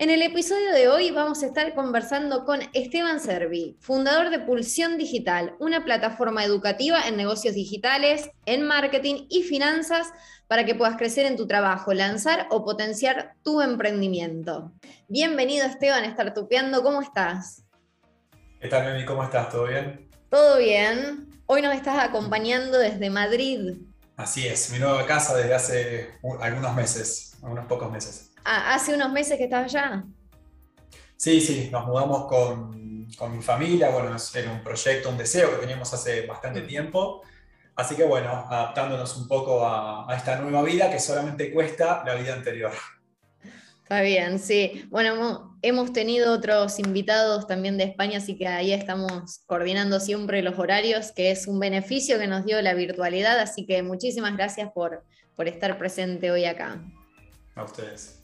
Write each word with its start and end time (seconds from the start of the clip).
En 0.00 0.10
el 0.10 0.22
episodio 0.22 0.70
de 0.70 0.86
hoy 0.86 1.10
vamos 1.10 1.42
a 1.42 1.46
estar 1.46 1.74
conversando 1.74 2.44
con 2.44 2.60
Esteban 2.72 3.18
Servi, 3.18 3.76
fundador 3.80 4.30
de 4.30 4.38
Pulsión 4.38 4.96
Digital, 4.96 5.56
una 5.58 5.84
plataforma 5.84 6.44
educativa 6.44 7.08
en 7.08 7.16
negocios 7.16 7.56
digitales, 7.56 8.30
en 8.46 8.64
marketing 8.64 9.26
y 9.28 9.42
finanzas 9.42 10.06
para 10.46 10.64
que 10.64 10.76
puedas 10.76 10.96
crecer 10.96 11.26
en 11.26 11.36
tu 11.36 11.48
trabajo, 11.48 11.92
lanzar 11.94 12.46
o 12.52 12.64
potenciar 12.64 13.34
tu 13.42 13.60
emprendimiento. 13.60 14.70
Bienvenido 15.08 15.66
Esteban, 15.66 16.04
estar 16.04 16.32
tupeando, 16.32 16.84
¿cómo 16.84 17.02
estás? 17.02 17.64
¿Qué 18.60 18.68
tal, 18.68 18.84
Memi? 18.84 19.04
¿Cómo 19.04 19.24
estás? 19.24 19.50
¿Todo 19.50 19.64
bien? 19.64 20.08
Todo 20.30 20.58
bien. 20.58 21.28
Hoy 21.46 21.60
nos 21.60 21.74
estás 21.74 21.98
acompañando 21.98 22.78
desde 22.78 23.10
Madrid. 23.10 23.78
Así 24.16 24.46
es, 24.46 24.70
mi 24.70 24.78
nueva 24.78 25.04
casa 25.06 25.36
desde 25.36 25.54
hace 25.54 26.10
algunos 26.40 26.72
meses, 26.76 27.36
unos 27.42 27.66
pocos 27.66 27.90
meses. 27.90 28.27
Ah, 28.44 28.74
¿Hace 28.74 28.94
unos 28.94 29.12
meses 29.12 29.36
que 29.36 29.44
estabas 29.44 29.74
allá? 29.74 30.04
Sí, 31.18 31.40
sí, 31.40 31.68
nos 31.72 31.84
mudamos 31.84 32.26
con, 32.26 32.70
mi 32.70 33.42
familia, 33.42 33.90
bueno, 33.90 34.16
era 34.34 34.52
un 34.52 34.62
proyecto, 34.62 35.10
un 35.10 35.18
deseo 35.18 35.50
que 35.50 35.56
teníamos 35.56 35.92
hace 35.92 36.24
bastante 36.26 36.60
tiempo, 36.60 37.22
así 37.74 37.96
que 37.96 38.04
bueno, 38.04 38.30
adaptándonos 38.48 39.16
un 39.16 39.26
poco 39.26 39.66
a, 39.66 40.06
esta 40.16 40.38
nueva 40.38 40.62
vida 40.62 40.88
que 40.88 41.00
solamente 41.00 41.52
cuesta 41.52 42.04
la 42.06 42.14
vida 42.14 42.34
anterior. 42.34 42.70
Está 43.82 44.02
bien, 44.02 44.38
sí. 44.38 44.86
Bueno, 44.90 45.58
hemos 45.60 45.92
tenido 45.92 46.32
otros 46.32 46.78
invitados 46.78 47.48
también 47.48 47.78
de 47.78 47.84
España, 47.84 48.18
así 48.18 48.38
que 48.38 48.46
ahí 48.46 48.72
estamos 48.72 49.40
coordinando 49.46 49.98
siempre 49.98 50.42
los 50.42 50.56
horarios, 50.56 51.10
que 51.10 51.32
es 51.32 51.48
un 51.48 51.58
beneficio 51.58 52.20
que 52.20 52.28
nos 52.28 52.44
dio 52.44 52.62
la 52.62 52.74
virtualidad, 52.74 53.40
así 53.40 53.66
que 53.66 53.82
muchísimas 53.82 54.36
gracias 54.36 54.70
por, 54.72 55.02
por 55.34 55.48
estar 55.48 55.78
presente 55.78 56.30
hoy 56.30 56.44
acá. 56.44 56.80
A 57.56 57.64
ustedes. 57.64 58.18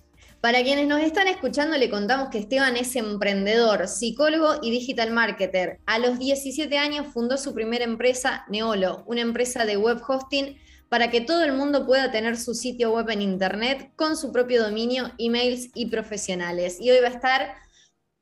Para 0.44 0.62
quienes 0.62 0.86
nos 0.86 1.00
están 1.00 1.26
escuchando, 1.26 1.78
le 1.78 1.88
contamos 1.88 2.28
que 2.28 2.36
Esteban 2.36 2.76
es 2.76 2.96
emprendedor, 2.96 3.88
psicólogo 3.88 4.56
y 4.60 4.70
digital 4.70 5.10
marketer. 5.10 5.80
A 5.86 5.98
los 5.98 6.18
17 6.18 6.76
años 6.76 7.06
fundó 7.14 7.38
su 7.38 7.54
primera 7.54 7.82
empresa, 7.84 8.44
Neolo, 8.50 9.04
una 9.06 9.22
empresa 9.22 9.64
de 9.64 9.78
web 9.78 10.02
hosting 10.06 10.58
para 10.90 11.10
que 11.10 11.22
todo 11.22 11.44
el 11.44 11.54
mundo 11.54 11.86
pueda 11.86 12.10
tener 12.10 12.36
su 12.36 12.52
sitio 12.52 12.92
web 12.92 13.08
en 13.08 13.22
Internet 13.22 13.92
con 13.96 14.18
su 14.18 14.32
propio 14.32 14.62
dominio, 14.62 15.12
emails 15.16 15.70
y 15.74 15.86
profesionales. 15.86 16.76
Y 16.78 16.90
hoy 16.90 17.00
va 17.00 17.08
a 17.08 17.12
estar 17.12 17.54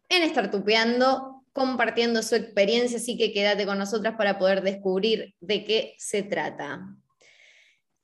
en 0.08 0.30
Startupeando 0.30 1.42
compartiendo 1.52 2.22
su 2.22 2.36
experiencia, 2.36 2.98
así 2.98 3.16
que 3.18 3.32
quédate 3.32 3.66
con 3.66 3.78
nosotras 3.78 4.14
para 4.16 4.38
poder 4.38 4.62
descubrir 4.62 5.34
de 5.40 5.64
qué 5.64 5.96
se 5.98 6.22
trata. 6.22 6.86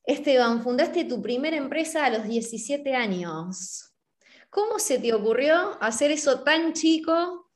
Esteban, 0.02 0.64
fundaste 0.64 1.04
tu 1.04 1.22
primera 1.22 1.56
empresa 1.56 2.04
a 2.04 2.10
los 2.10 2.24
17 2.24 2.96
años. 2.96 3.87
¿Cómo 4.50 4.78
se 4.78 4.98
te 4.98 5.12
ocurrió 5.12 5.76
hacer 5.82 6.10
eso 6.10 6.40
tan 6.40 6.72
chico 6.72 7.50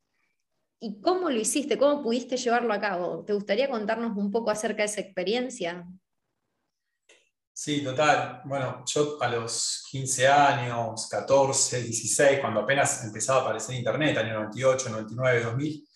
y 0.78 1.00
cómo 1.00 1.30
lo 1.30 1.36
hiciste? 1.36 1.78
¿Cómo 1.78 2.02
pudiste 2.02 2.36
llevarlo 2.36 2.72
a 2.72 2.80
cabo? 2.80 3.24
¿Te 3.24 3.32
gustaría 3.32 3.70
contarnos 3.70 4.16
un 4.16 4.30
poco 4.30 4.50
acerca 4.50 4.82
de 4.82 4.88
esa 4.88 5.00
experiencia? 5.00 5.86
Sí, 7.54 7.84
total. 7.84 8.42
Bueno, 8.44 8.82
yo 8.86 9.22
a 9.22 9.28
los 9.28 9.86
15 9.90 10.26
años, 10.26 11.06
14, 11.08 11.82
16, 11.82 12.40
cuando 12.40 12.60
apenas 12.60 13.04
empezaba 13.04 13.40
a 13.40 13.42
aparecer 13.42 13.74
Internet, 13.76 14.16
año 14.18 14.34
98, 14.34 14.88
99, 14.88 15.44
2000, 15.44 15.88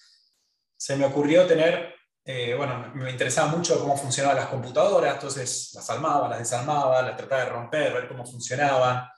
se 0.77 0.97
me 0.97 1.07
ocurrió 1.07 1.47
tener, 1.47 1.95
eh, 2.25 2.55
bueno, 2.55 2.93
me 2.95 3.11
interesaba 3.11 3.49
mucho 3.49 3.81
cómo 3.81 3.97
funcionaban 3.97 4.37
las 4.37 4.49
computadoras, 4.49 5.15
entonces 5.15 5.73
las 5.75 5.89
armaba, 5.89 6.29
las 6.29 6.41
desarmaba, 6.41 7.03
las 7.03 7.17
trataba 7.17 7.45
de 7.45 7.51
romper, 7.51 7.93
ver 7.95 8.09
cómo 8.09 8.25
funcionaban. 8.27 9.09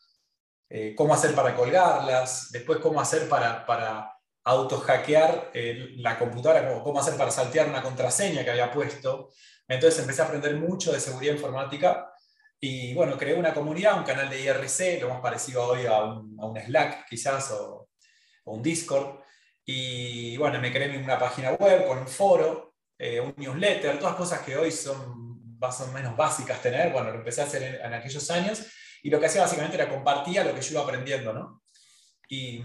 Eh, 0.71 0.95
cómo 0.95 1.15
hacer 1.15 1.35
para 1.35 1.55
colgarlas, 1.55 2.51
después 2.53 2.79
cómo 2.81 3.01
hacer 3.01 3.27
para, 3.29 3.65
para 3.65 4.13
auto-hackear 4.45 5.51
eh, 5.55 5.95
la 5.97 6.19
computadora, 6.19 6.83
cómo 6.83 7.01
hacer 7.01 7.17
para 7.17 7.31
saltear 7.31 7.69
una 7.69 7.83
contraseña 7.83 8.45
que 8.45 8.51
había 8.51 8.71
puesto. 8.71 9.31
Entonces 9.67 10.01
empecé 10.01 10.23
a 10.23 10.27
aprender 10.27 10.57
mucho 10.57 10.93
de 10.93 11.01
seguridad 11.01 11.35
informática 11.35 12.13
y 12.61 12.93
bueno, 12.95 13.17
creé 13.17 13.35
una 13.35 13.55
comunidad, 13.55 13.99
un 13.99 14.05
canal 14.05 14.29
de 14.29 14.43
IRC, 14.43 15.01
lo 15.01 15.11
más 15.11 15.21
parecido 15.21 15.65
hoy 15.65 15.87
a 15.87 16.03
un, 16.05 16.37
a 16.41 16.47
un 16.47 16.59
Slack 16.61 17.09
quizás 17.09 17.51
o, 17.53 17.89
un 18.45 18.63
Discord. 18.63 19.21
Y 19.65 20.37
bueno, 20.39 20.61
me 20.61 20.73
creé 20.73 20.97
una 20.99 21.19
página 21.19 21.53
web 21.53 21.87
con 21.87 21.99
un 21.99 22.09
foro, 22.09 22.75
eh, 22.99 23.21
un 23.21 23.35
newsletter, 23.37 23.99
todas 23.99 24.17
cosas 24.17 24.41
que 24.41 24.57
hoy 24.57 24.71
son 24.73 25.59
más 25.59 25.81
o 25.83 25.89
menos 25.93 26.17
básicas 26.17 26.61
tener. 26.61 26.93
Bueno, 26.93 27.11
lo 27.11 27.19
empecé 27.19 27.43
a 27.43 27.45
hacer 27.45 27.63
en, 27.63 27.75
en 27.75 27.95
aquellos 27.95 28.31
años 28.31 28.67
y 29.03 29.11
lo 29.11 29.21
que 29.21 29.27
hacía 29.27 29.43
básicamente 29.43 29.77
era 29.77 29.89
compartía 29.89 30.45
lo 30.45 30.55
que 30.55 30.61
yo 30.61 30.73
iba 30.73 30.83
aprendiendo, 30.83 31.33
¿no? 31.33 31.63
Y, 32.31 32.59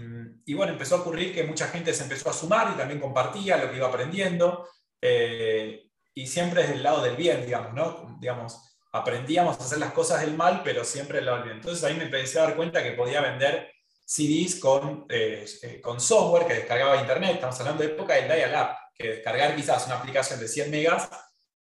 bueno, 0.54 0.72
empezó 0.72 0.96
a 0.96 1.00
ocurrir 1.00 1.34
que 1.34 1.44
mucha 1.44 1.68
gente 1.68 1.94
se 1.94 2.02
empezó 2.02 2.28
a 2.28 2.34
sumar 2.34 2.72
y 2.74 2.76
también 2.76 3.00
compartía 3.00 3.56
lo 3.56 3.70
que 3.70 3.76
iba 3.76 3.88
aprendiendo, 3.88 4.68
eh, 5.00 5.88
y 6.14 6.26
siempre 6.26 6.62
desde 6.62 6.74
el 6.74 6.82
lado 6.82 7.02
del 7.02 7.16
bien, 7.16 7.46
digamos, 7.46 7.72
¿no? 7.72 8.18
Digamos, 8.20 8.76
aprendíamos 8.92 9.58
a 9.58 9.64
hacer 9.64 9.78
las 9.78 9.92
cosas 9.92 10.20
del 10.20 10.36
mal, 10.36 10.60
pero 10.62 10.84
siempre 10.84 11.16
del 11.16 11.26
lado 11.26 11.38
del 11.38 11.46
bien. 11.46 11.56
Entonces 11.56 11.82
ahí 11.82 11.94
me 11.96 12.04
empecé 12.04 12.38
a 12.38 12.42
dar 12.42 12.56
cuenta 12.56 12.82
que 12.82 12.92
podía 12.92 13.22
vender 13.22 13.72
CDs 14.04 14.56
con, 14.56 15.06
eh, 15.08 15.46
eh, 15.62 15.80
con 15.80 15.98
software 15.98 16.46
que 16.46 16.54
descargaba 16.54 16.94
de 16.94 17.00
internet, 17.00 17.32
estamos 17.34 17.58
hablando 17.58 17.82
de 17.82 17.88
época 17.88 18.14
del 18.14 18.26
dial-up, 18.28 18.76
que 18.94 19.08
descargar 19.08 19.56
quizás 19.56 19.86
una 19.86 19.96
aplicación 19.96 20.38
de 20.38 20.46
100 20.46 20.70
megas 20.70 21.08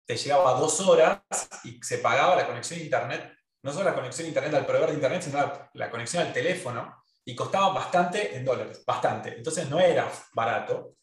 te 0.07 0.17
llegaba 0.17 0.59
dos 0.61 0.81
horas 0.81 1.21
y 1.65 1.81
se 1.83 1.99
pagaba 1.99 2.37
la 2.37 2.47
conexión 2.47 2.81
a 2.81 2.83
internet 2.83 3.33
no 3.65 3.73
solo 3.73 3.87
la 3.87 3.95
conexión 3.95 4.27
a 4.27 4.29
internet 4.29 4.55
al 4.55 4.67
proveedor 4.67 4.91
de 4.91 4.97
internet, 4.97 5.23
sino 5.23 5.71
la, 5.73 5.91
conexión 5.91 6.23
al 6.27 6.33
teléfono, 6.35 7.03
y 7.25 7.35
costaba 7.35 7.73
bastante 7.73 8.37
en 8.37 8.45
dólares, 8.45 8.85
bastante. 8.87 9.35
Entonces 9.35 9.69
no 9.71 9.81
era 9.81 10.07
barato 10.35 10.97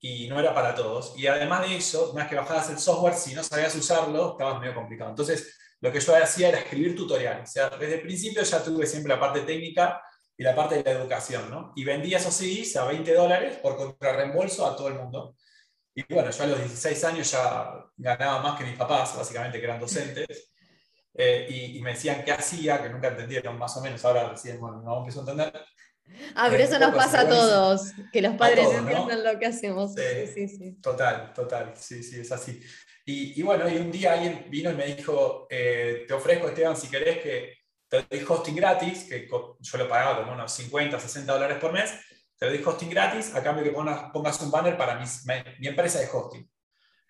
y 0.00 0.26
no 0.26 0.40
era 0.40 0.54
para 0.54 0.74
todos. 0.74 1.12
Y 1.18 1.26
además 1.26 1.68
de 1.68 1.76
eso, 1.76 2.10
una 2.12 2.22
vez 2.22 2.30
que 2.30 2.36
bajabas 2.36 2.70
el 2.70 2.78
software, 2.78 3.12
si 3.12 3.34
no 3.34 3.44
sabías 3.44 3.74
usarlo, 3.74 4.32
estaba 4.32 4.58
medio 4.58 4.74
complicado. 4.74 5.10
Entonces, 5.10 5.58
lo 5.82 5.92
que 5.92 6.00
yo 6.00 6.16
hacía 6.16 6.48
era 6.48 6.58
escribir 6.60 6.96
tutoriales. 6.96 7.50
O 7.50 7.52
sea, 7.52 7.68
desde 7.68 7.96
el 7.96 8.00
principio 8.00 8.42
ya 8.42 8.64
tuve 8.64 8.86
siempre 8.86 9.14
la 9.14 9.20
parte 9.20 9.40
técnica 9.42 10.02
y 10.38 10.42
la 10.42 10.54
parte 10.54 10.76
de 10.76 10.84
la 10.84 10.98
educación, 10.98 11.50
¿no? 11.50 11.74
Y 11.76 11.84
vendía 11.84 12.16
esos 12.16 12.32
CDs 12.32 12.76
a 12.76 12.86
20 12.86 13.12
dólares 13.12 13.58
por 13.58 13.76
contrarreembolso 13.76 14.66
a 14.66 14.74
todo 14.74 14.88
el 14.88 14.94
mundo. 14.94 15.36
Y 15.94 16.02
bueno, 16.14 16.30
yo 16.30 16.44
a 16.44 16.46
los 16.46 16.58
16 16.60 17.04
años 17.04 17.30
ya 17.30 17.84
ganaba 17.94 18.40
más 18.40 18.58
que 18.58 18.64
mis 18.64 18.78
papás, 18.78 19.14
básicamente, 19.14 19.58
que 19.58 19.64
eran 19.66 19.78
docentes. 19.78 20.49
Eh, 21.22 21.74
y, 21.74 21.82
me 21.82 21.90
decían 21.90 22.24
qué 22.24 22.32
hacía, 22.32 22.82
que 22.82 22.88
nunca 22.88 23.08
entendieron 23.08 23.58
más 23.58 23.76
o 23.76 23.82
menos, 23.82 24.02
ahora 24.06 24.30
recién, 24.30 24.58
bueno, 24.58 24.80
no 24.80 24.98
empiezo 24.98 25.20
a 25.20 25.22
entender. 25.30 25.52
Ah, 26.34 26.48
pero 26.50 26.62
eh, 26.62 26.66
eso 26.66 26.78
nos 26.78 26.94
pasa 26.94 27.20
a 27.20 27.28
todos, 27.28 27.92
que 28.10 28.22
los 28.22 28.36
padres 28.36 28.66
entiendan 28.72 29.22
lo 29.22 29.38
que 29.38 29.44
hacemos. 29.44 29.92
Sí, 29.94 30.26
sí, 30.32 30.48
sí, 30.48 30.72
Total, 30.80 31.34
total, 31.34 31.74
sí, 31.76 32.02
sí, 32.02 32.20
es 32.20 32.32
así. 32.32 32.58
Y, 33.04 33.38
y 33.38 33.42
bueno, 33.42 33.68
y 33.68 33.76
un 33.76 33.92
día 33.92 34.14
alguien 34.14 34.46
vino 34.48 34.70
y 34.70 34.74
me 34.74 34.86
dijo, 34.86 35.46
eh, 35.50 36.06
te 36.08 36.14
ofrezco, 36.14 36.48
Esteban, 36.48 36.74
si 36.74 36.88
querés 36.88 37.18
que 37.18 37.58
te 37.86 38.02
doy 38.02 38.24
hosting 38.26 38.56
gratis, 38.56 39.04
que 39.04 39.28
yo 39.28 39.78
lo 39.78 39.88
pagaba 39.90 40.20
como 40.20 40.32
unos 40.32 40.50
50, 40.52 40.98
60 40.98 41.34
dólares 41.34 41.58
por 41.58 41.70
mes, 41.70 41.92
te 42.38 42.46
doy 42.46 42.62
hosting 42.64 42.88
gratis 42.88 43.34
a 43.34 43.42
cambio 43.42 43.62
que 43.62 43.72
pongas, 43.72 44.10
pongas 44.10 44.40
un 44.40 44.50
banner 44.50 44.78
para 44.78 44.98
mi, 44.98 45.04
mi 45.58 45.66
empresa 45.66 45.98
de 45.98 46.08
hosting. 46.10 46.50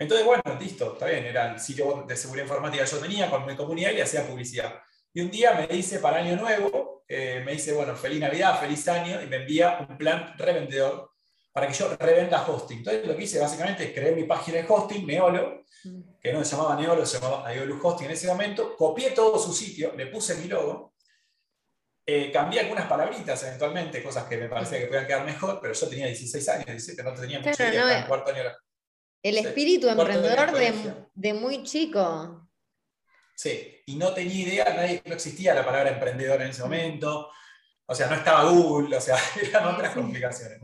Entonces, 0.00 0.26
bueno, 0.26 0.42
listo, 0.58 0.94
está 0.94 1.06
bien, 1.06 1.26
era 1.26 1.52
el 1.52 1.60
sitio 1.60 2.04
de 2.08 2.16
seguridad 2.16 2.46
informática 2.46 2.84
que 2.84 2.90
yo 2.90 2.98
tenía 2.98 3.28
con 3.28 3.44
mi 3.44 3.54
comunidad 3.54 3.92
y 3.92 4.00
hacía 4.00 4.26
publicidad. 4.26 4.80
Y 5.12 5.20
un 5.20 5.30
día 5.30 5.52
me 5.52 5.66
dice 5.66 5.98
para 5.98 6.20
Año 6.20 6.36
Nuevo, 6.36 7.04
eh, 7.06 7.42
me 7.44 7.52
dice, 7.52 7.74
bueno, 7.74 7.94
feliz 7.94 8.18
Navidad, 8.18 8.58
feliz 8.58 8.88
año, 8.88 9.20
y 9.22 9.26
me 9.26 9.36
envía 9.36 9.86
un 9.86 9.98
plan 9.98 10.32
revendedor 10.38 11.10
para 11.52 11.66
que 11.66 11.74
yo 11.74 11.94
revenda 11.98 12.42
hosting. 12.48 12.78
Entonces, 12.78 13.06
lo 13.06 13.14
que 13.14 13.24
hice 13.24 13.40
básicamente 13.40 13.84
es 13.84 13.92
crear 13.92 14.14
mi 14.14 14.24
página 14.24 14.56
de 14.56 14.66
hosting, 14.66 15.06
Neolo, 15.06 15.64
que 16.18 16.32
no 16.32 16.42
se 16.44 16.56
llamaba 16.56 16.80
Neolo, 16.80 17.04
se 17.04 17.20
llamaba 17.20 17.46
Aiolu 17.46 17.78
Hosting 17.86 18.06
en 18.06 18.12
ese 18.12 18.26
momento, 18.26 18.74
copié 18.76 19.10
todo 19.10 19.38
su 19.38 19.52
sitio, 19.52 19.92
le 19.94 20.06
puse 20.06 20.34
mi 20.36 20.48
logo, 20.48 20.94
eh, 22.06 22.30
cambié 22.32 22.60
algunas 22.60 22.86
palabritas 22.86 23.42
eventualmente, 23.42 24.02
cosas 24.02 24.24
que 24.24 24.38
me 24.38 24.48
parecía 24.48 24.78
que 24.78 24.86
podían 24.86 25.06
quedar 25.06 25.26
mejor, 25.26 25.58
pero 25.60 25.74
yo 25.74 25.88
tenía 25.88 26.06
16 26.06 26.48
años, 26.48 26.66
17, 26.66 27.02
no 27.02 27.12
tenía 27.12 27.40
mucha 27.40 27.68
idea, 27.68 28.00
en 28.00 28.06
cuarto 28.06 28.30
año 28.30 28.44
el 29.22 29.38
espíritu 29.38 29.88
emprendedor 29.88 30.52
de, 31.14 31.34
muy 31.34 31.62
chico. 31.62 32.48
Sí, 33.34 33.82
y 33.86 33.96
no 33.96 34.12
tenía 34.12 34.46
idea, 34.46 34.74
nadie, 34.74 35.02
no 35.04 35.14
existía 35.14 35.54
la 35.54 35.64
palabra 35.64 35.90
emprendedor 35.90 36.42
en 36.42 36.50
ese 36.50 36.62
momento, 36.62 37.30
o 37.86 37.94
sea, 37.94 38.06
no 38.06 38.14
estaba 38.14 38.50
Google, 38.50 38.96
o 38.96 39.00
sea, 39.00 39.16
eran 39.42 39.74
otras 39.74 39.94
complicaciones. 39.94 40.60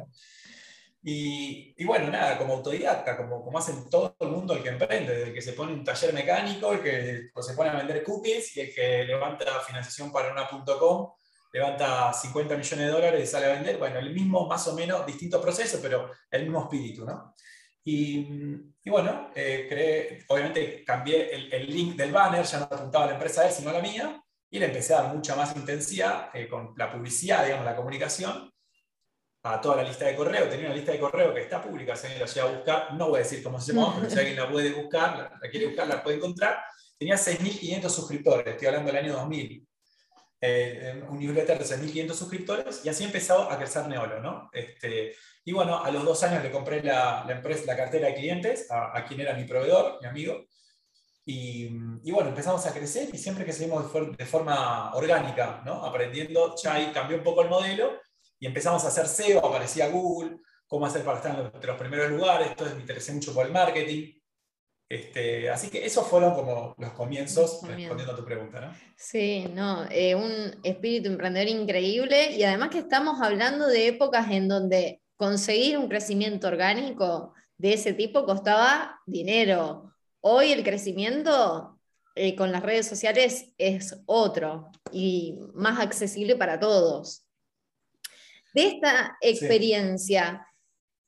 Y, 1.08 1.84
bueno, 1.84 2.10
nada, 2.10 2.36
como 2.36 2.54
autodidacta, 2.54 3.16
como, 3.16 3.44
como 3.44 3.58
hacen 3.58 3.88
todo 3.88 4.16
el 4.18 4.28
mundo 4.28 4.54
el 4.54 4.62
que 4.62 4.70
emprende, 4.70 5.22
el 5.22 5.32
que 5.32 5.40
se 5.40 5.52
pone 5.52 5.72
un 5.72 5.84
taller 5.84 6.12
mecánico, 6.12 6.72
el 6.72 6.82
que 6.82 7.30
se 7.40 7.54
pone 7.54 7.70
a 7.70 7.76
vender 7.76 8.02
cookies 8.02 8.56
y 8.56 8.60
el 8.62 8.74
que 8.74 9.04
levanta 9.04 9.60
financiación 9.60 10.10
para 10.10 10.32
una.com, 10.32 11.12
levanta 11.52 12.12
50 12.12 12.56
millones 12.56 12.86
de 12.86 12.92
dólares 12.92 13.22
y 13.22 13.26
sale 13.26 13.46
a 13.46 13.54
vender. 13.54 13.78
Bueno, 13.78 14.00
el 14.00 14.12
mismo, 14.12 14.48
más 14.48 14.66
o 14.66 14.74
menos, 14.74 15.06
distinto 15.06 15.40
proceso, 15.40 15.78
pero 15.80 16.10
el 16.28 16.42
mismo 16.42 16.62
espíritu, 16.62 17.04
¿no? 17.04 17.34
Y, 17.88 18.26
bueno, 18.84 19.30
eh, 19.32 20.24
obviamente 20.26 20.82
cambié 20.84 21.30
el, 21.32 21.70
link 21.72 21.94
del 21.94 22.10
banner, 22.10 22.44
ya 22.44 22.58
no 22.58 22.64
apuntaba 22.64 23.04
a 23.04 23.06
la 23.06 23.12
empresa 23.14 23.42
de 23.42 23.48
él, 23.48 23.54
sino 23.54 23.70
a 23.70 23.74
la 23.74 23.80
mía, 23.80 24.20
y 24.50 24.58
le 24.58 24.66
empecé 24.66 24.92
a 24.92 25.02
dar 25.02 25.14
mucha 25.14 25.36
más 25.36 25.54
intensidad 25.54 26.30
eh, 26.34 26.48
con 26.48 26.74
la 26.76 26.90
publicidad, 26.90 27.44
digamos, 27.44 27.64
la 27.64 27.76
comunicación, 27.76 28.52
a 29.44 29.60
toda 29.60 29.76
la 29.76 29.84
lista 29.84 30.04
de 30.06 30.16
correo. 30.16 30.48
Tenía 30.48 30.66
una 30.66 30.74
lista 30.74 30.90
de 30.90 30.98
correo 30.98 31.32
que 31.32 31.42
está 31.42 31.62
pública, 31.62 31.94
si 31.94 32.06
alguien 32.06 32.22
la 32.22 32.26
llega 32.26 32.48
a 32.48 32.52
buscar, 32.52 32.94
no 32.94 33.08
voy 33.10 33.20
a 33.20 33.22
decir 33.22 33.40
cómo 33.40 33.60
se 33.60 33.72
llama, 33.72 33.94
pero 33.94 34.10
si 34.10 34.18
alguien 34.18 34.36
la 34.36 34.50
puede 34.50 34.72
buscar, 34.72 35.38
la, 35.40 35.48
quiere 35.48 35.66
buscar, 35.66 35.86
la 35.86 36.02
puede 36.02 36.16
encontrar. 36.16 36.58
Tenía 36.98 37.14
6.500 37.14 37.88
suscriptores, 37.88 38.46
estoy 38.48 38.66
hablando 38.66 38.90
del 38.90 39.04
año 39.04 39.12
2000. 39.12 39.68
Eh, 40.40 41.02
un 41.08 41.18
newsletter 41.18 41.58
de 41.58 41.64
6.500 41.64 42.12
suscriptores, 42.12 42.84
y 42.84 42.88
así 42.90 43.04
empezó 43.04 43.50
a 43.50 43.56
crecer 43.56 43.88
Neolo, 43.88 44.20
¿no? 44.20 44.50
Este, 44.52 45.14
y 45.44 45.52
bueno, 45.52 45.82
a 45.82 45.90
los 45.90 46.04
dos 46.04 46.22
años 46.24 46.42
le 46.42 46.50
compré 46.50 46.82
la, 46.82 47.24
empresa, 47.28 47.64
la 47.66 47.76
cartera 47.76 48.08
de 48.08 48.14
clientes 48.14 48.66
a, 48.70 49.02
quien 49.06 49.20
era 49.20 49.32
mi 49.32 49.44
proveedor, 49.44 49.98
mi 50.02 50.08
amigo, 50.08 50.44
y, 51.24 51.68
bueno, 52.12 52.28
empezamos 52.28 52.64
a 52.66 52.72
crecer 52.72 53.08
y 53.12 53.18
siempre 53.18 53.44
que 53.44 53.52
seguimos 53.52 53.92
de, 54.16 54.26
forma 54.26 54.94
orgánica, 54.94 55.62
¿no? 55.64 55.84
aprendiendo, 55.84 56.54
ya 56.62 56.74
ahí 56.74 56.92
cambió 56.92 57.16
un 57.16 57.24
poco 57.24 57.42
el 57.42 57.48
modelo 57.48 58.00
y 58.38 58.46
empezamos 58.46 58.84
a 58.84 58.88
hacer 58.88 59.08
SEO, 59.08 59.44
aparecía 59.44 59.88
Google, 59.88 60.36
cómo 60.66 60.86
hacer 60.86 61.02
para 61.02 61.16
estar 61.16 61.52
entre 61.52 61.66
los 61.66 61.78
primeros 61.78 62.10
lugares, 62.10 62.48
entonces 62.48 62.76
me 62.76 62.82
interesé 62.82 63.12
mucho 63.12 63.32
por 63.34 63.46
el 63.46 63.52
marketing. 63.52 64.15
Este, 64.88 65.50
así 65.50 65.68
que 65.68 65.84
esos 65.84 66.06
fueron 66.06 66.34
como 66.34 66.74
los 66.78 66.92
comienzos, 66.92 67.60
respondiendo 67.62 68.12
a 68.12 68.16
tu 68.16 68.24
pregunta, 68.24 68.60
¿no? 68.60 68.74
Sí, 68.94 69.46
no, 69.52 69.84
eh, 69.90 70.14
un 70.14 70.60
espíritu 70.62 71.08
emprendedor 71.08 71.48
increíble 71.48 72.30
y 72.30 72.44
además 72.44 72.70
que 72.70 72.78
estamos 72.78 73.20
hablando 73.20 73.66
de 73.66 73.88
épocas 73.88 74.30
en 74.30 74.46
donde 74.46 75.02
conseguir 75.16 75.76
un 75.78 75.88
crecimiento 75.88 76.46
orgánico 76.46 77.34
de 77.58 77.72
ese 77.72 77.94
tipo 77.94 78.24
costaba 78.24 79.00
dinero. 79.06 79.92
Hoy 80.20 80.52
el 80.52 80.62
crecimiento 80.62 81.80
eh, 82.14 82.36
con 82.36 82.52
las 82.52 82.62
redes 82.62 82.86
sociales 82.86 83.52
es 83.58 84.00
otro 84.06 84.70
y 84.92 85.38
más 85.54 85.80
accesible 85.80 86.36
para 86.36 86.60
todos. 86.60 87.24
De 88.54 88.68
esta 88.68 89.18
experiencia, 89.20 90.45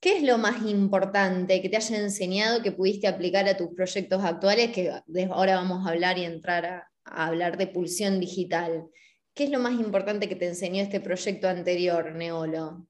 ¿qué 0.01 0.19
es 0.19 0.23
lo 0.23 0.39
más 0.39 0.63
importante 0.67 1.61
que 1.61 1.69
te 1.69 1.77
haya 1.77 1.99
enseñado 1.99 2.63
que 2.63 2.73
pudiste 2.73 3.07
aplicar 3.07 3.49
a 3.49 3.57
tus 3.57 3.69
proyectos 3.75 4.23
actuales? 4.25 4.71
Que 4.73 4.93
ahora 5.31 5.57
vamos 5.57 5.87
a 5.87 5.91
hablar 5.91 6.19
y 6.19 6.25
entrar 6.25 6.67
a, 6.67 6.91
hablar 7.05 7.57
de 7.57 7.67
pulsión 7.67 8.21
digital. 8.21 8.89
¿Qué 9.35 9.45
es 9.45 9.51
lo 9.51 9.59
más 9.61 9.73
importante 9.75 10.29
que 10.29 10.37
te 10.37 10.49
enseñó 10.49 10.83
este 10.83 11.01
proyecto 11.01 11.49
anterior, 11.49 12.13
Neolo? 12.13 12.87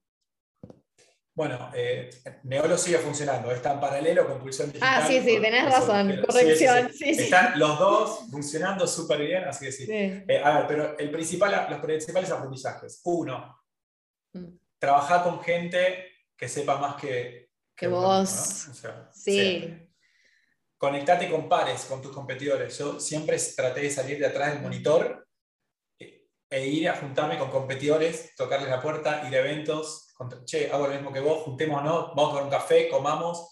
Bueno, 1.35 1.71
eh, 1.73 2.11
Neolo 2.43 2.77
sigue 2.77 2.99
funcionando, 2.99 3.53
está 3.53 3.73
en 3.75 3.81
paralelo 3.81 4.27
con 4.27 4.41
Pulsión 4.41 4.73
Digital. 4.73 4.89
Ah, 4.93 5.07
sí, 5.07 5.21
sí, 5.21 5.39
tenés 5.41 5.67
razón, 5.67 6.21
corrección. 6.27 6.91
Están 7.01 7.57
los 7.61 7.79
dos 7.79 8.21
funcionando 8.29 8.89
súper 8.89 9.21
bien, 9.21 9.45
así 9.45 9.67
que 9.67 9.73
sí. 9.73 9.87
Eh, 9.89 10.43
a 10.43 10.59
ver, 10.59 10.67
pero 10.67 10.99
el 10.99 11.13
principal, 11.13 11.69
los 11.71 11.79
principales 11.79 12.29
aprendizajes. 12.33 13.01
Uno, 13.05 13.59
Mm. 14.33 14.59
Trabajar 14.79 15.25
con 15.25 15.41
gente 15.41 16.07
que 16.39 16.49
sepa 16.49 16.79
más 16.79 16.95
que, 16.95 17.51
que, 17.75 17.89
vos. 17.89 18.71
sí. 19.13 19.85
Conectate 20.79 21.29
con 21.29 21.49
pares, 21.49 21.85
con 21.87 22.01
tus 22.01 22.13
competidores. 22.13 22.79
Yo 22.79 23.01
siempre 23.01 23.37
traté 23.57 23.81
de 23.81 23.91
salir 23.91 24.19
de 24.21 24.27
atrás 24.27 24.53
del 24.53 24.63
monitor 24.63 25.27
e 25.99 26.67
ir 26.67 26.89
a 26.89 26.97
juntarme 26.97 27.37
con 27.37 27.51
competidores, 27.51 28.35
tocarles 28.37 28.71
la 28.71 28.81
puerta, 28.81 29.29
ir 29.29 29.35
a 29.35 29.41
eventos, 29.41 30.15
che, 30.47 30.71
hago 30.71 30.87
lo 30.87 30.95
mismo 30.95 31.13
que 31.13 31.21
vos, 31.21 31.43
juntémonos, 31.43 32.15
vamos 32.15 32.27
a 32.27 32.29
tomar 32.29 32.45
un 32.45 32.51
café, 32.51 32.89
comamos, 32.89 33.51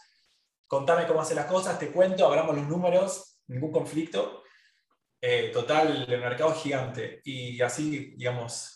contame 0.66 1.06
cómo 1.06 1.20
hacer 1.20 1.36
las 1.36 1.46
cosas, 1.46 1.78
te 1.78 1.90
cuento, 1.90 2.24
abramos 2.24 2.56
los 2.56 2.66
números, 2.68 3.40
ningún 3.48 3.72
conflicto. 3.72 4.44
Eh, 5.20 5.50
total, 5.52 6.06
el 6.08 6.20
mercado 6.20 6.52
es 6.52 6.58
gigante. 6.58 7.20
Y 7.24 7.60
así, 7.60 8.14
digamos, 8.16 8.75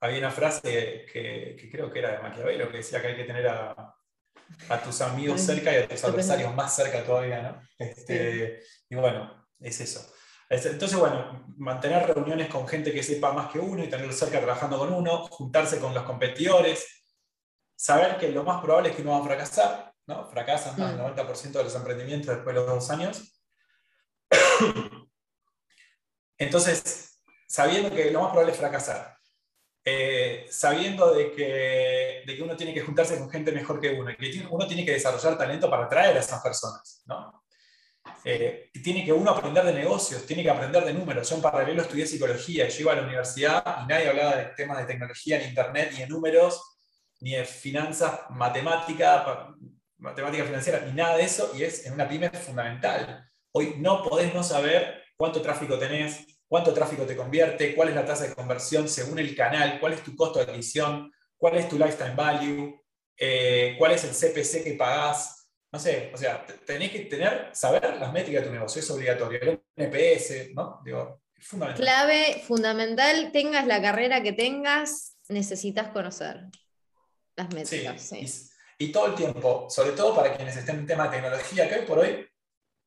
había 0.00 0.18
una 0.18 0.30
frase 0.30 1.06
que, 1.12 1.68
creo 1.70 1.92
que 1.92 1.98
era 1.98 2.12
de 2.12 2.18
Maquiavelo, 2.18 2.70
que 2.70 2.78
decía 2.78 3.00
que 3.00 3.08
hay 3.08 3.16
que 3.16 3.24
tener 3.24 3.46
a, 3.48 3.94
tus 4.82 5.00
amigos 5.02 5.40
cerca 5.40 5.72
y 5.72 5.76
a 5.76 5.88
tus 5.88 6.02
adversarios 6.02 6.54
más 6.54 6.74
cerca 6.74 7.04
todavía, 7.04 7.42
¿no? 7.42 7.62
Este, 7.78 8.62
y 8.88 8.96
bueno, 8.96 9.46
es 9.60 9.80
eso. 9.80 10.12
Entonces, 10.48 10.98
bueno, 10.98 11.46
mantener 11.58 12.12
reuniones 12.12 12.48
con 12.48 12.66
gente 12.66 12.92
que 12.92 13.04
sepa 13.04 13.32
más 13.32 13.52
que 13.52 13.60
uno 13.60 13.84
y 13.84 13.88
tenerlo 13.88 14.12
cerca 14.12 14.40
trabajando 14.40 14.78
con 14.78 14.92
uno, 14.92 15.28
juntarse 15.28 15.78
con 15.78 15.94
los 15.94 16.02
competidores, 16.02 17.04
saber 17.76 18.18
que 18.18 18.30
lo 18.30 18.42
más 18.42 18.60
probable 18.60 18.90
es 18.90 18.96
que 18.96 19.04
no 19.04 19.12
van 19.12 19.22
a 19.22 19.24
fracasar, 19.26 19.94
¿no? 20.06 20.28
Fracasan 20.28 20.76
más 20.76 20.96
del 20.96 21.00
90% 21.00 21.48
mm. 21.48 21.52
de 21.52 21.64
los 21.64 21.74
emprendimientos 21.76 22.34
después 22.34 22.56
de 22.56 22.60
los 22.60 22.68
dos 22.68 22.90
años. 22.90 23.40
Entonces, 26.38 27.22
sabiendo 27.46 27.94
que 27.94 28.10
lo 28.10 28.22
más 28.22 28.30
probable 28.30 28.52
es 28.52 28.58
fracasar, 28.58 29.19
eh, 29.84 30.46
sabiendo 30.50 31.14
de 31.14 31.32
que, 31.32 32.22
de 32.26 32.36
que, 32.36 32.42
uno 32.42 32.56
tiene 32.56 32.74
que 32.74 32.82
juntarse 32.82 33.18
con 33.18 33.30
gente 33.30 33.52
mejor 33.52 33.80
que 33.80 33.90
uno, 33.90 34.10
y 34.10 34.16
que 34.16 34.46
uno 34.50 34.66
tiene 34.66 34.84
que 34.84 34.92
desarrollar 34.92 35.38
talento 35.38 35.70
para 35.70 35.84
atraer 35.84 36.16
a 36.16 36.20
esas 36.20 36.42
personas, 36.42 37.02
¿no? 37.06 37.42
Eh, 38.24 38.70
tiene 38.82 39.04
que 39.04 39.12
uno 39.12 39.30
aprender 39.30 39.64
de 39.64 39.72
negocios, 39.72 40.26
tiene 40.26 40.42
que 40.42 40.50
aprender 40.50 40.84
de 40.84 40.92
números. 40.92 41.28
Yo 41.28 41.36
en 41.36 41.42
paralelo 41.42 41.82
estudié 41.82 42.06
psicología 42.06 42.68
yo 42.68 42.80
iba 42.80 42.92
a 42.92 42.96
la 42.96 43.02
universidad 43.02 43.82
y 43.82 43.86
nadie 43.86 44.08
hablaba 44.08 44.36
de 44.36 44.44
temas 44.56 44.78
de 44.78 44.84
tecnología, 44.84 45.38
ni 45.38 45.44
internet, 45.44 45.90
ni 45.92 46.00
de 46.00 46.06
números, 46.06 46.78
ni 47.20 47.32
de 47.32 47.44
finanzas, 47.44 48.20
matemática, 48.30 49.54
matemática 49.98 50.44
financiera, 50.44 50.80
ni 50.80 50.92
nada 50.92 51.16
de 51.16 51.24
eso, 51.24 51.52
y 51.54 51.62
es 51.62 51.86
en 51.86 51.94
una 51.94 52.08
pyme 52.08 52.30
fundamental. 52.30 53.26
Hoy 53.52 53.74
no 53.78 54.02
podés 54.02 54.34
no 54.34 54.42
saber 54.42 55.02
cuánto 55.16 55.40
tráfico 55.42 55.78
tenés, 55.78 56.26
cuánto 56.50 56.74
tráfico 56.74 57.06
te 57.06 57.14
convierte, 57.14 57.76
cuál 57.76 57.90
es 57.90 57.94
la 57.94 58.04
tasa 58.04 58.26
de 58.26 58.34
conversión 58.34 58.88
según 58.88 59.20
el 59.20 59.36
canal, 59.36 59.78
cuál 59.78 59.92
es 59.92 60.02
tu 60.02 60.16
costo 60.16 60.40
de 60.40 60.46
adquisición, 60.46 61.12
cuál 61.36 61.56
es 61.56 61.68
tu 61.68 61.78
lifetime 61.78 62.16
value, 62.16 62.82
eh, 63.16 63.76
cuál 63.78 63.92
es 63.92 64.02
el 64.02 64.10
CPC 64.10 64.64
que 64.64 64.74
pagás. 64.74 65.48
No 65.70 65.78
sé, 65.78 66.10
o 66.12 66.16
sea, 66.16 66.44
tenés 66.66 66.90
que 66.90 66.98
tener, 67.04 67.50
saber 67.52 67.96
las 67.98 68.12
métricas 68.12 68.42
de 68.42 68.48
tu 68.48 68.52
negocio, 68.52 68.80
es 68.80 68.90
obligatorio. 68.90 69.38
El 69.40 69.62
NPS, 69.76 70.52
¿no? 70.52 70.80
Digo, 70.84 71.22
es 71.32 71.46
fundamental. 71.46 71.84
Clave, 71.84 72.42
fundamental, 72.44 73.30
tengas 73.32 73.68
la 73.68 73.80
carrera 73.80 74.20
que 74.20 74.32
tengas, 74.32 75.18
necesitas 75.28 75.90
conocer 75.90 76.46
las 77.36 77.54
métricas. 77.54 78.02
Sí, 78.02 78.26
Y, 78.76 78.86
y, 78.86 78.92
todo 78.92 79.06
el 79.06 79.14
tiempo, 79.14 79.68
sobre 79.70 79.92
todo 79.92 80.16
para 80.16 80.36
quienes 80.36 80.56
estén 80.56 80.80
en 80.80 80.86
tema 80.88 81.04
de 81.04 81.10
tecnología, 81.10 81.68
que 81.68 81.76
hoy 81.76 81.86
por 81.86 82.00
hoy 82.00 82.28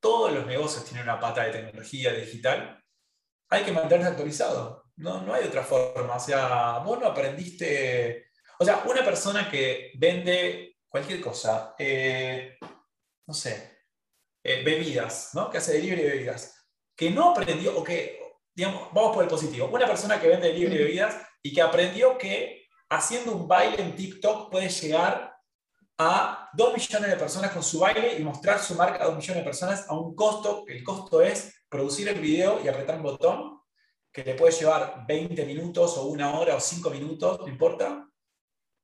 todos 0.00 0.34
los 0.34 0.46
negocios 0.46 0.84
tienen 0.84 1.04
una 1.04 1.18
pata 1.18 1.44
de 1.44 1.52
tecnología 1.52 2.12
digital 2.12 2.83
hay 3.54 3.64
que 3.64 3.72
mantenerse 3.72 4.10
actualizado. 4.10 4.84
No, 4.96 5.22
no 5.22 5.34
hay 5.34 5.44
otra 5.44 5.62
forma. 5.62 6.16
O 6.16 6.20
sea, 6.20 6.78
vos 6.84 6.98
no 7.00 7.06
aprendiste. 7.06 8.30
O 8.58 8.64
sea, 8.64 8.82
una 8.86 9.04
persona 9.04 9.50
que 9.50 9.92
vende 9.96 10.76
cualquier 10.88 11.20
cosa, 11.20 11.74
eh, 11.78 12.56
no 13.26 13.34
sé, 13.34 13.80
eh, 14.44 14.62
bebidas, 14.64 15.30
¿no? 15.34 15.50
Que 15.50 15.58
hace 15.58 15.72
delivery 15.72 16.02
de 16.02 16.10
bebidas, 16.10 16.68
que 16.96 17.10
no 17.10 17.30
aprendió, 17.30 17.76
o 17.76 17.82
que, 17.82 18.20
digamos, 18.54 18.88
vamos 18.92 19.14
por 19.14 19.24
el 19.24 19.30
positivo, 19.30 19.66
una 19.66 19.86
persona 19.86 20.20
que 20.20 20.28
vende 20.28 20.48
delivery 20.48 20.78
de 20.78 20.84
bebidas 20.84 21.16
y 21.42 21.52
que 21.52 21.62
aprendió 21.62 22.16
que 22.16 22.68
haciendo 22.88 23.32
un 23.32 23.48
baile 23.48 23.82
en 23.82 23.96
TikTok 23.96 24.50
puede 24.50 24.68
llegar 24.68 25.33
a 25.98 26.50
2 26.54 26.74
millones 26.74 27.10
de 27.10 27.16
personas 27.16 27.52
con 27.52 27.62
su 27.62 27.78
baile 27.78 28.18
y 28.18 28.22
mostrar 28.22 28.58
su 28.58 28.74
marca 28.74 29.02
a 29.02 29.06
2 29.06 29.16
millones 29.16 29.36
de 29.36 29.44
personas 29.44 29.86
a 29.88 29.94
un 29.94 30.14
costo, 30.14 30.64
el 30.66 30.82
costo 30.82 31.22
es 31.22 31.54
producir 31.68 32.08
el 32.08 32.20
video 32.20 32.60
y 32.62 32.68
apretar 32.68 32.96
un 32.96 33.02
botón 33.02 33.60
que 34.12 34.24
le 34.24 34.34
puede 34.34 34.52
llevar 34.52 35.04
20 35.06 35.44
minutos 35.44 35.96
o 35.98 36.06
una 36.06 36.38
hora 36.38 36.56
o 36.56 36.60
5 36.60 36.90
minutos, 36.90 37.40
no 37.40 37.48
importa. 37.48 38.08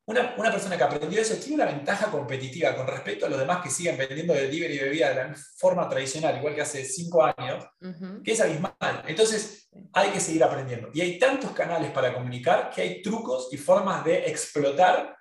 Una, 0.07 0.35
una, 0.37 0.51
persona 0.51 0.77
que 0.77 0.83
aprendió 0.83 1.21
eso 1.21 1.37
tiene 1.37 1.63
una 1.63 1.73
ventaja 1.73 2.11
competitiva 2.11 2.75
con 2.75 2.87
respecto 2.87 3.27
a 3.27 3.29
los 3.29 3.39
demás 3.39 3.63
que 3.63 3.71
siguen 3.71 3.97
vendiendo 3.97 4.35
delivery 4.35 4.75
y 4.75 4.79
bebida 4.79 5.11
de 5.11 5.15
la 5.15 5.37
forma 5.57 5.89
tradicional, 5.89 6.37
igual 6.37 6.55
que 6.55 6.63
hace 6.63 6.85
5 6.85 7.33
años, 7.37 7.65
que 8.25 8.33
es 8.33 8.41
abismal. 8.41 8.75
Entonces, 9.07 9.69
hay 9.93 10.11
que 10.11 10.19
seguir 10.19 10.43
aprendiendo. 10.43 10.91
Y 10.93 11.01
hay 11.01 11.19
tantos 11.19 11.53
canales 11.53 11.93
para 11.93 12.13
comunicar 12.13 12.71
que 12.71 12.83
hay 12.83 13.03
trucos 13.03 13.51
y 13.53 13.57
formas 13.57 14.05
de 14.05 14.29
explotar 14.29 15.17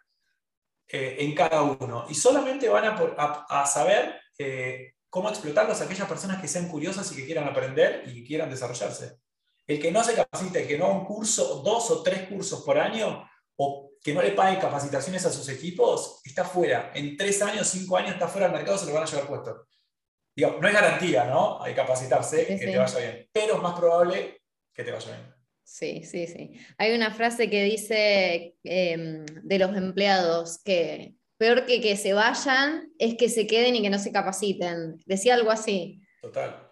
eh, 0.92 1.18
en 1.20 1.36
cada 1.36 1.62
uno. 1.62 2.06
Y 2.10 2.16
solamente 2.16 2.68
van 2.68 2.86
a, 2.86 3.46
a, 3.48 3.66
saber 3.68 4.20
eh, 4.38 4.94
cómo 5.10 5.30
explotarlos 5.30 5.80
aquellas 5.82 6.08
personas 6.08 6.42
que 6.42 6.48
sean 6.48 6.68
curiosas 6.68 7.12
y 7.12 7.16
que 7.16 7.26
quieran 7.26 7.48
aprender 7.48 8.04
y 8.08 8.16
que 8.16 8.28
quieran 8.28 8.50
desarrollarse. 8.50 9.18
El 9.68 9.80
que 9.80 9.92
no 9.92 10.04
se 10.04 10.16
capacite, 10.16 10.62
el 10.62 10.68
que 10.68 10.78
no 10.80 10.86
haga 10.86 10.96
un 10.96 11.06
curso, 11.06 11.62
dos 11.64 11.92
o 11.92 12.02
tres 12.02 12.28
cursos 12.28 12.64
por 12.64 12.80
año, 12.80 13.30
o 13.58 13.92
que 14.02 14.14
no 14.14 14.22
le 14.22 14.32
pague 14.32 14.58
capacitaciones 14.58 15.26
a 15.26 15.32
sus 15.32 15.48
equipos 15.50 16.22
está 16.24 16.44
fuera. 16.44 16.92
En 16.96 17.16
tres 17.16 17.42
años, 17.42 17.68
cinco 17.68 17.98
años 17.98 18.14
está 18.14 18.28
fuera 18.28 18.48
del 18.48 18.56
mercado, 18.56 18.78
se 18.78 18.88
lo 18.88 18.94
van 18.94 19.04
a 19.04 19.06
llevar 19.06 19.28
puesto. 19.28 19.68
Digo, 20.36 20.58
no 20.60 20.68
es 20.68 20.74
garantía, 20.74 21.26
¿no? 21.26 21.62
Hay 21.62 21.74
que 21.74 21.82
capacitarse, 21.82 22.48
que 22.48 22.56
te 22.56 22.78
vaya 22.78 22.98
bien. 22.98 23.30
Pero 23.32 23.56
es 23.58 23.62
más 23.62 23.78
probable 23.78 24.42
que 24.74 24.84
te 24.84 24.92
vaya 24.92 25.12
bien. 25.12 25.39
Sí, 25.70 26.04
sí, 26.04 26.26
sí. 26.26 26.52
Hay 26.80 26.96
una 26.96 27.12
frase 27.12 27.48
que 27.48 27.64
dice 27.64 28.56
em, 28.64 29.24
de 29.26 29.60
los 29.60 29.78
empleados 29.78 30.58
que 30.64 31.14
peor 31.38 31.68
que 31.68 31.80
que 31.80 31.96
se 31.96 32.14
vayan 32.14 32.92
es 32.98 33.16
que 33.16 33.30
se 33.30 33.46
queden 33.46 33.76
y 33.76 33.84
que 33.84 33.92
no 33.92 34.00
se 34.00 34.12
capaciten. 34.12 34.98
Decía 35.06 35.36
algo 35.36 35.52
así. 35.52 36.02
Total. 36.24 36.68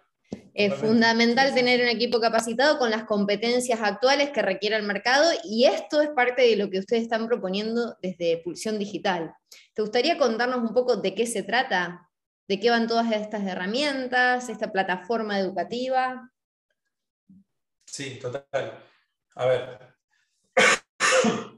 Es 0.52 0.74
fundamental 0.74 1.54
tener 1.54 1.80
un 1.80 1.88
equipo 1.88 2.20
capacitado 2.20 2.76
con 2.78 2.90
las 2.90 3.04
competencias 3.04 3.80
actuales 3.80 4.30
que 4.30 4.42
requiere 4.42 4.74
el 4.74 4.82
mercado 4.82 5.30
y 5.44 5.66
esto 5.66 6.02
es 6.02 6.08
parte 6.10 6.42
de 6.42 6.56
lo 6.56 6.68
que 6.68 6.80
ustedes 6.80 7.04
están 7.04 7.28
proponiendo 7.28 7.96
desde 8.02 8.38
Pulsión 8.38 8.80
Digital. 8.80 9.32
¿Te 9.74 9.82
gustaría 9.82 10.18
contarnos 10.18 10.58
un 10.58 10.74
poco 10.74 10.96
de 10.96 11.14
qué 11.14 11.26
se 11.26 11.44
trata? 11.44 12.10
¿De 12.48 12.58
qué 12.58 12.68
van 12.68 12.88
todas 12.88 13.12
estas 13.12 13.46
herramientas, 13.46 14.48
esta 14.48 14.72
plataforma 14.72 15.38
educativa? 15.38 16.32
Sí, 17.86 18.18
total. 18.20 18.87
A 19.38 19.46
ver. 19.46 19.78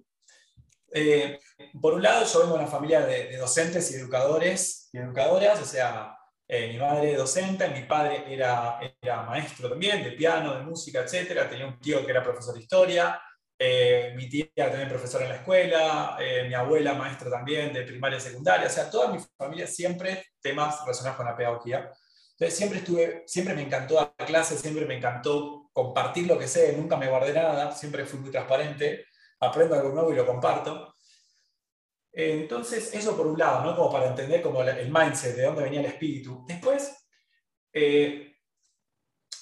Eh, 0.92 1.38
por 1.80 1.94
un 1.94 2.02
lado, 2.02 2.26
yo 2.26 2.40
vengo 2.40 2.54
de 2.54 2.58
una 2.64 2.68
familia 2.68 3.02
de, 3.02 3.36
docentes 3.36 3.92
y 3.92 3.94
educadores 3.94 4.88
y 4.92 4.98
educadoras, 4.98 5.62
o 5.62 5.64
sea, 5.64 6.16
eh, 6.48 6.66
mi 6.66 6.78
madre 6.80 7.14
docente, 7.14 7.68
mi 7.68 7.84
padre 7.84 8.24
era, 8.26 8.80
era 9.00 9.22
maestro 9.22 9.70
también 9.70 10.02
de 10.02 10.10
piano, 10.10 10.52
de 10.56 10.64
música, 10.64 11.02
etc. 11.02 11.48
Tenía 11.48 11.68
un 11.68 11.78
tío 11.78 12.04
que 12.04 12.10
era 12.10 12.24
profesor 12.24 12.54
de 12.54 12.62
historia, 12.62 13.22
eh, 13.56 14.14
mi 14.16 14.28
tía 14.28 14.48
también 14.56 14.88
profesora 14.88 15.26
en 15.26 15.30
la 15.30 15.36
escuela, 15.36 16.18
mi 16.48 16.54
abuela 16.54 16.94
maestra 16.94 17.30
también 17.30 17.72
de 17.72 17.82
primaria 17.82 18.18
y 18.18 18.22
secundaria, 18.22 18.66
o 18.66 18.70
sea, 18.70 18.90
toda 18.90 19.12
mi 19.12 19.20
familia 19.38 19.68
siempre 19.68 20.26
temas 20.42 20.80
relacionados 20.80 21.18
con 21.18 21.26
la 21.26 21.36
pedagogía. 21.36 21.88
Siempre 22.48 22.78
estuve, 22.78 23.24
siempre 23.26 23.54
me 23.54 23.62
encantó 23.62 23.96
dar 23.96 24.14
clases, 24.26 24.60
siempre 24.60 24.86
me 24.86 24.96
encantó 24.96 25.68
compartir 25.72 26.26
lo 26.26 26.38
que 26.38 26.48
sé, 26.48 26.74
nunca 26.74 26.96
me 26.96 27.08
guardé 27.08 27.34
nada, 27.34 27.70
siempre 27.72 28.06
fui 28.06 28.18
muy 28.18 28.30
transparente, 28.30 29.04
aprendo 29.40 29.74
algo 29.74 29.90
nuevo 29.90 30.12
y 30.12 30.16
lo 30.16 30.26
comparto. 30.26 30.96
Entonces, 32.12 32.94
eso 32.94 33.16
por 33.16 33.26
un 33.26 33.38
lado, 33.38 33.64
¿no? 33.64 33.76
Como 33.76 33.92
para 33.92 34.06
entender 34.06 34.40
como 34.40 34.62
el 34.62 34.90
mindset, 34.90 35.36
de 35.36 35.44
dónde 35.44 35.62
venía 35.62 35.80
el 35.80 35.86
espíritu. 35.86 36.44
Después, 36.48 37.06
eh, 37.72 38.36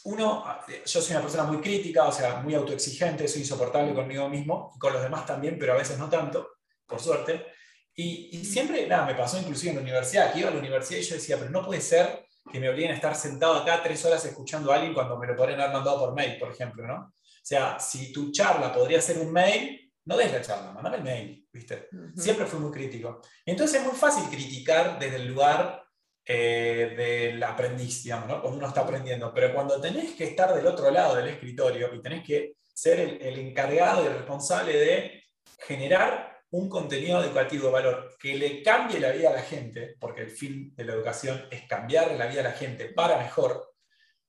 uno, 0.04 0.44
yo 0.84 1.00
soy 1.00 1.12
una 1.12 1.22
persona 1.22 1.44
muy 1.44 1.60
crítica, 1.60 2.04
o 2.04 2.12
sea, 2.12 2.40
muy 2.40 2.54
autoexigente, 2.54 3.28
soy 3.28 3.42
insoportable 3.42 3.94
conmigo 3.94 4.28
mismo 4.28 4.72
y 4.74 4.78
con 4.78 4.92
los 4.92 5.02
demás 5.02 5.24
también, 5.24 5.56
pero 5.58 5.74
a 5.74 5.76
veces 5.76 5.98
no 5.98 6.10
tanto, 6.10 6.48
por 6.86 7.00
suerte. 7.00 7.46
Y, 7.94 8.30
y 8.32 8.44
siempre, 8.44 8.86
nada, 8.86 9.06
me 9.06 9.14
pasó 9.14 9.38
inclusive 9.38 9.70
en 9.70 9.76
la 9.76 9.82
universidad, 9.82 10.32
que 10.32 10.40
iba 10.40 10.48
a 10.48 10.52
la 10.52 10.58
universidad 10.58 10.98
y 11.00 11.04
yo 11.04 11.14
decía, 11.14 11.38
pero 11.38 11.50
no 11.50 11.64
puede 11.64 11.80
ser 11.80 12.27
que 12.50 12.60
me 12.60 12.68
obliguen 12.68 12.92
a 12.92 12.94
estar 12.94 13.14
sentado 13.14 13.54
acá 13.54 13.82
tres 13.82 14.04
horas 14.04 14.24
escuchando 14.24 14.72
a 14.72 14.76
alguien 14.76 14.94
cuando 14.94 15.18
me 15.18 15.26
lo 15.26 15.36
podrían 15.36 15.60
haber 15.60 15.74
mandado 15.74 15.98
por 15.98 16.14
mail, 16.14 16.38
por 16.38 16.50
ejemplo, 16.50 16.86
¿no? 16.86 16.94
O 16.94 17.12
sea, 17.42 17.78
si 17.78 18.12
tu 18.12 18.30
charla 18.30 18.72
podría 18.72 19.00
ser 19.00 19.18
un 19.18 19.32
mail, 19.32 19.92
no 20.04 20.16
des 20.16 20.32
la 20.32 20.42
charla, 20.42 20.72
mandame 20.72 20.96
el 20.96 21.02
mail, 21.02 21.48
¿viste? 21.52 21.88
Siempre 22.16 22.46
fui 22.46 22.58
muy 22.60 22.70
crítico. 22.70 23.20
Entonces 23.44 23.80
es 23.80 23.86
muy 23.86 23.96
fácil 23.96 24.24
criticar 24.28 24.98
desde 24.98 25.16
el 25.16 25.28
lugar 25.28 25.82
eh, 26.24 26.94
del 26.96 27.42
aprendiz, 27.42 28.02
digamos, 28.02 28.28
¿no? 28.28 28.40
Cuando 28.40 28.58
uno 28.58 28.68
está 28.68 28.82
aprendiendo, 28.82 29.32
pero 29.32 29.52
cuando 29.54 29.80
tenés 29.80 30.14
que 30.14 30.24
estar 30.24 30.54
del 30.54 30.66
otro 30.66 30.90
lado 30.90 31.16
del 31.16 31.28
escritorio 31.28 31.94
y 31.94 32.02
tenés 32.02 32.24
que 32.24 32.54
ser 32.74 33.00
el, 33.00 33.22
el 33.22 33.38
encargado 33.38 34.02
y 34.02 34.06
el 34.06 34.14
responsable 34.14 34.78
de 34.78 35.24
generar 35.58 36.37
un 36.50 36.68
contenido 36.68 37.22
educativo 37.22 37.66
de 37.66 37.72
valor 37.72 38.16
que 38.18 38.34
le 38.34 38.62
cambie 38.62 39.00
la 39.00 39.12
vida 39.12 39.30
a 39.30 39.34
la 39.34 39.42
gente, 39.42 39.96
porque 40.00 40.22
el 40.22 40.30
fin 40.30 40.74
de 40.74 40.84
la 40.84 40.94
educación 40.94 41.46
es 41.50 41.66
cambiarle 41.68 42.16
la 42.16 42.26
vida 42.26 42.40
a 42.40 42.44
la 42.44 42.52
gente 42.52 42.86
para 42.86 43.18
mejor, 43.18 43.74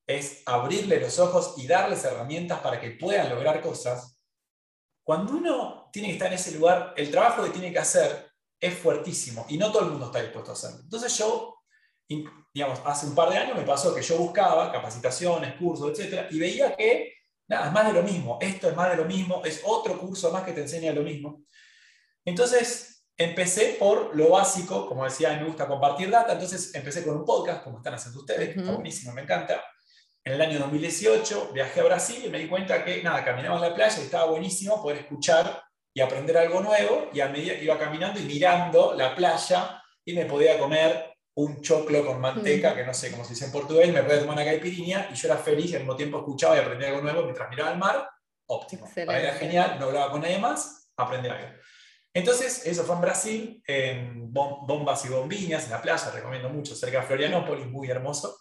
es 0.05 0.43
abrirle 0.45 0.99
los 0.99 1.19
ojos 1.19 1.53
y 1.57 1.67
darles 1.67 2.03
herramientas 2.03 2.59
para 2.59 2.81
que 2.81 2.91
puedan 2.91 3.29
lograr 3.29 3.61
cosas, 3.61 4.19
cuando 5.09 5.33
uno 5.33 5.89
tiene 5.91 6.09
que 6.09 6.13
estar 6.13 6.27
en 6.27 6.35
ese 6.35 6.51
lugar, 6.51 6.93
el 6.95 7.09
trabajo 7.09 7.43
que 7.43 7.49
tiene 7.49 7.71
que 7.71 7.79
hacer 7.79 8.29
es 8.59 8.77
fuertísimo 8.77 9.43
y 9.49 9.57
no 9.57 9.71
todo 9.71 9.85
el 9.85 9.91
mundo 9.91 10.05
está 10.05 10.21
dispuesto 10.21 10.51
a 10.51 10.53
hacerlo. 10.53 10.81
Entonces 10.83 11.17
yo, 11.17 11.63
digamos, 12.53 12.79
hace 12.85 13.07
un 13.07 13.15
par 13.15 13.29
de 13.29 13.37
años 13.37 13.57
me 13.57 13.63
pasó 13.63 13.95
que 13.95 14.03
yo 14.03 14.17
buscaba 14.17 14.71
capacitaciones, 14.71 15.55
cursos, 15.55 15.97
etc. 15.97 16.27
y 16.29 16.39
veía 16.39 16.75
que, 16.75 17.13
nada, 17.47 17.67
es 17.67 17.73
más 17.73 17.87
de 17.87 17.93
lo 17.93 18.03
mismo, 18.03 18.37
esto 18.39 18.69
es 18.69 18.75
más 18.75 18.91
de 18.91 18.97
lo 18.97 19.05
mismo, 19.05 19.43
es 19.43 19.61
otro 19.65 19.97
curso 19.97 20.31
más 20.31 20.43
que 20.43 20.51
te 20.51 20.61
enseña 20.61 20.93
lo 20.93 21.01
mismo. 21.01 21.41
Entonces, 22.25 23.03
empecé 23.17 23.75
por 23.79 24.15
lo 24.15 24.29
básico, 24.29 24.87
como 24.87 25.03
decía, 25.03 25.35
me 25.37 25.45
gusta 25.45 25.67
compartir 25.67 26.09
data, 26.09 26.33
entonces 26.33 26.73
empecé 26.73 27.03
con 27.03 27.17
un 27.17 27.25
podcast, 27.25 27.63
como 27.63 27.77
están 27.77 27.93
haciendo 27.93 28.19
ustedes, 28.21 28.53
que 28.53 28.59
está 28.59 28.71
buenísimo, 28.71 29.11
me 29.13 29.21
encanta. 29.21 29.63
En 30.23 30.33
el 30.33 30.41
año 30.41 30.59
2018 30.59 31.51
viajé 31.53 31.81
a 31.81 31.83
Brasil 31.83 32.23
y 32.25 32.29
me 32.29 32.39
di 32.39 32.47
cuenta 32.47 32.83
que, 32.83 33.01
nada, 33.03 33.23
caminaba 33.25 33.55
en 33.55 33.61
la 33.61 33.75
playa 33.75 33.97
y 33.99 34.05
estaba 34.05 34.25
buenísimo 34.25 34.81
poder 34.81 34.99
escuchar 34.99 35.63
y 35.93 36.01
aprender 36.01 36.37
algo 36.37 36.61
nuevo, 36.61 37.09
y 37.11 37.19
a 37.19 37.27
medida 37.27 37.55
que 37.55 37.63
iba 37.63 37.77
caminando 37.77 38.19
y 38.19 38.23
mirando 38.23 38.93
la 38.93 39.15
playa, 39.15 39.81
y 40.05 40.13
me 40.13 40.25
podía 40.25 40.57
comer 40.59 41.13
un 41.35 41.61
choclo 41.61 42.05
con 42.05 42.21
manteca, 42.21 42.75
que 42.75 42.85
no 42.85 42.93
sé 42.93 43.11
cómo 43.11 43.23
se 43.23 43.31
dice 43.31 43.45
en 43.45 43.51
portugués, 43.51 43.91
me 43.91 44.03
podía 44.03 44.19
tomar 44.19 44.35
una 44.35 44.45
caipirinha, 44.45 45.09
y 45.11 45.15
yo 45.15 45.27
era 45.27 45.37
feliz 45.37 45.71
y 45.71 45.75
al 45.75 45.81
mismo 45.81 45.95
tiempo 45.95 46.19
escuchaba 46.19 46.55
y 46.55 46.59
aprendía 46.59 46.89
algo 46.89 47.01
nuevo 47.01 47.23
mientras 47.23 47.49
miraba 47.49 47.71
el 47.71 47.77
mar, 47.77 48.09
óptimo. 48.47 48.87
Era 48.95 49.33
genial, 49.33 49.77
no 49.79 49.87
hablaba 49.87 50.11
con 50.11 50.21
nadie 50.21 50.37
más, 50.37 50.91
aprendía 50.95 51.33
algo. 51.33 51.57
Entonces, 52.13 52.65
eso 52.65 52.83
fue 52.83 52.95
en 52.95 53.01
Brasil, 53.01 53.63
en 53.67 54.33
Bombas 54.33 55.05
y 55.05 55.09
Bombiñas, 55.09 55.65
en 55.65 55.71
la 55.71 55.81
playa, 55.81 56.09
recomiendo 56.11 56.49
mucho, 56.49 56.75
cerca 56.75 57.01
de 57.01 57.07
Florianópolis, 57.07 57.67
muy 57.67 57.89
hermoso. 57.89 58.39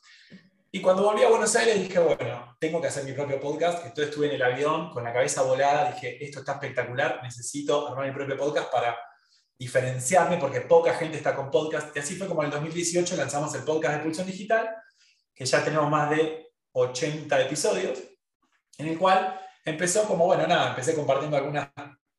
Y 0.71 0.83
cuando 0.83 1.03
volví 1.03 1.23
a 1.23 1.29
Buenos 1.29 1.55
Aires 1.57 1.81
dije, 1.81 1.99
bueno, 1.99 2.57
tengo 2.61 2.81
que 2.81 2.89
hacer 2.89 3.05
mi 3.05 3.13
propio 3.13 3.41
podcast. 3.41 3.79
Entonces 3.79 4.09
estuve 4.09 4.27
en 4.27 4.35
el 4.35 4.43
avión 4.43 4.91
con 4.91 5.03
la 5.03 5.13
cabeza 5.13 5.43
volada, 5.43 5.93
dije, 5.93 6.23
esto 6.23 6.41
está 6.41 6.53
espectacular, 6.53 7.21
necesito 7.23 7.89
armar 7.89 8.07
mi 8.07 8.13
propio 8.13 8.37
podcast 8.37 8.71
para 8.71 8.99
diferenciarme 9.59 10.37
porque 10.37 10.61
poca 10.61 10.95
gente 10.95 11.17
está 11.17 11.35
con 11.35 11.51
podcast. 11.51 11.97
Y 11.97 12.01
así 12.01 12.17
fue 12.17 12.27
como 12.27 12.43
en 12.43 12.47
el 12.47 12.53
2018 12.53 13.17
lanzamos 13.17 13.55
el 13.55 13.63
podcast 13.63 13.97
de 13.97 14.03
Pulsión 14.03 14.27
Digital, 14.27 14.69
que 15.35 15.47
ya 15.47 15.65
tenemos 15.65 15.91
más 15.91 16.11
de 16.11 16.53
80 16.73 17.41
episodios, 17.41 17.99
en 18.77 18.89
el 18.89 18.99
cual 18.99 19.41
empezó 19.65 20.05
como, 20.05 20.27
bueno, 20.27 20.47
nada, 20.47 20.71
empecé 20.71 20.95
compartiendo 20.95 21.37
algunas 21.37 21.71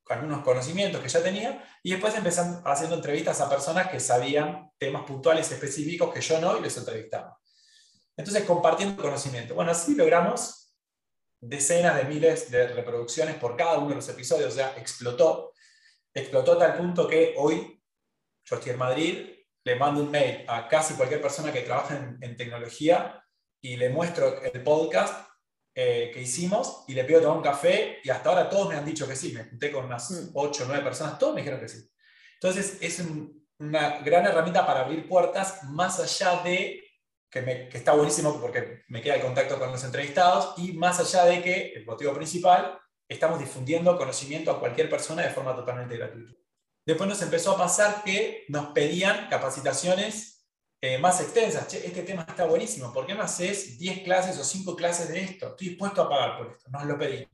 algunos 0.10 0.44
conocimientos 0.44 1.02
que 1.02 1.08
ya 1.08 1.22
tenía, 1.22 1.64
y 1.84 1.92
después 1.92 2.16
empecé 2.16 2.42
haciendo 2.66 2.96
entrevistas 2.96 3.40
a 3.42 3.50
personas 3.50 3.90
que 3.90 4.00
sabían 4.00 4.72
temas 4.78 5.04
puntuales 5.04 5.52
específicos 5.52 6.14
que 6.14 6.22
yo 6.22 6.42
no 6.42 6.58
y 6.58 6.62
les 6.62 6.76
entrevistaba. 6.78 7.40
Entonces, 8.18 8.44
compartiendo 8.44 9.02
conocimiento. 9.02 9.54
Bueno, 9.54 9.72
así 9.72 9.96
logramos 9.96 10.76
decenas 11.40 11.96
de 11.96 12.04
miles 12.04 12.52
de 12.52 12.68
reproducciones 12.70 13.36
por 13.36 13.56
cada 13.56 13.78
uno 13.78 13.90
de 13.90 13.96
los 13.96 14.10
episodios, 14.10 14.54
o 14.54 14.56
sea, 14.56 14.74
explotó. 14.78 15.54
Explotó 16.14 16.54
a 16.54 16.60
tal 16.60 16.78
punto 16.78 17.08
que 17.08 17.36
hoy 17.38 17.82
yo 18.44 18.56
estoy 18.56 18.72
en 18.72 18.80
Madrid, 18.80 19.30
le 19.64 19.76
mando 19.76 20.02
un 20.02 20.10
mail 20.10 20.44
a 20.48 20.68
casi 20.68 20.96
cualquier 20.96 21.22
persona 21.22 21.54
que 21.54 21.62
trabaja 21.62 21.96
en, 21.96 22.18
en 22.22 22.36
tecnología 22.36 23.24
y 23.62 23.78
le 23.78 23.90
muestro 23.90 24.42
el 24.42 24.64
podcast 24.64 25.29
eh, 25.82 26.12
que 26.14 26.24
hicimos 26.24 26.84
y 26.90 26.94
le 26.94 27.06
pido 27.06 27.22
tomar 27.22 27.38
un 27.38 27.44
café 27.44 28.00
y 28.04 28.10
hasta 28.10 28.28
ahora 28.28 28.50
todos 28.50 28.68
me 28.68 28.76
han 28.76 28.84
dicho 28.84 29.08
que 29.08 29.16
sí. 29.16 29.32
Me 29.32 29.46
junté 29.46 29.72
con 29.72 29.86
unas 29.86 30.30
8 30.34 30.64
o 30.64 30.68
9 30.68 30.84
personas, 30.84 31.18
todos 31.18 31.34
me 31.34 31.40
dijeron 31.40 31.62
que 31.62 31.70
sí. 31.70 31.90
Entonces 32.34 32.80
es 32.82 33.02
una 33.60 34.00
gran 34.00 34.26
herramienta 34.26 34.68
para 34.68 34.82
abrir 34.82 35.08
puertas 35.08 35.64
más 35.70 36.02
allá 36.02 36.44
de 36.44 36.84
que, 37.30 37.42
me, 37.42 37.70
que, 37.70 37.78
está 37.78 37.94
buenísimo 37.94 38.42
porque 38.42 38.82
me 38.90 39.02
queda 39.02 39.16
el 39.16 39.22
contacto 39.22 39.58
con 39.58 39.72
los 39.72 39.82
entrevistados 39.86 40.54
y 40.58 40.74
más 40.74 41.00
allá 41.00 41.24
de 41.24 41.42
que, 41.42 41.72
el 41.74 41.86
motivo 41.86 42.14
principal, 42.14 42.78
estamos 43.08 43.40
difundiendo 43.40 43.98
conocimiento 43.98 44.52
a 44.52 44.60
cualquier 44.60 44.90
persona 44.90 45.22
de 45.22 45.30
forma 45.30 45.56
totalmente 45.56 45.96
gratuita. 45.96 46.34
Después 46.86 47.08
nos 47.08 47.22
empezó 47.22 47.54
a 47.54 47.58
pasar 47.58 48.04
que 48.04 48.44
nos 48.50 48.74
pedían 48.74 49.30
capacitaciones 49.30 50.39
eh, 50.82 50.98
más 50.98 51.20
extensas. 51.22 51.74
este 51.74 52.04
tema 52.04 52.26
está 52.28 52.46
buenísimo, 52.46 52.94
¿por 52.94 53.06
qué 53.06 53.14
no 53.14 53.24
haces 53.24 53.78
10 53.78 54.04
clases 54.04 54.38
o 54.40 54.44
5 54.44 54.76
clases 54.76 55.10
de 55.10 55.22
esto? 55.22 55.50
Estoy 55.50 55.70
dispuesto 55.70 56.02
a 56.02 56.10
pagar 56.10 56.38
por 56.38 56.48
esto, 56.52 56.70
nos 56.70 56.86
lo 56.86 56.98
pedí 56.98 57.28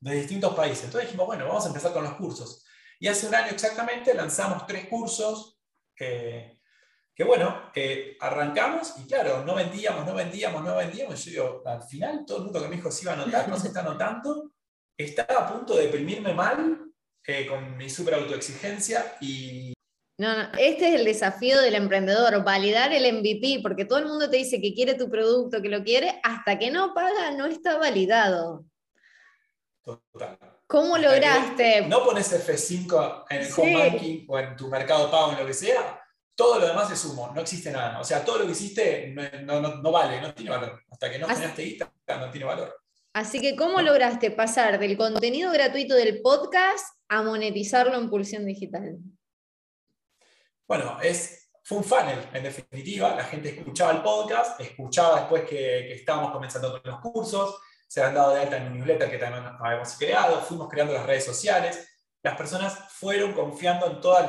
de 0.00 0.14
distintos 0.14 0.54
países. 0.54 0.84
Entonces 0.84 1.08
dijimos, 1.08 1.26
bueno, 1.26 1.46
vamos 1.46 1.64
a 1.64 1.68
empezar 1.68 1.92
con 1.92 2.04
los 2.04 2.14
cursos. 2.14 2.64
Y 2.98 3.08
hace 3.08 3.26
un 3.26 3.34
año 3.34 3.50
exactamente 3.50 4.14
lanzamos 4.14 4.66
tres 4.66 4.86
cursos 4.88 5.58
que, 5.94 6.60
bueno, 7.24 7.70
arrancamos 8.20 8.94
y 8.98 9.06
claro, 9.06 9.44
no 9.44 9.54
vendíamos, 9.54 10.06
no 10.06 10.14
vendíamos, 10.14 10.62
no 10.62 10.76
vendíamos. 10.76 11.24
Yo 11.24 11.30
digo, 11.30 11.62
al 11.66 11.82
final 11.82 12.24
todo 12.26 12.38
el 12.38 12.44
mundo 12.44 12.62
que 12.62 12.68
me 12.68 12.76
dijo 12.76 12.90
se 12.90 13.02
iba 13.02 13.14
a 13.14 13.16
notar, 13.16 13.48
no 13.48 13.58
se 13.58 13.68
está 13.68 13.82
notando. 13.82 14.52
Estaba 14.96 15.40
a 15.40 15.52
punto 15.52 15.76
de 15.76 15.84
deprimirme 15.84 16.32
mal 16.32 16.90
eh, 17.26 17.46
con 17.46 17.76
mi 17.76 17.90
super 17.90 18.14
autoexigencia 18.14 19.16
y 19.20 19.75
no, 20.18 20.36
no, 20.36 20.48
este 20.58 20.88
es 20.88 20.94
el 20.94 21.04
desafío 21.04 21.60
del 21.60 21.74
emprendedor, 21.74 22.42
validar 22.42 22.92
el 22.92 23.12
MVP, 23.18 23.60
porque 23.62 23.84
todo 23.84 23.98
el 23.98 24.06
mundo 24.06 24.30
te 24.30 24.38
dice 24.38 24.60
que 24.60 24.74
quiere 24.74 24.94
tu 24.94 25.10
producto, 25.10 25.60
que 25.60 25.68
lo 25.68 25.84
quiere, 25.84 26.20
hasta 26.22 26.58
que 26.58 26.70
no 26.70 26.94
paga 26.94 27.32
no 27.32 27.46
está 27.46 27.76
validado. 27.76 28.64
Total, 29.84 30.38
¿Cómo 30.66 30.98
lograste? 30.98 31.86
No 31.86 32.04
pones 32.04 32.32
F5 32.32 33.26
en 33.30 33.40
el 33.40 33.52
home 33.56 33.76
banking 33.76 34.24
o 34.28 34.38
en 34.38 34.56
tu 34.56 34.68
mercado 34.68 35.10
pago, 35.10 35.32
en 35.32 35.38
lo 35.38 35.46
que 35.46 35.54
sea, 35.54 36.02
todo 36.36 36.58
lo 36.58 36.66
demás 36.66 36.90
es 36.90 37.04
humo, 37.04 37.32
no 37.34 37.40
existe 37.40 37.70
nada. 37.70 37.98
O 37.98 38.04
sea, 38.04 38.24
todo 38.24 38.38
lo 38.38 38.46
que 38.46 38.52
hiciste 38.52 39.14
no, 39.42 39.90
vale, 39.90 40.20
no 40.20 40.34
tiene 40.34 40.50
valor. 40.50 40.82
Hasta 40.90 41.10
que 41.10 41.18
no 41.18 41.26
generaste 41.26 41.62
guita, 41.62 41.92
no 42.20 42.30
tiene 42.30 42.46
valor. 42.46 42.76
Así 43.14 43.40
que, 43.40 43.56
¿cómo 43.56 43.80
lograste 43.80 44.30
pasar 44.30 44.78
del 44.78 44.96
contenido 44.96 45.50
gratuito 45.50 45.94
del 45.94 46.20
podcast 46.20 46.84
a 47.08 47.22
monetizarlo 47.22 47.96
en 47.96 48.10
Pulsión 48.10 48.44
Digital? 48.44 48.98
Bueno, 50.66 50.98
es, 51.00 51.50
fue 51.62 51.78
un 51.78 51.84
funnel, 51.84 52.28
en 52.32 52.42
definitiva. 52.42 53.14
La 53.14 53.24
gente 53.24 53.50
escuchaba 53.50 53.92
el 53.92 54.02
podcast, 54.02 54.60
escuchaba 54.60 55.20
después 55.20 55.42
que, 55.42 55.56
que 55.56 55.94
estábamos 55.94 56.32
comenzando 56.32 56.72
con 56.72 56.80
los 56.84 57.00
cursos, 57.00 57.60
se 57.86 58.02
han 58.02 58.14
dado 58.14 58.34
de 58.34 58.40
alta 58.40 58.56
en 58.56 58.66
un 58.66 58.78
newsletter 58.78 59.10
que 59.10 59.18
también 59.18 59.44
habíamos 59.60 59.96
creado, 59.96 60.40
fuimos 60.42 60.68
creando 60.68 60.92
las 60.92 61.06
redes 61.06 61.24
sociales. 61.24 61.88
Las 62.22 62.36
personas 62.36 62.76
fueron 62.90 63.32
confiando 63.32 63.86
en 63.86 64.00
todos 64.00 64.26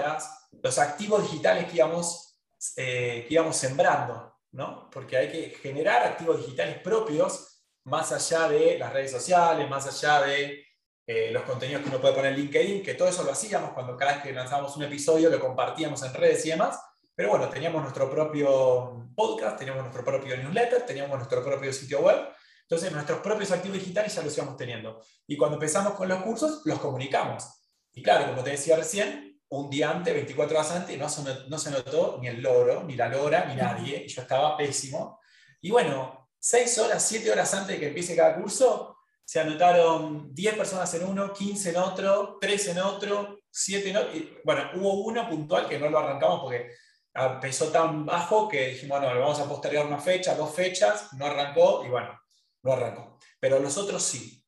los 0.52 0.78
activos 0.78 1.24
digitales 1.24 1.66
que 1.66 1.78
íbamos, 1.78 2.40
eh, 2.76 3.26
que 3.28 3.34
íbamos 3.34 3.58
sembrando, 3.58 4.38
¿no? 4.52 4.90
Porque 4.92 5.18
hay 5.18 5.32
que 5.32 5.50
generar 5.62 6.04
activos 6.04 6.38
digitales 6.38 6.80
propios 6.80 7.64
más 7.86 8.12
allá 8.12 8.48
de 8.48 8.78
las 8.78 8.94
redes 8.94 9.12
sociales, 9.12 9.68
más 9.68 9.88
allá 9.88 10.28
de 10.28 10.67
eh, 11.08 11.32
los 11.32 11.44
contenidos 11.44 11.82
que 11.82 11.90
uno 11.90 12.00
puede 12.00 12.14
poner 12.14 12.34
en 12.34 12.40
LinkedIn, 12.40 12.84
que 12.84 12.94
todo 12.94 13.08
eso 13.08 13.24
lo 13.24 13.32
hacíamos 13.32 13.72
cuando 13.72 13.98
cada 13.98 14.14
vez 14.14 14.24
que 14.24 14.34
lanzábamos 14.34 14.76
un 14.78 14.84
episodio 14.84 15.30
lo 15.30 15.40
compartíamos 15.40 16.04
en 16.04 16.14
redes 16.14 16.46
y 16.46 16.50
demás. 16.50 16.80
Pero 17.16 17.30
bueno, 17.30 17.50
teníamos 17.50 17.82
nuestro 17.82 18.12
propio 18.12 19.10
podcast, 19.16 19.58
teníamos 19.58 19.82
nuestro 19.82 20.06
propio 20.06 20.38
newsletter, 20.38 20.86
teníamos 20.86 21.18
nuestro 21.18 21.44
propio 21.44 21.74
sitio 21.74 22.02
web 22.02 22.28
entonces, 22.70 22.92
nuestros 22.92 23.20
propios 23.20 23.50
activos 23.52 23.78
digitales 23.78 24.14
ya 24.14 24.22
los 24.22 24.36
íbamos 24.38 24.58
teniendo. 24.58 25.02
Y 25.26 25.38
cuando 25.38 25.56
empezamos 25.56 25.94
con 25.94 26.10
los 26.10 26.22
cursos, 26.22 26.64
los 26.66 26.80
comunicamos. 26.80 27.46
Y 27.94 28.04
claro, 28.04 28.28
como 28.28 28.44
te 28.44 28.50
decía 28.52 28.76
recién, 28.76 29.40
un 29.48 29.70
día 29.70 29.90
antes, 29.90 30.14
24 30.14 30.58
horas 30.58 30.72
antes, 30.72 31.00
no 31.00 31.08
se, 31.08 31.22
no 31.48 31.58
se 31.58 31.72
notó 31.72 32.18
ni 32.20 32.28
el 32.28 32.42
loro, 32.42 32.84
ni 32.84 32.98
la 32.98 33.08
lora, 33.08 33.46
ni 33.46 33.56
nadie. 33.56 34.06
Yo 34.10 34.22
estaba 34.22 34.58
pésimo. 34.58 35.22
Y 35.62 35.72
bueno, 35.72 36.30
6 36.40 36.78
horas, 36.80 37.08
7 37.08 37.32
horas 37.32 37.54
antes 37.54 37.76
de 37.76 37.80
que 37.80 37.88
empiece 37.88 38.18
cada 38.18 38.36
curso, 38.36 38.97
se 39.28 39.42
anotaron 39.42 40.34
10 40.34 40.56
personas 40.56 40.94
en 40.94 41.04
uno, 41.04 41.34
15 41.34 41.72
en 41.72 41.76
otro, 41.76 42.38
3 42.40 42.68
en 42.70 42.80
otro, 42.80 43.40
7 43.52 43.90
en 43.90 43.98
otro. 43.98 44.16
Y, 44.16 44.38
bueno, 44.46 44.70
hubo 44.76 45.04
uno 45.04 45.28
puntual 45.30 45.68
que 45.68 45.78
no 45.78 45.90
lo 45.90 46.00
arrancamos 46.00 46.40
porque 46.44 46.72
empezó 47.14 47.68
tan 47.68 48.06
bajo 48.06 48.48
que 48.48 48.70
dijimos, 48.70 49.02
bueno, 49.02 49.20
vamos 49.20 49.38
a 49.42 49.50
postergar 49.50 49.86
una 49.86 50.00
fecha, 50.00 50.34
dos 50.34 50.56
fechas, 50.56 51.12
no 51.18 51.26
arrancó 51.26 51.84
y 51.86 51.90
bueno, 51.90 52.18
no 52.64 52.72
arrancó. 52.72 53.20
Pero 53.38 53.60
los 53.60 53.78
otros 53.78 54.02
sí. 54.02 54.42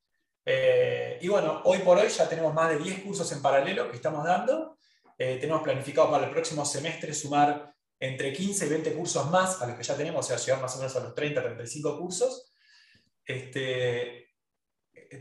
Eh, 0.45 1.19
y 1.19 1.27
bueno, 1.27 1.61
hoy 1.65 1.79
por 1.79 1.97
hoy 1.97 2.07
ya 2.07 2.29
tenemos 2.29 2.53
más 2.53 2.69
de 2.69 2.77
10 2.77 3.03
cursos 3.03 3.29
en 3.33 3.41
paralelo 3.41 3.89
que 3.89 3.97
estamos 3.97 4.23
dando. 4.23 4.77
Eh, 5.17 5.39
tenemos 5.41 5.61
planificado 5.61 6.09
para 6.09 6.23
el 6.23 6.31
próximo 6.31 6.63
semestre 6.63 7.13
sumar 7.13 7.75
entre 7.99 8.31
15 8.31 8.65
y 8.65 8.69
20 8.69 8.93
cursos 8.93 9.29
más 9.29 9.61
a 9.61 9.67
los 9.67 9.75
que 9.75 9.83
ya 9.83 9.97
tenemos, 9.97 10.25
o 10.25 10.29
sea, 10.29 10.37
llegar 10.37 10.61
más 10.61 10.73
o 10.73 10.77
menos 10.77 10.95
a 10.95 11.01
los 11.01 11.13
30, 11.13 11.43
35 11.43 11.99
cursos. 11.99 12.53
Este, 13.25 14.28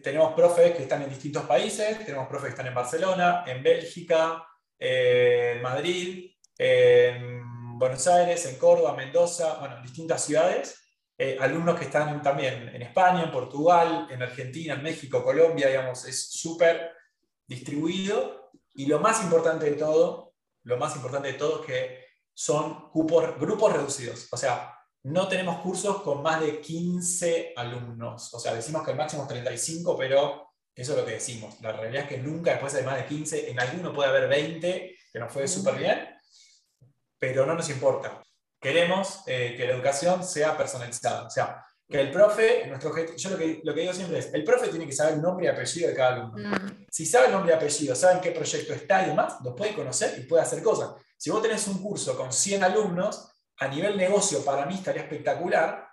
tenemos 0.03 0.35
profes 0.35 0.75
que 0.75 0.83
están 0.83 1.03
en 1.03 1.11
distintos 1.11 1.45
países, 1.45 2.05
tenemos 2.05 2.29
profes 2.29 2.47
que 2.47 2.51
están 2.51 2.67
en 2.67 2.75
Barcelona, 2.75 3.45
en 3.47 3.63
Bélgica, 3.63 4.45
en 4.79 5.63
Madrid, 5.63 6.31
en 6.57 7.79
Buenos 7.79 8.07
Aires, 8.07 8.45
en 8.47 8.57
Córdoba, 8.57 8.95
Mendoza, 8.95 9.59
bueno, 9.59 9.77
en 9.77 9.83
distintas 9.83 10.25
ciudades. 10.25 10.83
Eh, 11.17 11.37
alumnos 11.41 11.77
que 11.77 11.87
están 11.87 12.23
también 12.23 12.69
en 12.69 12.83
España, 12.83 13.25
en 13.25 13.33
Portugal, 13.33 14.07
en 14.09 14.23
Argentina, 14.23 14.75
en 14.75 14.83
México, 14.83 15.25
Colombia, 15.25 15.67
digamos, 15.67 16.05
es 16.05 16.31
súper 16.31 16.93
distribuido. 17.47 18.51
Y 18.75 18.87
lo 18.87 19.01
más 19.01 19.23
importante 19.23 19.69
de 19.71 19.77
todo, 19.77 20.35
lo 20.63 20.77
más 20.77 20.95
importante 20.95 21.33
de 21.33 21.35
todo 21.35 21.61
es 21.61 21.67
que 21.67 22.05
son 22.33 22.91
grupos, 22.93 23.37
grupos 23.41 23.73
reducidos. 23.73 24.29
O 24.31 24.37
sea, 24.37 24.78
no 25.05 25.29
tenemos 25.29 25.61
cursos 25.61 26.03
con 26.03 26.23
más 26.23 26.41
de 26.41 26.61
15 26.61 27.53
alumnos. 27.57 28.35
O 28.35 28.39
sea, 28.39 28.55
decimos 28.55 28.83
que 28.85 28.91
el 28.93 28.97
máximo 28.97 29.23
es 29.23 29.29
35, 29.29 29.97
pero 29.97 30.53
eso 30.75 30.93
es 30.93 30.99
lo 30.99 31.05
que 31.05 31.13
decimos. 31.13 31.61
La 31.61 31.73
realidad 31.73 32.05
es 32.05 32.09
que 32.09 32.19
nunca 32.19 32.53
después 32.53 32.73
de 32.73 32.83
más 32.83 32.97
de 32.97 33.07
15, 33.07 33.51
en 33.51 33.61
alguno 33.61 33.93
puede 33.93 34.11
haber 34.11 34.29
20, 34.29 34.97
que 35.13 35.19
nos 35.19 35.33
fue 35.33 35.49
súper 35.49 35.77
bien, 35.77 36.09
pero 37.19 37.47
no 37.47 37.55
nos 37.55 37.69
importa 37.71 38.23
queremos 38.61 39.23
eh, 39.27 39.55
que 39.57 39.67
la 39.67 39.75
educación 39.75 40.25
sea 40.25 40.57
personalizada. 40.57 41.27
O 41.27 41.31
sea, 41.31 41.65
que 41.89 42.01
el 42.01 42.11
profe, 42.11 42.67
nuestro 42.67 42.93
yo 43.17 43.31
lo 43.31 43.39
que, 43.39 43.61
lo 43.65 43.75
que 43.75 43.81
digo 43.81 43.93
siempre 43.93 44.19
es, 44.19 44.33
el 44.35 44.45
profe 44.45 44.69
tiene 44.69 44.87
que 44.87 44.93
saber 44.93 45.15
el 45.15 45.23
nombre 45.23 45.47
y 45.47 45.49
apellido 45.49 45.89
de 45.89 45.95
cada 45.95 46.17
alumno. 46.17 46.51
Mm. 46.51 46.87
Si 46.91 47.07
sabe 47.07 47.27
el 47.27 47.33
nombre 47.33 47.53
y 47.53 47.57
apellido, 47.57 47.95
sabe 47.95 48.15
en 48.15 48.21
qué 48.21 48.31
proyecto 48.33 48.75
está 48.75 49.05
y 49.05 49.07
demás, 49.07 49.37
lo 49.43 49.55
puede 49.55 49.75
conocer 49.75 50.19
y 50.19 50.23
puede 50.23 50.43
hacer 50.43 50.63
cosas. 50.63 50.91
Si 51.17 51.31
vos 51.31 51.43
tenés 51.43 51.67
un 51.67 51.83
curso 51.83 52.17
con 52.17 52.33
100 52.33 52.63
alumnos, 52.63 53.28
a 53.61 53.69
nivel 53.69 53.97
negocio 53.97 54.45
para 54.45 54.67
mí 54.67 54.75
estaría 54.75 55.03
espectacular, 55.03 55.89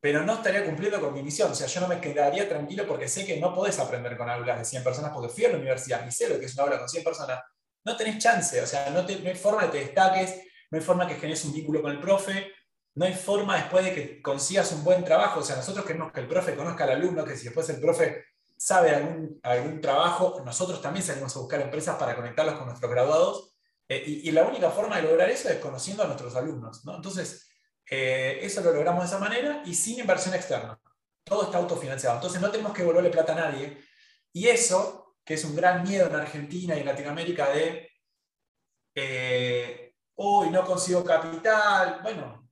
pero 0.00 0.22
no 0.22 0.34
estaría 0.34 0.64
cumpliendo 0.64 1.00
con 1.00 1.14
mi 1.14 1.22
misión. 1.22 1.50
O 1.52 1.54
sea, 1.54 1.66
yo 1.66 1.80
no 1.80 1.88
me 1.88 2.00
quedaría 2.00 2.48
tranquilo 2.48 2.86
porque 2.86 3.08
sé 3.08 3.24
que 3.24 3.40
no 3.40 3.54
podés 3.54 3.78
aprender 3.78 4.16
con 4.16 4.28
aulas 4.28 4.58
de 4.58 4.64
100 4.64 4.84
personas, 4.84 5.12
porque 5.12 5.32
fui 5.32 5.44
a 5.46 5.50
la 5.50 5.56
universidad 5.56 6.06
y 6.06 6.10
sé 6.10 6.28
lo 6.28 6.38
que 6.38 6.46
es 6.46 6.54
una 6.54 6.64
aula 6.64 6.78
con 6.78 6.88
100 6.88 7.04
personas. 7.04 7.40
No 7.84 7.96
tenés 7.96 8.18
chance, 8.18 8.60
o 8.60 8.66
sea, 8.66 8.90
no, 8.90 9.00
hay 9.00 9.34
forma 9.34 9.62
de 9.62 9.70
que 9.70 9.78
te 9.78 9.84
destaques, 9.86 10.42
no 10.70 10.78
hay 10.78 10.84
forma 10.84 11.06
que 11.06 11.14
generes 11.14 11.44
un 11.44 11.52
vínculo 11.52 11.80
con 11.80 11.92
el 11.92 12.00
profe, 12.00 12.52
no 12.96 13.06
hay 13.06 13.14
forma 13.14 13.56
después 13.56 13.84
de 13.84 13.94
que 13.94 14.22
consigas 14.22 14.72
un 14.72 14.84
buen 14.84 15.04
trabajo. 15.04 15.40
O 15.40 15.42
sea, 15.42 15.56
nosotros 15.56 15.84
queremos 15.84 16.12
que 16.12 16.20
el 16.20 16.28
profe 16.28 16.54
conozca 16.54 16.84
al 16.84 16.90
alumno, 16.90 17.24
que 17.24 17.36
si 17.36 17.44
después 17.44 17.68
el 17.70 17.80
profe 17.80 18.24
sabe 18.56 18.94
algún, 18.94 19.40
algún 19.42 19.80
trabajo, 19.80 20.42
nosotros 20.44 20.80
también 20.80 21.04
salimos 21.04 21.34
a 21.34 21.40
buscar 21.40 21.60
empresas 21.60 21.96
para 21.96 22.14
conectarlos 22.14 22.56
con 22.56 22.66
nuestros 22.66 22.90
graduados. 22.90 23.53
Eh, 23.88 24.02
y, 24.06 24.30
la 24.30 24.44
única 24.44 24.70
forma 24.70 24.96
de 24.96 25.02
lograr 25.02 25.28
eso 25.28 25.48
es 25.48 25.58
conociendo 25.58 26.02
a 26.02 26.06
nuestros 26.06 26.34
alumnos. 26.36 26.84
¿no? 26.84 26.96
Entonces, 26.96 27.48
eh, 27.90 28.38
eso 28.40 28.62
lo 28.62 28.72
logramos 28.72 29.02
de 29.02 29.08
esa 29.08 29.18
manera 29.18 29.62
y 29.64 29.74
sin 29.74 30.00
inversión 30.00 30.34
externa. 30.34 30.78
Todo 31.22 31.44
está 31.44 31.58
autofinanciado. 31.58 32.16
Entonces, 32.16 32.40
no 32.40 32.50
tenemos 32.50 32.72
que 32.72 32.82
devolverle 32.82 33.10
plata 33.10 33.32
a 33.32 33.50
nadie. 33.50 33.78
Y 34.32 34.48
eso, 34.48 35.16
que 35.24 35.34
es 35.34 35.44
un 35.44 35.54
gran 35.54 35.82
miedo 35.82 36.06
en 36.06 36.14
Argentina 36.16 36.76
y 36.76 36.80
en 36.80 36.86
Latinoamérica 36.86 37.50
de 37.50 37.90
eh, 38.94 39.94
no 40.16 40.64
consigo 40.64 41.04
capital. 41.04 42.00
Bueno, 42.02 42.50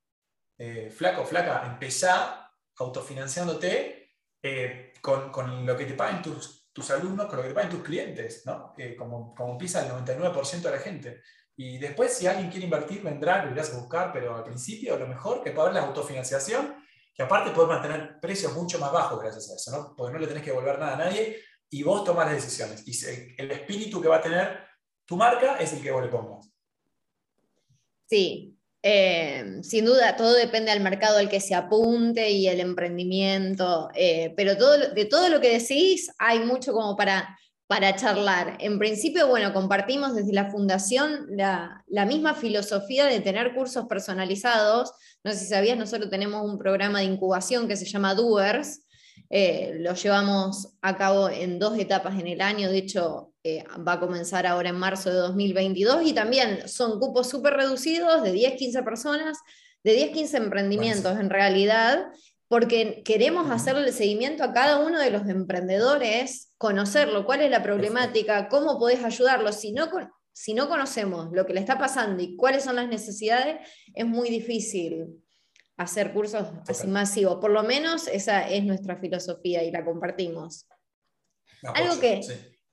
eh, 0.59 0.91
flaco, 0.91 1.25
flaca, 1.25 1.67
empezá 1.67 2.51
autofinanciándote 2.77 4.17
eh, 4.43 4.93
con, 5.01 5.67
lo 5.67 5.77
que 5.77 5.87
te 5.87 5.95
paguen 5.95 6.23
tus, 6.23 6.62
tus, 6.73 6.91
alumnos, 6.91 7.27
con 7.27 7.37
lo 7.37 7.43
que 7.43 7.49
te 7.49 7.55
paguen 7.55 7.71
tus 7.71 7.83
clientes, 7.83 8.43
¿no? 8.47 8.73
Eh, 8.79 8.97
como, 8.97 9.35
como 9.35 9.53
empieza 9.53 9.85
el 9.85 9.93
99% 9.93 10.61
de 10.61 10.71
la 10.71 10.79
gente. 10.79 11.21
Y 11.57 11.79
después, 11.79 12.17
si 12.17 12.27
alguien 12.27 12.51
quiere 12.51 12.65
invertir, 12.65 13.03
vendrá, 13.03 13.45
lo 13.45 13.53
irás 13.53 13.73
a 13.73 13.79
buscar, 13.79 14.13
pero 14.13 14.37
al 14.37 14.45
principio 14.45 14.99
lo 14.99 15.07
mejor 15.07 15.43
que 15.43 15.51
pagar 15.51 15.75
la 15.75 15.83
autofinanciación, 15.83 16.75
que 17.15 17.23
aparte 17.23 17.51
puedes 17.51 17.69
mantener 17.69 18.19
precios 18.21 18.55
mucho 18.55 18.79
más 18.79 18.91
bajos 18.91 19.21
gracias 19.21 19.51
a 19.51 19.55
eso, 19.57 19.71
¿no? 19.71 19.95
porque 19.97 20.15
no 20.15 20.19
le 20.19 20.27
tenés 20.27 20.43
que 20.43 20.51
devolver 20.51 20.79
nada 20.79 20.95
a 20.95 20.99
nadie 20.99 21.43
y 21.69 21.83
vos 21.83 22.05
tomás 22.05 22.27
las 22.27 22.37
decisiones. 22.37 22.87
Y 22.87 23.35
el 23.37 23.51
espíritu 23.51 24.01
que 24.01 24.09
va 24.09 24.17
a 24.17 24.23
tener 24.23 24.65
tu 25.05 25.17
marca 25.17 25.57
es 25.59 25.73
el 25.75 25.83
que 25.83 25.91
vos 25.91 26.03
le 26.03 26.09
pongas. 26.09 26.51
Sí, 28.07 28.52
eh, 28.83 29.61
sin 29.63 29.85
duda, 29.85 30.17
todo 30.17 30.35
depende 30.35 30.73
del 30.73 30.83
mercado 30.83 31.19
al 31.19 31.29
que 31.29 31.41
se 31.41 31.55
apunte 31.55 32.31
y 32.31 32.49
el 32.49 32.59
emprendimiento, 32.59 33.91
eh, 33.95 34.35
pero 34.37 34.57
todo, 34.57 34.77
de 34.77 35.05
todo 35.05 35.29
lo 35.29 35.41
que 35.41 35.59
decís 35.59 36.11
hay 36.19 36.41
mucho 36.41 36.73
como 36.73 36.97
para, 36.97 37.39
para 37.69 37.95
charlar. 37.95 38.57
En 38.59 38.81
principio, 38.81 39.29
bueno, 39.29 39.53
compartimos 39.53 40.17
desde 40.17 40.33
la 40.33 40.51
fundación 40.51 41.27
la, 41.31 41.85
la, 41.87 42.07
misma 42.07 42.35
filosofía 42.35 43.07
de 43.07 43.21
tener 43.21 43.55
cursos 43.55 43.87
personalizados. 43.87 44.93
No 45.23 45.31
sé 45.31 45.39
si 45.39 45.47
sabías, 45.47 45.79
nosotros 45.79 46.11
tenemos 46.11 46.45
un 46.45 46.59
programa 46.59 46.99
de 46.99 47.05
incubación 47.05 47.69
que 47.69 47.77
se 47.77 47.87
llama 47.87 48.17
Doers, 48.17 48.81
eh, 49.35 49.77
lo 49.79 49.95
llevamos 49.95 50.75
a 50.83 50.97
cabo 50.99 51.31
en 51.31 51.59
dos 51.59 51.79
etapas 51.79 52.21
en 52.21 52.27
el 52.27 52.43
año, 52.43 52.71
de 52.71 52.77
hecho 52.79 53.33
eh, 53.45 53.65
va 53.87 53.95
a 53.95 54.01
comenzar 54.01 54.47
ahora 54.47 54.69
en 54.69 54.77
marzo 54.77 55.09
de 55.09 55.17
2022 55.17 56.07
y 56.07 56.13
también 56.13 56.69
son 56.69 57.01
cupos 57.01 57.31
súper 57.31 57.55
reducidos 57.55 58.23
de 58.23 58.35
10-15 58.35 58.85
personas, 58.85 59.39
de 59.83 60.13
10-15 60.13 60.37
emprendimientos 60.37 61.19
en 61.19 61.31
realidad, 61.31 62.07
porque 62.47 63.03
queremos 63.07 63.51
hacerle 63.51 63.89
el 63.89 63.95
seguimiento 63.95 64.45
a 64.45 64.53
cada 64.53 64.81
uno 64.81 64.99
de 64.99 65.11
los 65.11 65.27
emprendedores, 65.27 66.53
conocerlo, 66.59 67.25
cuál 67.25 67.41
es 67.41 67.51
la 67.51 67.63
problemática, 67.63 68.49
cómo 68.49 68.79
podés 68.79 69.03
ayudarlo. 69.03 69.51
Si 69.53 69.73
no, 69.73 69.89
si 70.33 70.53
no 70.53 70.69
conocemos 70.69 71.31
lo 71.33 71.47
que 71.47 71.55
le 71.55 71.61
está 71.61 71.79
pasando 71.79 72.23
y 72.23 72.37
cuáles 72.37 72.65
son 72.65 72.77
las 72.77 72.89
necesidades, 72.89 73.67
es 73.95 74.05
muy 74.05 74.29
difícil 74.29 75.22
hacer 75.83 76.13
cursos 76.13 76.47
así 76.69 76.87
masivos. 76.87 77.37
Por 77.41 77.51
lo 77.51 77.63
menos 77.63 78.09
esa 78.09 78.49
es 78.49 78.65
nuestra 78.65 78.97
filosofía 78.97 79.63
y 79.63 79.71
la 79.71 79.85
compartimos. 79.85 80.67
algo, 81.75 82.01
que, 82.01 82.21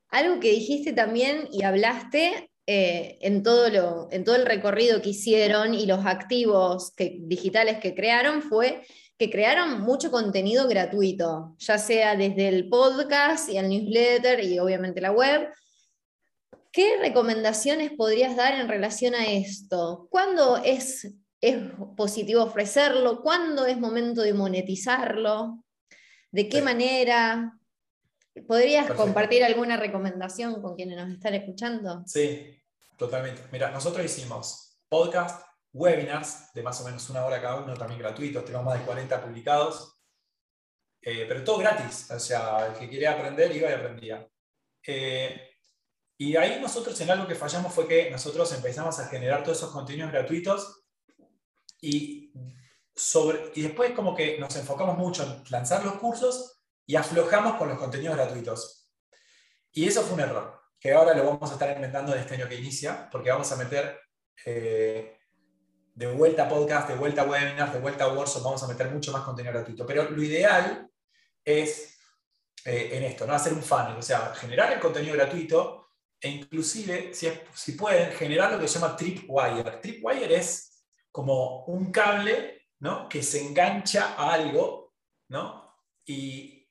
algo 0.10 0.40
que 0.40 0.52
dijiste 0.52 0.94
también 0.94 1.48
y 1.52 1.64
hablaste 1.64 2.52
eh, 2.66 3.18
en, 3.22 3.44
todo 3.44 3.70
lo, 3.70 4.08
en 4.12 4.24
todo 4.24 4.36
el 4.36 4.46
recorrido 4.46 5.02
que 5.02 5.10
hicieron 5.10 5.74
y 5.74 5.86
los 5.86 6.06
activos 6.06 6.94
digitales 6.98 7.80
que 7.80 7.96
crearon 7.96 8.42
fue 8.42 8.84
que 9.20 9.30
crearon 9.30 9.82
mucho 9.82 10.12
contenido 10.12 10.66
gratuito, 10.70 11.54
ya 11.60 11.78
sea 11.78 12.16
desde 12.16 12.48
el 12.48 12.70
podcast 12.70 13.50
y 13.50 13.58
el 13.58 13.68
newsletter 13.68 14.42
y 14.42 14.60
obviamente 14.60 15.02
la 15.02 15.12
web. 15.12 15.50
¿Qué 16.72 16.98
recomendaciones 17.02 17.92
podrías 17.92 18.38
dar 18.38 18.58
en 18.58 18.70
relación 18.70 19.16
a 19.16 19.26
esto? 19.28 20.08
¿Cuándo 20.10 20.56
es, 20.58 21.12
es 21.42 21.58
positivo 21.96 22.44
ofrecerlo? 22.44 23.22
¿Cuándo 23.22 23.66
es 23.66 23.78
momento 23.78 24.22
de 24.22 24.34
monetizarlo? 24.34 25.64
¿De 26.32 26.50
qué 26.50 26.62
manera? 26.62 27.58
¿Podrías 28.48 28.92
compartir 28.92 29.44
alguna 29.44 29.78
recomendación 29.78 30.62
con 30.62 30.76
quienes 30.76 30.98
nos 30.98 31.10
están 31.10 31.34
escuchando? 31.34 32.04
Sí, 32.06 32.62
totalmente. 32.98 33.44
Mira, 33.52 33.72
nosotros 33.72 34.06
hicimos 34.06 34.80
podcast, 34.88 35.46
webinars 35.74 36.54
de 36.54 36.64
más 36.64 36.80
o 36.82 36.86
menos 36.86 37.10
una 37.10 37.26
hora 37.26 37.42
cada 37.42 37.62
uno, 37.62 37.74
también 37.76 38.00
gratuitos, 38.00 38.44
tenemos 38.46 38.66
más 38.66 38.80
de 38.80 38.86
40 38.86 39.22
publicados, 39.24 40.00
eh, 41.02 41.26
pero 41.28 41.44
todo 41.44 41.58
gratis, 41.58 42.10
o 42.12 42.20
sea, 42.20 42.68
el 42.68 42.74
que 42.74 42.90
quiere 42.90 43.08
aprender 43.08 43.56
iba 43.56 43.70
y 43.70 43.74
aprendía. 43.74 44.28
Eh, 44.86 45.50
y 46.18 46.36
ahí 46.36 46.60
nosotros 46.60 47.00
en 47.02 47.12
algo 47.12 47.28
que 47.28 47.36
fallamos 47.36 47.74
fue 47.74 47.88
que 47.88 48.10
nosotros 48.12 48.52
empezamos 48.54 49.00
a 49.00 49.08
generar 49.08 49.44
todos 49.44 49.58
esos 49.60 49.72
contenidos 49.72 50.12
gratuitos 50.12 50.79
y, 51.82 52.32
sobre, 52.96 53.52
y 53.56 53.62
después 53.62 53.92
como 53.92 54.16
que 54.16 54.38
nos 54.40 54.56
enfocamos 54.56 54.98
mucho 54.98 55.24
en 55.24 55.44
lanzar 55.50 55.84
los 55.84 55.96
cursos 55.96 56.62
y 56.86 56.96
aflojamos 56.96 57.56
con 57.56 57.70
los 57.70 57.78
contenidos 57.78 58.16
gratuitos. 58.16 58.90
Y 59.72 59.88
eso 59.88 60.02
fue 60.02 60.16
un 60.16 60.22
error, 60.22 60.60
que 60.80 60.94
ahora 60.94 61.14
lo 61.14 61.26
vamos 61.26 61.50
a 61.50 61.54
estar 61.54 61.74
inventando 61.76 62.14
en 62.14 62.22
este 62.22 62.36
año 62.36 62.50
que 62.50 62.56
inicia, 62.56 63.10
porque 63.12 63.30
vamos 63.30 63.52
a 63.52 63.56
meter 63.56 64.00
eh, 64.46 65.18
de 65.94 66.12
vuelta 66.12 66.50
podcast, 66.50 66.90
de 66.90 66.96
vuelta 66.96 67.24
webinars, 67.24 67.74
de 67.74 67.80
vuelta 67.80 68.06
a 68.06 68.14
workshops, 68.14 68.44
vamos 68.44 68.64
a 68.64 68.68
meter 68.68 68.90
mucho 68.90 69.12
más 69.12 69.24
contenido 69.24 69.54
gratuito. 69.54 69.86
Pero 69.86 70.10
lo 70.10 70.24
ideal 70.24 70.90
es 71.44 72.00
eh, 72.66 72.90
en 72.94 73.04
esto, 73.04 73.26
¿no? 73.26 73.34
hacer 73.34 73.54
un 73.54 73.64
funnel, 73.64 73.98
o 73.98 74.02
sea, 74.02 74.34
generar 74.36 74.74
el 74.74 74.80
contenido 74.80 75.16
gratuito 75.16 75.92
e 76.20 76.30
inclusive, 76.30 77.14
si, 77.14 77.32
si 77.54 77.72
pueden, 77.74 78.12
generar 78.12 78.52
lo 78.52 78.60
que 78.60 78.68
se 78.68 78.80
llama 78.80 78.96
tripwire. 78.96 79.80
Tripwire 79.82 80.36
es 80.36 80.69
como 81.20 81.66
un 81.66 81.92
cable 81.92 82.70
¿no? 82.80 83.10
que 83.10 83.22
se 83.22 83.46
engancha 83.46 84.16
a 84.16 84.32
algo 84.32 84.94
¿no? 85.28 85.76
y, 86.06 86.66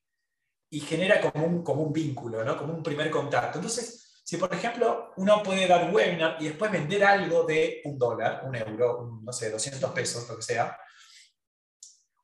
y 0.71 0.81
genera 0.81 1.21
como 1.21 1.45
un, 1.45 1.63
como 1.63 1.83
un 1.83 1.93
vínculo, 1.93 2.43
¿no? 2.43 2.57
como 2.57 2.73
un 2.73 2.83
primer 2.83 3.11
contacto. 3.11 3.59
Entonces, 3.59 4.23
si, 4.25 4.39
por 4.39 4.51
ejemplo, 4.55 5.13
uno 5.19 5.43
puede 5.43 5.67
dar 5.67 5.85
un 5.85 5.95
webinar 5.95 6.39
y 6.41 6.49
después 6.49 6.73
vender 6.73 7.05
algo 7.05 7.43
de 7.43 7.83
un 7.85 7.99
dólar, 7.99 8.43
un 8.47 8.57
euro, 8.57 9.21
no 9.23 9.33
sé, 9.35 9.51
200 9.51 9.91
pesos, 9.91 10.27
lo 10.27 10.37
que 10.37 10.43
sea, 10.43 10.79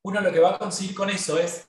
uno 0.02 0.22
lo 0.22 0.32
que 0.32 0.40
va 0.40 0.54
a 0.54 0.58
conseguir 0.58 0.94
con 0.94 1.10
eso 1.10 1.38
es 1.38 1.66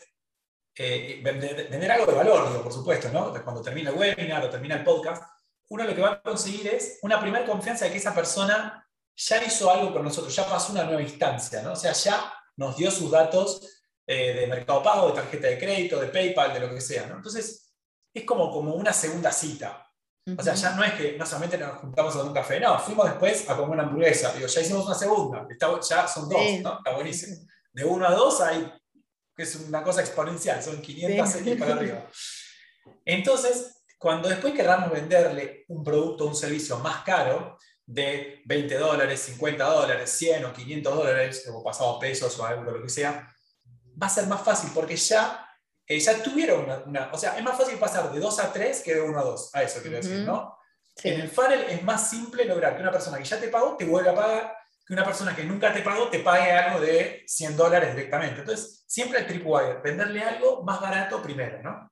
eh, 0.74 1.20
vender, 1.22 1.91
algo 1.91 2.06
de 2.06 2.18
valor, 2.18 2.48
digo, 2.48 2.63
por 2.63 2.72
supuesto, 2.72 3.10
¿no? 3.12 3.34
Cuando 3.44 3.62
termina 3.62 3.89
el 3.89 3.98
webinar 3.98 4.46
o 4.46 4.50
termina 4.50 4.76
el 4.76 4.86
podcast, 4.86 5.22
uno 5.68 5.84
lo 5.84 5.94
que 5.94 6.02
va 6.02 6.12
a 6.13 6.22
conseguir 6.22 6.68
es 6.68 7.00
una 7.02 7.20
primera 7.20 7.46
confianza 7.46 7.84
de 7.84 7.91
que 7.91 7.98
esa 7.98 8.15
persona 8.15 8.85
ya 9.15 9.43
hizo 9.43 9.71
algo 9.71 9.93
con 9.93 10.04
nosotros, 10.04 10.36
ya 10.36 10.47
pasó 10.47 10.73
una 10.73 10.84
nueva 10.84 11.01
instancia, 11.01 11.62
¿no? 11.62 11.73
O 11.73 11.75
sea, 11.75 11.93
ya 11.93 12.34
nos 12.58 12.75
dio 12.75 12.91
sus 12.91 13.12
datos 13.12 13.84
eh, 14.06 14.34
de 14.34 14.47
mercado 14.47 14.84
pago, 14.84 15.08
de 15.08 15.13
tarjeta 15.13 15.47
de 15.47 15.58
crédito, 15.58 15.99
de 15.99 16.08
PayPal, 16.08 16.54
de 16.54 16.60
lo 16.60 16.69
que 16.69 16.82
sea, 16.82 17.08
¿no? 17.08 17.15
Entonces, 17.15 17.73
es 18.13 18.23
como, 18.23 18.51
como 18.51 18.73
una 18.75 18.93
segunda 18.93 19.32
cita. 19.32 19.82
O 20.38 20.41
sea, 20.41 20.56
ya 20.56 20.71
no 20.71 20.84
es 20.84 20.93
que 20.93 21.17
no 21.17 21.25
solamente 21.25 21.58
nos 21.58 21.78
juntamos 21.78 22.15
a 22.15 22.23
un 22.23 22.34
café, 22.34 22.60
no, 22.60 22.80
fuimos 22.80 23.06
después 23.06 23.47
a 23.47 23.56
comer 23.56 23.71
una 23.71 23.84
hamburguesa. 23.84 24.34
Digo, 24.34 24.47
ya 24.47 24.62
hicimos 24.62 24.86
una 24.86 24.95
segunda, 24.95 25.47
ya 25.88 26.08
son 26.08 26.28
dos, 26.28 26.41
¿no? 26.62 26.78
Está 26.80 26.95
buenísimo. 26.95 27.45
De 27.71 27.84
uno 27.84 28.08
a 28.08 28.12
dos 28.12 28.41
hay, 28.41 28.73
que 29.36 29.43
es 29.43 29.56
una 29.56 29.84
cosa 29.84 30.01
exponencial, 30.01 30.63
son 30.63 30.82
500 30.82 31.45
y 31.45 31.56
para 31.56 31.75
arriba. 31.75 32.10
Entonces, 33.04 33.84
cuando 33.99 34.28
después 34.28 34.54
queramos 34.54 34.91
venderle 34.91 35.65
un 35.67 35.84
producto 35.84 36.25
o 36.25 36.28
un 36.30 36.36
servicio 36.36 36.80
más 36.80 37.04
caro, 37.04 37.58
de 37.86 38.41
20 38.45 38.78
dólares, 38.78 39.19
50 39.21 39.63
dólares, 39.63 40.10
100 40.12 40.45
o 40.45 40.54
500 40.54 40.95
dólares, 40.95 41.50
o 41.52 41.63
pasado 41.63 42.00
pesos 42.00 42.38
o 42.39 42.45
algo, 42.45 42.71
lo 42.71 42.82
que 42.82 42.89
sea, 42.89 43.32
va 44.02 44.08
a 44.08 44.10
ser 44.10 44.28
más 44.28 44.41
fácil 44.41 44.71
porque 44.74 44.95
ya 44.95 45.45
eh, 45.88 46.00
ya 46.00 46.21
tuvieron 46.21 46.65
una, 46.88 47.10
O 47.12 47.17
sea, 47.17 47.38
es 47.38 47.43
más 47.43 47.58
fácil 47.58 47.78
pasar 47.78 48.12
de 48.12 48.19
2 48.19 48.39
a 48.39 48.52
3 48.52 48.82
que 48.82 48.95
de 48.95 49.02
1 49.02 49.19
a 49.19 49.24
2. 49.24 49.56
A 49.56 49.63
eso 49.63 49.82
quiero 49.82 49.98
decir, 49.98 50.19
¿no? 50.19 50.58
En 51.04 51.21
el 51.21 51.30
funnel 51.30 51.65
es 51.69 51.84
más 51.84 52.10
simple 52.10 52.45
lograr 52.45 52.76
que 52.76 52.82
una 52.82 52.91
persona 52.91 53.17
que 53.17 53.26
ya 53.26 53.39
te 53.39 53.50
pagó 53.50 53.76
te 53.78 53.86
vuelva 53.86 54.12
a 54.12 54.15
pagar, 54.15 54.58
que 54.86 54.93
una 54.93 55.04
persona 55.04 55.36
que 55.36 55.43
nunca 55.43 55.74
te 55.74 55.82
pagó 55.82 56.10
te 56.10 56.19
pague 56.19 56.52
algo 56.52 56.80
de 56.80 57.24
100 57.28 57.58
dólares 57.58 57.95
directamente. 57.95 58.39
Entonces, 58.39 58.84
siempre 58.88 59.19
el 59.19 59.28
tripwire, 59.28 59.82
venderle 59.84 60.24
algo 60.24 60.63
más 60.63 60.80
barato 60.82 61.21
primero, 61.21 61.62
¿no? 61.62 61.91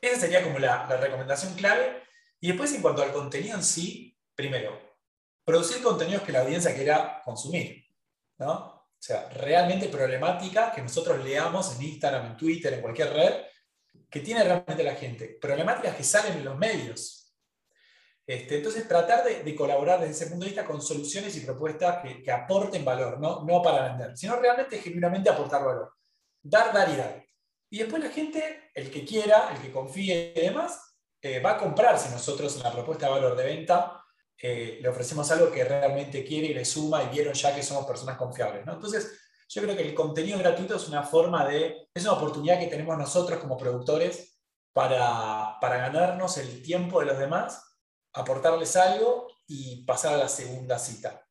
Esa 0.00 0.20
sería 0.20 0.42
como 0.42 0.58
la, 0.58 0.86
la 0.88 0.96
recomendación 0.98 1.54
clave. 1.54 2.02
Y 2.40 2.48
después, 2.48 2.74
en 2.74 2.82
cuanto 2.82 3.02
al 3.02 3.12
contenido 3.12 3.56
en 3.56 3.64
sí, 3.64 4.18
primero, 4.34 4.78
producir 5.44 5.82
contenidos 5.82 6.22
que 6.22 6.32
la 6.32 6.40
audiencia 6.40 6.74
quiera 6.74 7.20
consumir, 7.24 7.84
¿no? 8.38 8.74
O 9.04 9.06
sea, 9.06 9.28
realmente 9.28 9.88
problemática 9.88 10.72
que 10.72 10.80
nosotros 10.80 11.22
leamos 11.22 11.76
en 11.76 11.82
Instagram, 11.82 12.26
en 12.26 12.36
Twitter, 12.36 12.72
en 12.72 12.80
cualquier 12.80 13.12
red, 13.12 13.34
que 14.10 14.20
tiene 14.20 14.42
realmente 14.42 14.82
la 14.82 14.94
gente. 14.94 15.38
Problemáticas 15.40 15.94
que 15.94 16.04
salen 16.04 16.38
en 16.38 16.44
los 16.44 16.56
medios. 16.56 17.34
Este, 18.26 18.56
entonces, 18.56 18.88
tratar 18.88 19.24
de, 19.24 19.54
colaborar 19.54 20.00
desde 20.00 20.12
ese 20.12 20.26
punto 20.28 20.46
de 20.46 20.52
vista 20.52 20.64
con 20.64 20.80
soluciones 20.80 21.36
y 21.36 21.40
propuestas 21.40 22.02
que, 22.02 22.32
aporten 22.32 22.82
valor, 22.82 23.20
¿no? 23.20 23.44
no 23.44 23.60
para 23.60 23.88
vender, 23.88 24.16
sino 24.16 24.36
realmente 24.36 24.78
genuinamente 24.78 25.28
aportar 25.28 25.62
valor. 25.62 25.92
Dar, 26.42 26.72
dar 26.72 26.88
y 26.88 26.96
dar. 26.96 27.24
Y 27.68 27.78
después 27.78 28.02
la 28.02 28.10
gente, 28.10 28.70
el 28.72 28.90
que 28.90 29.04
quiera, 29.04 29.50
el 29.54 29.60
que 29.60 29.70
confíe 29.70 30.32
y 30.34 30.40
demás, 30.40 30.96
eh, 31.20 31.40
va 31.40 31.52
a 31.52 31.58
comprar 31.58 31.98
si 31.98 32.08
nosotros 32.10 32.56
en 32.56 32.62
la 32.62 32.72
propuesta 32.72 33.06
de 33.06 33.12
valor 33.12 33.36
de 33.36 33.44
venta 33.44 34.03
eh, 34.40 34.78
le 34.80 34.88
ofrecemos 34.88 35.30
algo 35.30 35.50
que 35.50 35.64
realmente 35.64 36.24
quiere 36.24 36.48
y 36.48 36.54
le 36.54 36.64
suma 36.64 37.02
y 37.04 37.08
vieron 37.08 37.34
ya 37.34 37.54
que 37.54 37.62
somos 37.62 37.86
personas 37.86 38.16
confiables. 38.16 38.66
¿no? 38.66 38.74
Entonces, 38.74 39.12
yo 39.48 39.62
creo 39.62 39.76
que 39.76 39.82
el 39.82 39.94
contenido 39.94 40.38
gratuito 40.38 40.76
es 40.76 40.88
una 40.88 41.02
forma 41.02 41.46
de, 41.46 41.88
es 41.94 42.02
una 42.02 42.14
oportunidad 42.14 42.58
que 42.58 42.66
tenemos 42.66 42.98
nosotros 42.98 43.38
como 43.38 43.56
productores 43.56 44.40
para, 44.72 45.56
para 45.60 45.76
ganarnos 45.78 46.36
el 46.38 46.62
tiempo 46.62 47.00
de 47.00 47.06
los 47.06 47.18
demás, 47.18 47.62
aportarles 48.12 48.74
algo 48.76 49.28
y 49.46 49.84
pasar 49.84 50.14
a 50.14 50.18
la 50.18 50.28
segunda 50.28 50.78
cita. 50.78 51.24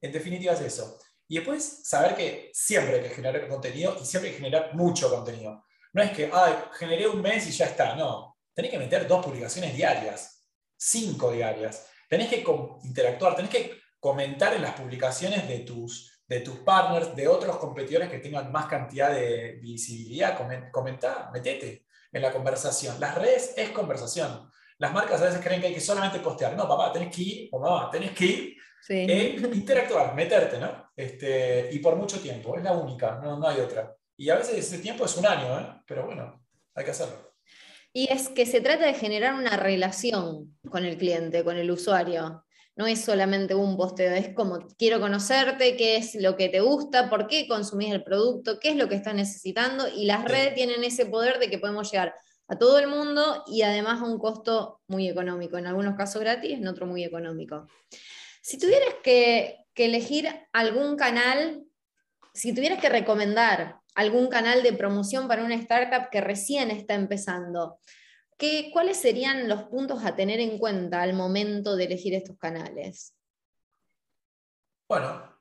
En 0.00 0.12
definitiva 0.12 0.54
es 0.54 0.60
eso. 0.60 0.98
Y 1.28 1.36
después 1.36 1.86
saber 1.86 2.16
que 2.16 2.50
siempre 2.54 2.96
hay 2.96 3.02
que 3.02 3.10
generar 3.10 3.46
contenido 3.48 3.96
y 4.00 4.06
siempre 4.06 4.30
hay 4.30 4.36
que 4.36 4.42
generar 4.42 4.74
mucho 4.74 5.10
contenido. 5.10 5.64
No 5.92 6.02
es 6.02 6.12
que, 6.12 6.30
ah, 6.32 6.70
generé 6.78 7.06
un 7.06 7.20
mes 7.20 7.46
y 7.48 7.50
ya 7.50 7.66
está. 7.66 7.94
No, 7.94 8.38
tenés 8.54 8.70
que 8.70 8.78
meter 8.78 9.06
dos 9.06 9.24
publicaciones 9.24 9.74
diarias, 9.76 10.46
cinco 10.76 11.32
diarias 11.32 11.86
tenés 12.08 12.28
que 12.28 12.44
interactuar, 12.84 13.36
tenés 13.36 13.50
que 13.50 13.78
comentar 14.00 14.54
en 14.54 14.62
las 14.62 14.74
publicaciones 14.74 15.48
de 15.48 15.60
tus, 15.60 16.22
de 16.26 16.40
tus 16.40 16.58
partners, 16.58 17.14
de 17.14 17.28
otros 17.28 17.56
competidores 17.56 18.10
que 18.10 18.18
tengan 18.18 18.50
más 18.50 18.66
cantidad 18.66 19.12
de 19.12 19.58
visibilidad. 19.60 20.38
Comentá, 20.72 21.30
metete 21.32 21.86
en 22.12 22.22
la 22.22 22.32
conversación. 22.32 22.98
Las 23.00 23.14
redes 23.14 23.54
es 23.56 23.70
conversación. 23.70 24.50
Las 24.78 24.92
marcas 24.92 25.20
a 25.20 25.24
veces 25.24 25.40
creen 25.42 25.60
que 25.60 25.68
hay 25.68 25.74
que 25.74 25.80
solamente 25.80 26.20
postear. 26.20 26.56
No, 26.56 26.68
papá, 26.68 26.92
tenés 26.92 27.14
que 27.14 27.22
ir, 27.22 27.48
o 27.52 27.58
mamá, 27.58 27.90
tenés 27.90 28.12
que 28.12 28.24
ir, 28.24 28.56
e 28.88 29.36
interactuar, 29.52 30.14
meterte, 30.14 30.58
¿no? 30.58 30.90
Este, 30.96 31.68
y 31.72 31.78
por 31.80 31.96
mucho 31.96 32.20
tiempo, 32.20 32.56
es 32.56 32.62
la 32.62 32.72
única, 32.72 33.18
no, 33.22 33.38
no 33.38 33.48
hay 33.48 33.60
otra. 33.60 33.94
Y 34.16 34.30
a 34.30 34.36
veces 34.36 34.58
ese 34.58 34.78
tiempo 34.78 35.04
es 35.04 35.16
un 35.16 35.26
año, 35.26 35.60
¿eh? 35.60 35.82
pero 35.86 36.06
bueno, 36.06 36.44
hay 36.74 36.84
que 36.84 36.90
hacerlo. 36.92 37.27
Y 37.98 38.06
es 38.12 38.28
que 38.28 38.46
se 38.46 38.60
trata 38.60 38.86
de 38.86 38.94
generar 38.94 39.34
una 39.34 39.56
relación 39.56 40.56
con 40.70 40.84
el 40.84 40.96
cliente, 40.96 41.42
con 41.42 41.56
el 41.56 41.68
usuario. 41.68 42.44
No 42.76 42.86
es 42.86 43.00
solamente 43.00 43.56
un 43.56 43.76
posteo, 43.76 44.12
es 44.12 44.32
como 44.34 44.60
quiero 44.78 45.00
conocerte, 45.00 45.76
qué 45.76 45.96
es 45.96 46.14
lo 46.14 46.36
que 46.36 46.48
te 46.48 46.60
gusta, 46.60 47.10
por 47.10 47.26
qué 47.26 47.48
consumís 47.48 47.90
el 47.90 48.04
producto, 48.04 48.60
qué 48.60 48.68
es 48.68 48.76
lo 48.76 48.88
que 48.88 48.94
estás 48.94 49.16
necesitando. 49.16 49.88
Y 49.88 50.04
las 50.04 50.24
redes 50.24 50.54
tienen 50.54 50.84
ese 50.84 51.06
poder 51.06 51.40
de 51.40 51.50
que 51.50 51.58
podemos 51.58 51.90
llegar 51.90 52.14
a 52.46 52.56
todo 52.56 52.78
el 52.78 52.86
mundo 52.86 53.42
y 53.48 53.62
además 53.62 54.00
a 54.00 54.04
un 54.04 54.20
costo 54.20 54.80
muy 54.86 55.08
económico, 55.08 55.58
en 55.58 55.66
algunos 55.66 55.96
casos 55.96 56.22
gratis, 56.22 56.52
en 56.52 56.68
otros 56.68 56.88
muy 56.88 57.02
económico. 57.02 57.66
Si 58.42 58.60
tuvieras 58.60 58.94
que, 59.02 59.56
que 59.74 59.86
elegir 59.86 60.28
algún 60.52 60.94
canal, 60.94 61.64
si 62.32 62.54
tuvieras 62.54 62.80
que 62.80 62.90
recomendar 62.90 63.77
algún 63.98 64.28
canal 64.28 64.62
de 64.62 64.72
promoción 64.74 65.26
para 65.26 65.42
una 65.42 65.56
startup 65.56 66.08
que 66.08 66.20
recién 66.20 66.70
está 66.70 66.94
empezando. 66.94 67.80
¿Qué, 68.36 68.70
¿Cuáles 68.72 68.96
serían 68.96 69.48
los 69.48 69.64
puntos 69.64 70.04
a 70.04 70.14
tener 70.14 70.38
en 70.38 70.56
cuenta 70.56 71.02
al 71.02 71.14
momento 71.14 71.74
de 71.74 71.86
elegir 71.86 72.14
estos 72.14 72.38
canales? 72.38 73.16
Bueno, 74.88 75.40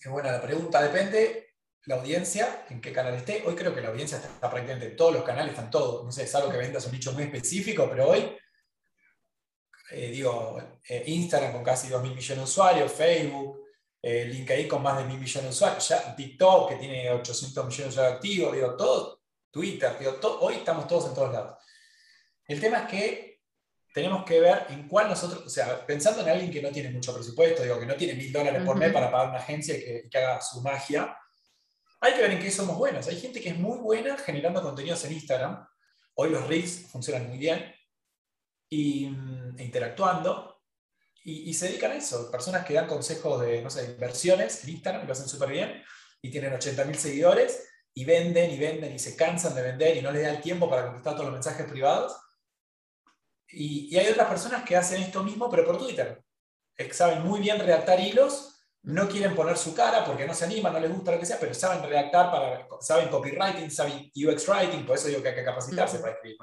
qué 0.00 0.08
buena 0.08 0.30
la 0.30 0.40
pregunta. 0.40 0.80
Depende 0.80 1.54
la 1.86 1.96
audiencia, 1.96 2.64
en 2.70 2.80
qué 2.80 2.92
canal 2.92 3.14
esté. 3.14 3.42
Hoy 3.44 3.56
creo 3.56 3.74
que 3.74 3.80
la 3.80 3.88
audiencia 3.88 4.18
está, 4.18 4.48
prácticamente 4.48 4.86
en 4.86 4.96
todos 4.96 5.14
los 5.14 5.24
canales, 5.24 5.50
están 5.50 5.68
todos. 5.68 6.04
No 6.04 6.12
sé, 6.12 6.22
es 6.22 6.34
algo 6.36 6.52
que 6.52 6.58
vendas 6.58 6.86
un 6.86 6.92
nicho 6.92 7.12
muy 7.14 7.24
específico, 7.24 7.88
pero 7.90 8.10
hoy, 8.10 8.30
eh, 9.90 10.10
digo, 10.12 10.56
eh, 10.88 11.02
Instagram 11.04 11.52
con 11.52 11.64
casi 11.64 11.88
2 11.88 12.00
mil 12.00 12.14
millones 12.14 12.38
de 12.38 12.44
usuarios, 12.44 12.92
Facebook, 12.92 13.65
eh, 14.02 14.24
LinkedIn 14.26 14.68
con 14.68 14.82
más 14.82 14.98
de 14.98 15.04
mil 15.04 15.18
millones 15.18 15.42
de 15.44 15.48
usuarios, 15.50 15.88
ya 15.88 16.14
TikTok 16.14 16.70
que 16.70 16.76
tiene 16.76 17.10
800 17.10 17.66
millones 17.66 17.84
de 17.84 17.88
usuarios 17.88 18.14
activos, 18.14 18.54
digo, 18.54 18.76
todo, 18.76 19.20
Twitter, 19.50 19.98
digo, 19.98 20.18
hoy 20.40 20.54
estamos 20.54 20.86
todos 20.86 21.06
en 21.06 21.14
todos 21.14 21.32
lados. 21.32 21.58
El 22.46 22.60
tema 22.60 22.78
es 22.80 22.88
que 22.88 23.40
tenemos 23.92 24.24
que 24.24 24.40
ver 24.40 24.66
en 24.68 24.86
cuál 24.86 25.08
nosotros, 25.08 25.46
o 25.46 25.50
sea, 25.50 25.84
pensando 25.86 26.22
en 26.22 26.28
alguien 26.28 26.50
que 26.50 26.62
no 26.62 26.70
tiene 26.70 26.90
mucho 26.90 27.14
presupuesto, 27.14 27.62
digo, 27.62 27.80
que 27.80 27.86
no 27.86 27.94
tiene 27.94 28.14
mil 28.14 28.32
dólares 28.32 28.62
por 28.62 28.76
mes 28.76 28.92
para 28.92 29.10
pagar 29.10 29.30
una 29.30 29.38
agencia 29.38 29.74
que, 29.74 30.08
que 30.10 30.18
haga 30.18 30.40
su 30.40 30.60
magia, 30.60 31.16
hay 32.00 32.14
que 32.14 32.20
ver 32.20 32.30
en 32.32 32.40
qué 32.40 32.50
somos 32.50 32.76
buenos. 32.76 33.08
Hay 33.08 33.18
gente 33.18 33.40
que 33.40 33.50
es 33.50 33.58
muy 33.58 33.78
buena 33.78 34.16
generando 34.18 34.62
contenidos 34.62 35.04
en 35.04 35.12
Instagram. 35.14 35.66
Hoy 36.14 36.30
los 36.30 36.46
Reels 36.46 36.88
funcionan 36.90 37.28
muy 37.28 37.38
bien 37.38 37.74
y, 38.68 39.06
e 39.56 39.64
interactuando. 39.64 40.55
Y, 41.28 41.52
se 41.54 41.66
dedican 41.66 41.90
a 41.90 41.96
eso. 41.96 42.30
Personas 42.30 42.64
que 42.64 42.74
dan 42.74 42.86
consejos 42.86 43.40
de, 43.40 43.60
no 43.60 43.68
sé, 43.68 43.84
inversiones 43.84 44.62
en 44.62 44.70
Instagram 44.70 45.02
y 45.02 45.06
lo 45.08 45.12
hacen 45.12 45.28
súper 45.28 45.48
bien 45.50 45.82
y 46.22 46.30
tienen 46.30 46.52
80.000 46.52 46.94
seguidores 46.94 47.68
y 47.92 48.04
venden 48.04 48.52
y 48.52 48.58
venden 48.58 48.94
y 48.94 48.98
se 49.00 49.16
cansan 49.16 49.52
de 49.56 49.62
vender 49.62 49.96
y 49.96 50.02
no 50.02 50.12
les 50.12 50.22
da 50.22 50.30
el 50.30 50.40
tiempo 50.40 50.70
para 50.70 50.84
contestar 50.84 51.14
todos 51.14 51.24
los 51.24 51.32
mensajes 51.32 51.66
privados. 51.66 52.16
Y, 53.48 53.88
y 53.92 53.98
hay 53.98 54.06
otras 54.08 54.28
personas 54.28 54.62
que 54.62 54.76
hacen 54.76 55.02
esto 55.02 55.24
mismo, 55.24 55.50
pero 55.50 55.66
por 55.66 55.78
Twitter. 55.78 56.22
Que 56.76 56.94
saben 56.94 57.24
muy 57.24 57.40
bien 57.40 57.58
redactar 57.58 57.98
hilos 57.98 58.56
no 58.86 59.08
quieren 59.08 59.34
poner 59.34 59.56
su 59.56 59.74
cara 59.74 60.04
porque 60.04 60.28
no 60.28 60.32
se 60.32 60.44
animan, 60.44 60.72
no 60.72 60.78
les 60.78 60.92
gusta 60.92 61.10
lo 61.10 61.18
que 61.18 61.26
sea, 61.26 61.40
pero 61.40 61.52
saben 61.52 61.82
redactar, 61.82 62.30
para, 62.30 62.68
saben 62.80 63.08
copywriting, 63.08 63.68
saben 63.68 64.12
UX 64.14 64.48
writing, 64.48 64.86
por 64.86 64.94
eso 64.94 65.08
digo 65.08 65.22
que 65.22 65.30
hay 65.30 65.34
que 65.34 65.44
capacitarse 65.44 65.98
para 65.98 66.12
escribir. 66.12 66.38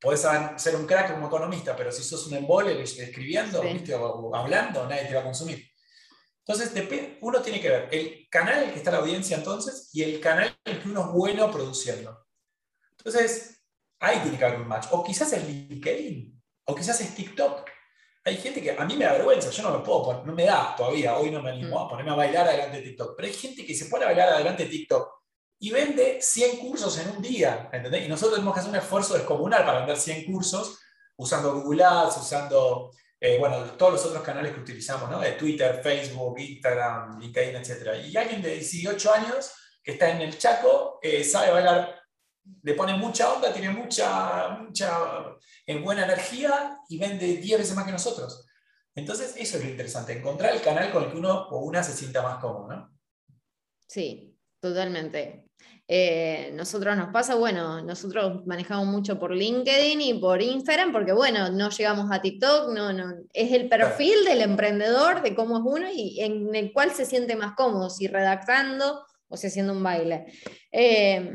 Puedes 0.00 0.26
ser 0.56 0.76
un 0.76 0.86
crack 0.86 1.12
como 1.12 1.26
economista, 1.26 1.74
pero 1.74 1.90
si 1.90 2.02
sos 2.02 2.26
un 2.26 2.34
embole 2.34 2.82
escribiendo 2.82 3.62
O, 3.62 4.34
hablando, 4.34 4.86
nadie 4.86 5.06
te 5.06 5.14
va 5.14 5.20
a 5.20 5.24
consumir. 5.24 5.64
Entonces, 6.46 6.70
uno 7.22 7.42
tiene 7.42 7.60
que 7.60 7.70
ver 7.70 7.88
el 7.90 8.28
canal 8.30 8.58
en 8.58 8.64
el 8.64 8.72
que 8.72 8.78
está 8.78 8.92
la 8.92 8.98
audiencia 8.98 9.36
entonces 9.36 9.90
y 9.92 10.02
el 10.02 10.20
canal 10.20 10.56
en 10.64 10.76
el 10.76 10.82
que 10.82 10.88
uno 10.88 11.00
es 11.00 11.06
bueno 11.08 11.50
produciendo. 11.50 12.26
Entonces, 12.98 13.64
ahí 13.98 14.20
tiene 14.20 14.38
que 14.38 14.44
haber 14.44 14.60
un 14.60 14.68
match. 14.68 14.86
O 14.92 15.02
quizás 15.02 15.32
es 15.32 15.44
LinkedIn, 15.44 16.40
o 16.66 16.74
quizás 16.74 17.00
es 17.00 17.14
TikTok 17.14 17.68
hay 18.26 18.36
gente 18.38 18.60
que 18.60 18.72
a 18.72 18.84
mí 18.84 18.96
me 18.96 19.04
da 19.04 19.12
vergüenza, 19.12 19.50
yo 19.50 19.62
no 19.62 19.78
me 19.78 19.84
puedo, 19.84 20.24
no 20.24 20.32
me 20.32 20.44
da 20.44 20.74
todavía, 20.76 21.16
hoy 21.16 21.30
no 21.30 21.40
me 21.40 21.50
animo 21.50 21.78
a 21.78 21.88
ponerme 21.88 22.10
a 22.10 22.16
bailar 22.16 22.48
adelante 22.48 22.78
de 22.78 22.82
TikTok, 22.82 23.14
pero 23.16 23.28
hay 23.28 23.34
gente 23.34 23.64
que 23.64 23.72
se 23.72 23.86
pone 23.86 24.02
a 24.02 24.08
bailar 24.08 24.30
adelante 24.30 24.64
de 24.64 24.70
TikTok 24.70 25.08
y 25.58 25.70
vende 25.70 26.20
100 26.20 26.58
cursos 26.58 26.98
en 26.98 27.10
un 27.10 27.22
día, 27.22 27.70
¿entendés? 27.72 28.04
Y 28.04 28.08
nosotros 28.08 28.34
tenemos 28.34 28.54
que 28.54 28.60
hacer 28.60 28.70
un 28.70 28.76
esfuerzo 28.76 29.14
descomunal 29.14 29.64
para 29.64 29.78
vender 29.78 29.96
100 29.96 30.24
cursos 30.24 30.78
usando 31.16 31.60
Google 31.60 31.84
Ads, 31.84 32.18
usando, 32.18 32.90
eh, 33.18 33.38
bueno, 33.38 33.62
todos 33.72 33.94
los 33.94 34.04
otros 34.04 34.22
canales 34.22 34.52
que 34.52 34.60
utilizamos, 34.60 35.10
¿no? 35.10 35.18
De 35.18 35.32
Twitter, 35.32 35.80
Facebook, 35.82 36.38
Instagram, 36.38 37.18
LinkedIn, 37.18 37.56
etc. 37.56 38.04
Y 38.06 38.16
alguien 38.16 38.42
de 38.42 38.56
18 38.56 39.12
años 39.12 39.52
que 39.82 39.92
está 39.92 40.10
en 40.10 40.20
el 40.20 40.36
Chaco 40.36 40.98
eh, 41.02 41.24
sabe 41.24 41.52
bailar 41.52 42.06
le 42.62 42.74
pone 42.74 42.94
mucha 42.94 43.32
onda, 43.32 43.52
tiene 43.52 43.70
mucha, 43.70 44.50
mucha 44.50 45.36
en 45.66 45.82
buena 45.82 46.04
energía 46.04 46.78
y 46.88 46.98
vende 46.98 47.36
10 47.36 47.58
veces 47.58 47.74
más 47.74 47.84
que 47.84 47.92
nosotros. 47.92 48.46
Entonces, 48.94 49.34
eso 49.36 49.58
es 49.58 49.64
lo 49.64 49.70
interesante, 49.70 50.12
encontrar 50.12 50.54
el 50.54 50.62
canal 50.62 50.90
con 50.92 51.04
el 51.04 51.10
que 51.10 51.18
uno 51.18 51.48
o 51.48 51.58
una 51.60 51.82
se 51.82 51.92
sienta 51.92 52.22
más 52.22 52.38
cómodo. 52.38 52.90
Sí, 53.86 54.35
totalmente. 54.68 55.46
Eh, 55.88 56.50
nosotros 56.54 56.96
nos 56.96 57.12
pasa, 57.12 57.36
bueno, 57.36 57.80
nosotros 57.80 58.44
manejamos 58.44 58.86
mucho 58.86 59.20
por 59.20 59.32
LinkedIn 59.32 60.00
y 60.00 60.14
por 60.14 60.42
Instagram, 60.42 60.92
porque 60.92 61.12
bueno, 61.12 61.50
no 61.50 61.70
llegamos 61.70 62.10
a 62.10 62.20
TikTok, 62.20 62.72
no, 62.72 62.92
no, 62.92 63.14
es 63.32 63.52
el 63.52 63.68
perfil 63.68 64.24
del 64.24 64.40
emprendedor, 64.40 65.22
de 65.22 65.34
cómo 65.36 65.58
es 65.58 65.62
uno 65.64 65.86
y 65.92 66.20
en 66.20 66.52
el 66.56 66.72
cual 66.72 66.90
se 66.90 67.06
siente 67.06 67.36
más 67.36 67.52
cómodo, 67.54 67.88
si 67.88 68.08
redactando 68.08 69.04
o 69.28 69.36
si 69.36 69.46
haciendo 69.46 69.74
un 69.74 69.82
baile. 69.82 70.26
Eh, 70.72 71.30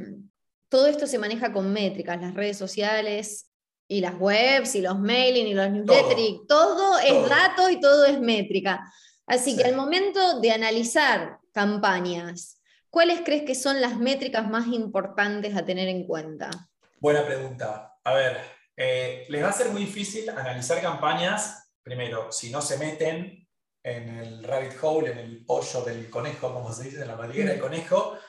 todo 0.68 0.88
esto 0.88 1.08
se 1.08 1.20
maneja 1.20 1.54
con 1.54 1.72
métricas, 1.72 2.20
las 2.20 2.34
redes 2.34 2.58
sociales 2.58 3.50
y 3.88 4.02
las 4.02 4.16
webs 4.20 4.76
y 4.76 4.82
los 4.82 5.00
mailing 5.00 5.48
y 5.48 5.54
los 5.54 5.70
newsletters, 5.72 6.48
todo, 6.48 7.00
es 7.00 7.30
dato 7.30 7.70
y 7.70 7.80
todo 7.80 8.06
es 8.06 8.20
métrica. 8.20 8.82
Así 9.28 9.56
que 9.56 9.64
al 9.64 9.76
momento 9.76 10.42
de 10.42 10.52
analizar 10.52 11.40
campañas, 11.54 12.61
¿cuáles 12.92 13.22
crees 13.22 13.44
que 13.44 13.56
son 13.56 13.82
las 13.82 13.98
métricas 13.98 14.48
más 14.48 14.68
importantes 14.68 15.56
a 15.56 15.66
tener 15.66 15.88
en 15.88 16.06
cuenta? 16.06 16.52
Buena 17.00 17.26
pregunta. 17.26 17.98
A 18.04 18.14
ver, 18.14 18.38
eh, 18.78 19.26
les 19.30 19.44
va 19.44 19.50
a 19.50 19.54
ser 19.54 19.70
muy 19.70 19.86
difícil 19.86 20.30
analizar 20.30 20.80
campañas, 20.80 21.72
primero, 21.82 22.32
si 22.32 22.52
no 22.52 22.62
se 22.62 22.78
meten 22.78 23.48
en 23.84 24.10
el 24.20 24.44
rabbit 24.44 24.74
hole, 24.80 25.12
en 25.12 25.18
el 25.18 25.44
pollo 25.44 25.82
del 25.82 26.08
conejo, 26.12 26.54
como 26.54 26.72
se 26.72 26.84
dice, 26.84 27.02
en 27.02 27.08
la 27.08 27.16
madriguera 27.16 27.52
del 27.52 27.60
conejo, 27.60 28.20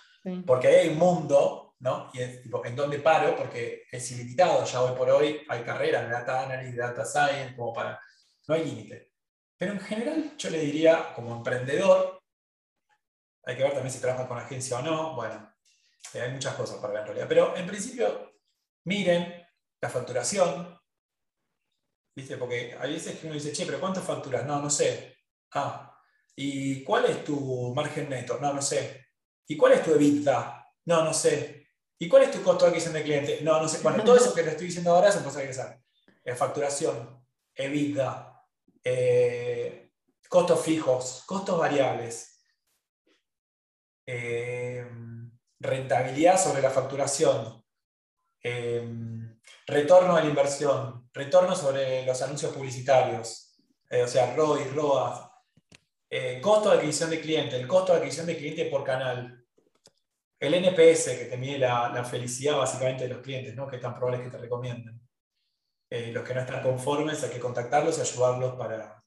porque 0.46 0.68
hay 0.68 0.88
un 0.88 0.98
mundo 0.98 1.72
¿no? 1.83 2.11
Y 2.14 2.20
es 2.20 2.42
tipo, 2.42 2.64
¿en 2.64 2.77
dónde 2.77 3.01
paro? 3.01 3.37
Porque 3.37 3.83
es 3.90 4.11
ilimitado, 4.12 4.64
ya 4.64 4.83
hoy 4.83 4.96
por 4.96 5.11
hoy 5.11 5.40
hay 5.48 5.62
carreras 5.62 6.05
de 6.05 6.12
data 6.12 6.44
analysis, 6.44 6.77
data 6.77 7.05
science, 7.05 7.57
como 7.57 7.72
para, 7.72 8.01
no 8.46 8.55
hay 8.55 8.64
límite. 8.64 9.11
Pero 9.59 9.72
en 9.72 9.81
general 9.81 10.37
yo 10.38 10.51
le 10.51 10.61
diría, 10.61 11.12
como 11.14 11.37
emprendedor, 11.37 12.22
hay 13.45 13.57
que 13.57 13.63
ver 13.63 13.73
también 13.73 13.93
si 13.93 14.01
trabaja 14.01 14.29
con 14.29 14.39
agencia 14.39 14.79
o 14.79 14.83
no, 14.83 15.15
bueno, 15.15 15.53
eh, 16.15 16.21
hay 16.21 16.31
muchas 16.33 16.55
cosas 16.55 16.77
para 16.77 16.93
ver 16.93 17.01
en 17.01 17.07
realidad, 17.07 17.29
pero 17.29 17.57
en 17.57 17.67
principio, 17.67 18.33
miren 18.85 19.47
la 19.81 19.89
facturación, 19.89 20.79
¿viste? 22.15 22.37
Porque 22.37 22.77
hay 22.79 22.93
veces 22.93 23.19
que 23.19 23.27
uno 23.27 23.35
dice, 23.35 23.53
che, 23.53 23.67
pero 23.67 23.81
¿cuántas 23.81 24.05
facturas? 24.05 24.47
No, 24.47 24.61
no 24.61 24.71
sé. 24.71 25.17
Ah, 25.55 25.99
¿y 26.37 26.85
cuál 26.85 27.07
es 27.07 27.25
tu 27.25 27.73
margen 27.75 28.09
neto? 28.09 28.39
No, 28.41 28.53
no 28.53 28.63
sé. 28.63 29.07
¿Y 29.47 29.57
cuál 29.57 29.73
es 29.73 29.83
tu 29.83 29.93
EBITDA? 29.93 30.67
No, 30.87 31.05
no 31.05 31.13
sé. 31.13 31.69
¿Y 31.99 32.09
cuál 32.09 32.25
es 32.25 32.31
tu 32.31 32.43
costo 32.43 32.65
de 32.65 32.71
adquisición 32.71 32.95
de 32.95 33.03
cliente? 33.03 33.41
No, 33.43 33.61
no 33.61 33.69
sé. 33.69 33.79
Bueno, 33.83 34.03
todo 34.05 34.17
eso 34.17 34.35
que 34.35 34.43
te 34.43 34.51
estoy 34.51 34.67
diciendo 34.67 34.95
ahora 34.95 35.11
son 35.11 35.25
cosas 35.25 35.43
que 35.43 35.55
saber. 35.55 35.81
Eh, 36.25 36.35
facturación, 36.35 37.25
EBITDA, 37.55 38.47
eh, 38.85 39.93
costos 40.29 40.61
fijos, 40.63 41.23
costos 41.27 41.59
variables, 41.59 42.32
eh, 44.07 44.87
rentabilidad 45.61 46.38
sobre 46.38 46.62
la 46.62 46.71
facturación, 46.71 47.62
retorno 49.67 50.17
de 50.17 50.23
la 50.23 50.29
inversión, 50.29 51.09
retorno 51.12 51.55
sobre 51.55 52.05
los 52.05 52.21
anuncios 52.23 52.53
publicitarios, 52.53 53.57
o 53.91 54.07
sea, 54.09 54.35
ROI, 54.35 54.65
ROAS, 54.75 55.31
costo 56.41 56.71
de 56.71 56.79
adquisición 56.79 57.11
de 57.11 57.21
cliente, 57.21 57.57
el 57.57 57.69
costo 57.69 57.93
de 57.93 57.99
adquisición 57.99 58.27
de 58.27 58.37
cliente 58.37 58.65
por 58.67 58.83
canal, 58.83 59.43
el 60.43 60.55
NPS, 60.55 61.05
que 61.17 61.27
te 61.31 61.37
mide 61.37 61.59
la, 61.59 62.05
felicidad 62.05 62.57
básicamente 62.57 63.05
de 63.05 63.15
los 63.15 63.23
clientes, 63.23 63.55
¿no? 63.55 63.69
que 63.69 63.79
tan 63.79 63.95
probable 63.95 64.25
que 64.25 64.31
te 64.31 64.38
recomienden. 64.38 65.01
Eh, 65.88 66.11
los 66.11 66.25
que 66.25 66.35
no 66.35 66.41
están 66.41 66.62
conformes 66.65 67.23
hay 67.23 67.31
que 67.31 67.38
contactarlos 67.38 67.99
y 67.99 68.01
ayudarlos 68.01 68.55
para, 68.57 69.02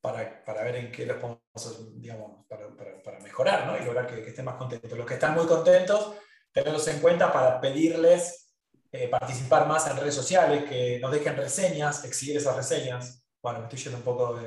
para, 0.00 0.62
ver 0.62 0.76
en 0.76 0.92
qué 0.92 1.06
los 1.06 1.16
podemos, 1.16 2.00
digamos, 2.00 2.46
para, 2.48 2.68
para, 3.02 3.18
mejorar 3.20 3.66
¿no? 3.66 3.76
y 3.76 3.84
lograr 3.84 4.06
que, 4.06 4.28
estén 4.28 4.44
más 4.44 4.56
contentos. 4.56 4.90
Los 4.96 5.06
que 5.06 5.14
están 5.14 5.34
muy 5.34 5.46
contentos, 5.46 6.14
tenerlos 6.52 6.86
en 6.88 7.00
cuenta 7.00 7.32
para 7.32 7.60
pedirles 7.60 8.54
eh, 8.92 9.08
participar 9.08 9.66
más 9.66 9.86
en 9.88 9.96
redes 9.96 10.14
sociales, 10.14 10.64
que 10.64 10.98
nos 11.00 11.10
dejen 11.10 11.36
reseñas, 11.36 12.04
exhibir 12.04 12.36
esas 12.36 12.56
reseñas. 12.56 13.24
Bueno, 13.42 13.58
me 13.60 13.64
estoy 13.64 13.78
yendo 13.80 13.98
un 13.98 14.04
poco 14.04 14.38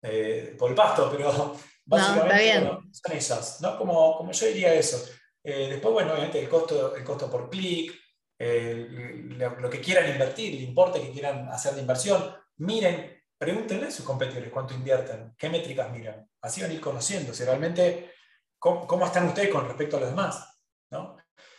de, 0.00 0.54
por 0.58 0.70
el 0.70 0.76
pasto, 0.76 1.10
pero 1.10 1.56
Básicamente 1.86 2.66
son 2.92 3.12
esas, 3.12 3.60
¿no? 3.60 3.76
Como, 3.76 4.16
como 4.16 4.32
yo 4.32 4.46
diría 4.46 4.72
eso. 4.74 5.04
Eh, 5.42 5.68
después, 5.68 5.92
bueno, 5.92 6.12
obviamente 6.12 6.40
el 6.40 6.48
costo, 6.48 6.96
el 6.96 7.04
costo 7.04 7.30
por 7.30 7.50
clic, 7.50 7.92
lo, 8.38 9.70
que 9.70 9.80
quieran 9.80 10.10
invertir, 10.10 10.54
el 10.54 10.62
importe 10.62 11.00
que 11.00 11.10
quieran 11.10 11.48
hacer 11.48 11.74
de 11.74 11.82
inversión. 11.82 12.34
Miren, 12.56 13.22
pregúntenle 13.38 13.86
a 13.86 13.90
sus 13.90 14.04
competidores 14.04 14.52
cuánto 14.52 14.74
invierten, 14.74 15.34
qué 15.36 15.48
métricas 15.48 15.90
miran. 15.90 16.28
Así 16.40 16.60
van 16.60 16.70
a 16.70 16.74
ir 16.74 16.80
conociendo 16.80 17.34
si 17.34 17.44
realmente 17.44 18.12
cómo, 18.58 18.86
cómo 18.86 19.06
están 19.06 19.26
ustedes 19.26 19.50
con 19.50 19.66
respecto 19.66 19.96
a 19.96 20.00
los 20.00 20.10
demás. 20.10 20.58
¿no? 20.90 21.16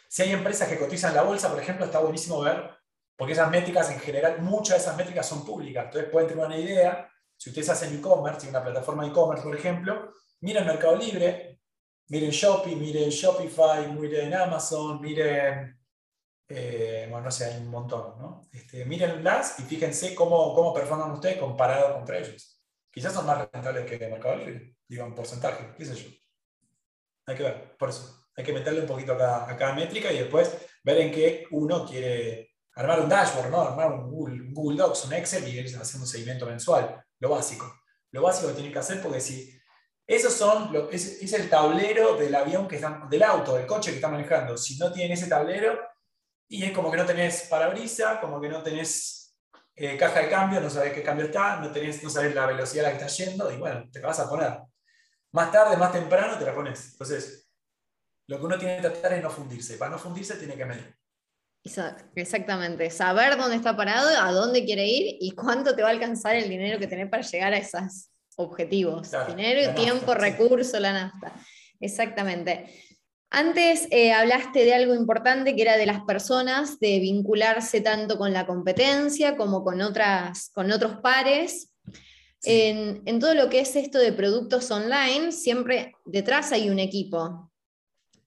Si 0.08 0.24
hay 0.24 0.32
empresas 0.32 0.68
que 0.68 0.80
cotizan 0.80 1.14
la 1.14 1.24
bolsa, 1.24 1.50
por 1.50 1.60
ejemplo, 1.60 1.86
está 1.86 2.00
buenísimo 2.00 2.42
ver, 2.42 2.72
porque 3.16 3.34
esas 3.34 3.50
métricas 3.50 3.90
en 3.92 4.00
general, 4.00 4.42
muchas 4.42 4.78
de 4.78 4.84
esas 4.84 4.98
métricas 4.98 5.28
son 5.28 5.46
públicas. 5.46 5.86
Entonces 5.86 6.10
pueden 6.10 6.30
tener 6.30 6.46
una 6.46 6.58
idea 6.58 7.10
si 7.38 7.50
ustedes 7.50 7.70
hacen 7.70 7.96
e-commerce, 7.96 8.48
una 8.50 8.64
plataforma 8.64 9.06
e-commerce, 9.06 9.44
por 9.44 9.56
ejemplo, 9.56 10.14
miren 10.42 10.66
Mercado 10.66 10.96
Libre, 10.96 11.60
miren 12.08 12.32
Shopee, 12.32 12.76
miren 12.76 13.10
Shopify, 13.10 13.92
miren 13.92 14.34
Amazon, 14.34 15.02
miren, 15.02 15.78
eh, 16.48 17.08
bueno, 17.10 17.26
no 17.26 17.32
sé, 17.32 17.46
hay 17.46 17.58
un 17.62 17.70
montón, 17.70 18.20
¿no? 18.20 18.48
Este, 18.52 18.86
mírenlas 18.86 19.60
y 19.60 19.64
fíjense 19.64 20.14
cómo, 20.14 20.54
cómo 20.54 20.74
performan 20.74 21.12
ustedes 21.12 21.38
comparado 21.38 21.96
contra 21.96 22.20
ellos. 22.20 22.62
Quizás 22.92 23.14
son 23.14 23.26
más 23.26 23.48
rentables 23.52 23.86
que 23.86 24.08
Mercado 24.08 24.38
Libre, 24.38 24.76
digo, 24.88 25.06
en 25.06 25.16
porcentaje, 25.16 25.74
qué 25.78 25.86
sé 25.86 25.96
yo. 25.96 26.10
Hay 27.26 27.36
que 27.36 27.44
ver, 27.44 27.78
por 27.78 27.90
eso. 27.90 28.26
Hay 28.38 28.44
que 28.44 28.54
meterle 28.54 28.82
un 28.82 28.88
poquito 28.88 29.14
a 29.14 29.18
cada, 29.18 29.52
a 29.52 29.58
cada 29.58 29.74
métrica 29.74 30.12
y 30.12 30.20
después 30.20 30.56
ver 30.84 30.98
en 31.00 31.12
qué 31.12 31.48
uno 31.52 31.86
quiere 31.86 32.56
armar 32.76 33.00
un 33.00 33.10
dashboard, 33.10 33.50
¿no? 33.50 33.62
armar 33.62 33.92
un 33.94 34.10
Google, 34.10 34.42
un 34.42 34.54
Google 34.54 34.78
Docs, 34.78 35.06
un 35.06 35.14
Excel 35.14 35.48
y 35.48 35.60
ir 35.60 35.66
haciendo 35.66 36.04
un 36.04 36.08
seguimiento 36.08 36.46
mensual 36.46 37.04
lo 37.20 37.30
básico. 37.30 37.82
Lo 38.12 38.22
básico 38.22 38.48
que 38.50 38.54
tienen 38.54 38.74
que 38.74 38.80
hacer 38.80 39.02
porque 39.02 39.20
si 39.20 39.58
Esos 40.08 40.34
son, 40.34 40.72
es, 40.92 41.34
el 41.34 41.50
tablero 41.50 42.16
del 42.16 42.36
avión 42.36 42.68
que 42.68 42.76
están, 42.76 43.10
del 43.10 43.24
auto, 43.24 43.56
del 43.56 43.66
coche 43.66 43.90
que 43.90 43.96
está 43.98 44.08
manejando. 44.08 44.58
Si 44.58 44.78
no 44.78 44.92
tienen 44.92 45.14
ese 45.14 45.28
tablero, 45.28 45.80
y 46.48 46.64
es 46.64 46.72
como 46.72 46.92
que 46.92 46.98
no 46.98 47.06
tenés 47.06 47.48
parabrisa, 47.50 48.20
como 48.20 48.40
que 48.40 48.50
no 48.50 48.62
tenés 48.62 49.36
eh, 49.76 49.98
caja 49.98 50.22
de 50.22 50.30
cambio, 50.30 50.62
no 50.62 50.70
sabés 50.70 50.94
qué 50.94 51.04
cambio 51.04 51.26
está, 51.26 51.58
no, 51.58 51.72
tenés, 51.72 52.04
no 52.04 52.10
sabés 52.10 52.34
la 52.34 52.46
velocidad 52.46 52.86
a 52.86 52.90
la 52.90 52.98
que 52.98 53.06
está 53.06 53.24
yendo, 53.24 53.52
y 53.52 53.58
bueno, 53.58 53.90
te 53.92 54.00
la 54.00 54.08
vas 54.08 54.20
a 54.20 54.30
poner. 54.30 54.60
Más 55.32 55.52
tarde, 55.52 55.76
más 55.76 55.92
temprano, 55.92 56.38
te 56.38 56.46
la 56.46 56.56
pones. 56.56 56.92
Entonces, 56.92 57.50
lo 58.28 58.40
que 58.40 58.46
uno 58.46 58.58
tiene 58.58 58.78
que 58.78 58.90
tratar 58.90 59.14
es 59.14 59.24
no 59.24 59.30
fundirse. 59.30 59.78
Para 59.78 59.92
no 59.92 60.00
fundirse, 60.00 60.36
tiene 60.36 60.56
que 60.56 60.66
medir. 60.66 60.96
Exactamente, 62.16 62.92
saber 62.92 63.38
dónde 63.38 63.56
está 63.56 63.76
parado, 63.76 64.08
a 64.08 64.32
dónde 64.32 64.64
quiere 64.66 64.86
ir 64.86 65.18
y 65.20 65.32
cuánto 65.32 65.76
te 65.76 65.82
va 65.82 65.88
a 65.90 65.92
alcanzar 65.92 66.36
el 66.36 66.48
dinero 66.48 66.78
que 66.78 66.86
tenés 66.86 67.10
para 67.10 67.24
llegar 67.24 67.54
a 67.54 67.58
esos 67.58 68.12
objetivos. 68.36 69.12
dinero, 69.28 69.74
tiempo, 69.74 70.14
recurso, 70.14 70.80
la 70.80 70.94
nafta. 70.94 71.34
Exactamente. 71.80 72.95
Antes 73.30 73.88
eh, 73.92 74.14
hablaste 74.14 74.64
de 74.66 74.74
algo 74.74 74.96
importante 74.96 75.56
que 75.56 75.62
era 75.62 75.78
de 75.78 75.86
las 75.86 76.02
personas, 76.02 76.80
de 76.80 77.00
vincularse 77.00 77.82
tanto 77.82 78.18
con 78.18 78.32
la 78.32 78.46
competencia 78.46 79.36
como 79.36 79.64
con, 79.64 79.82
otras, 79.82 80.52
con 80.54 80.72
otros 80.72 80.98
pares. 80.98 81.72
En, 82.44 83.02
en 83.06 83.20
todo 83.20 83.34
lo 83.34 83.50
que 83.50 83.60
es 83.60 83.76
esto 83.76 83.98
de 83.98 84.14
productos 84.14 84.70
online, 84.70 85.32
siempre 85.32 85.94
detrás 86.06 86.52
hay 86.52 86.70
un 86.70 86.80
equipo. 86.80 87.52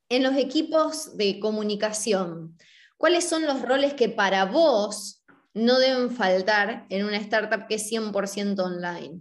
En 0.09 0.23
los 0.23 0.37
equipos 0.37 1.17
de 1.17 1.39
comunicación, 1.39 2.57
¿Cuáles 2.99 3.29
son 3.29 3.47
los 3.47 3.63
roles 3.63 3.95
que 3.95 4.09
para 4.09 4.45
vos 4.45 5.25
no 5.55 5.79
deben 5.79 6.11
faltar 6.11 6.85
en 6.91 7.07
una 7.07 7.17
startup 7.19 7.69
que 7.69 7.77
es 7.77 7.91
100% 7.91 8.59
online? 8.59 9.21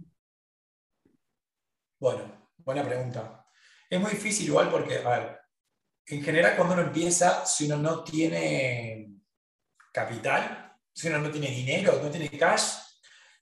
Bueno, 2.00 2.48
buena 2.56 2.84
pregunta. 2.84 3.46
Es 3.88 4.00
muy 4.00 4.10
difícil 4.10 4.48
igual 4.48 4.68
porque, 4.68 4.98
a 4.98 5.08
ver, 5.08 5.37
en 6.10 6.22
general 6.22 6.56
cuando 6.56 6.74
uno 6.74 6.82
empieza, 6.84 7.44
si 7.44 7.66
uno 7.66 7.76
no 7.76 8.02
tiene 8.02 9.08
capital, 9.92 10.76
si 10.92 11.08
uno 11.08 11.18
no 11.18 11.30
tiene 11.30 11.50
dinero, 11.50 12.00
no 12.02 12.10
tiene 12.10 12.30
cash, 12.30 12.62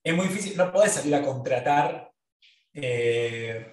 es 0.03 0.15
muy 0.15 0.29
difícil, 0.29 0.57
no 0.57 0.73
podés 0.73 0.93
salir 0.93 1.15
a 1.15 1.23
contratar 1.23 2.13
eh, 2.73 3.67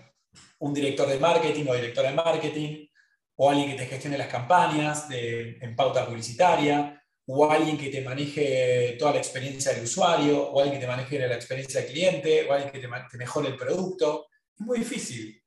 un 0.60 0.73
director 0.73 1.08
de 1.08 1.19
marketing 1.19 1.65
o 1.67 1.75
directora 1.75 2.10
de 2.10 2.15
marketing, 2.15 2.88
o 3.36 3.49
alguien 3.49 3.71
que 3.71 3.77
te 3.77 3.86
gestione 3.86 4.17
las 4.17 4.27
campañas 4.27 5.10
de, 5.10 5.58
en 5.60 5.75
pauta 5.75 6.06
publicitaria, 6.06 7.03
o 7.25 7.49
alguien 7.49 7.77
que 7.77 7.89
te 7.89 8.01
maneje 8.01 8.95
toda 8.99 9.13
la 9.13 9.17
experiencia 9.19 9.73
del 9.73 9.84
usuario, 9.84 10.49
o 10.49 10.60
alguien 10.60 10.79
que 10.79 10.86
te 10.86 10.91
maneje 10.91 11.19
la 11.19 11.36
experiencia 11.36 11.82
del 11.82 11.91
cliente, 11.91 12.47
o 12.47 12.53
alguien 12.53 12.71
que 12.71 12.79
te, 12.79 13.17
mejore 13.17 13.49
el 13.49 13.56
producto. 13.56 14.27
Es 14.58 14.65
muy 14.65 14.79
difícil. 14.79 15.41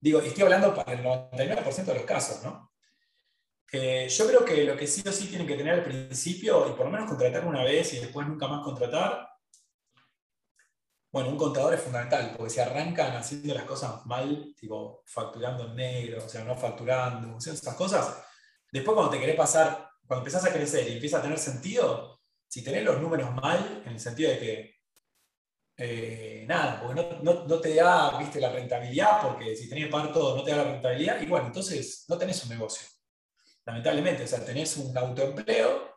Digo, 0.00 0.22
y 0.22 0.28
estoy 0.28 0.44
hablando 0.44 0.74
para 0.74 0.92
el 0.92 1.02
99% 1.04 1.84
de 1.84 1.94
los 1.94 2.04
casos, 2.04 2.42
¿no? 2.42 2.72
Yo 3.72 4.26
creo 4.26 4.44
que 4.44 4.64
lo 4.64 4.76
que 4.76 4.86
sí 4.86 5.02
o 5.06 5.12
sí 5.12 5.26
tienen 5.26 5.46
que 5.46 5.56
tener 5.56 5.74
al 5.74 5.82
principio, 5.84 6.68
y 6.68 6.72
por 6.72 6.86
lo 6.86 6.92
menos 6.92 7.08
contratar 7.08 7.44
una 7.46 7.64
vez 7.64 7.92
y 7.94 7.98
después 7.98 8.26
nunca 8.26 8.46
más 8.48 8.62
contratar, 8.62 9.28
bueno, 11.16 11.30
un 11.30 11.38
contador 11.38 11.72
es 11.72 11.80
fundamental, 11.80 12.34
porque 12.36 12.52
si 12.52 12.60
arrancan 12.60 13.16
haciendo 13.16 13.54
las 13.54 13.64
cosas 13.64 14.04
mal, 14.04 14.54
tipo 14.54 15.02
facturando 15.06 15.64
en 15.66 15.76
negro, 15.76 16.24
o 16.24 16.28
sea, 16.28 16.44
no 16.44 16.54
facturando, 16.54 17.36
haciendo 17.38 17.58
esas 17.58 17.74
cosas, 17.74 18.22
después 18.70 18.94
cuando 18.94 19.12
te 19.12 19.20
querés 19.20 19.36
pasar, 19.36 19.88
cuando 20.06 20.26
empezás 20.26 20.44
a 20.44 20.52
crecer 20.52 20.88
y 20.88 20.92
empieza 20.92 21.18
a 21.18 21.22
tener 21.22 21.38
sentido, 21.38 22.20
si 22.46 22.62
tenés 22.62 22.84
los 22.84 23.00
números 23.00 23.34
mal, 23.34 23.82
en 23.86 23.92
el 23.92 24.00
sentido 24.00 24.30
de 24.30 24.38
que, 24.38 24.74
eh, 25.78 26.44
nada, 26.46 26.80
porque 26.82 27.18
no, 27.22 27.60
te 27.60 27.74
da, 27.74 28.18
viste, 28.18 28.40
la 28.40 28.52
rentabilidad, 28.52 29.22
porque 29.22 29.56
si 29.56 29.68
tenés 29.68 29.88
parto 29.88 30.36
no 30.36 30.42
te 30.42 30.50
da 30.50 30.58
la 30.58 30.72
rentabilidad, 30.72 31.20
y 31.20 31.26
bueno, 31.26 31.46
entonces 31.46 32.04
no 32.08 32.18
tenés 32.18 32.42
un 32.44 32.50
negocio. 32.50 32.86
Lamentablemente, 33.66 34.24
o 34.24 34.26
sea, 34.26 34.44
tenés 34.44 34.76
un 34.76 34.96
autoempleo 34.96 35.96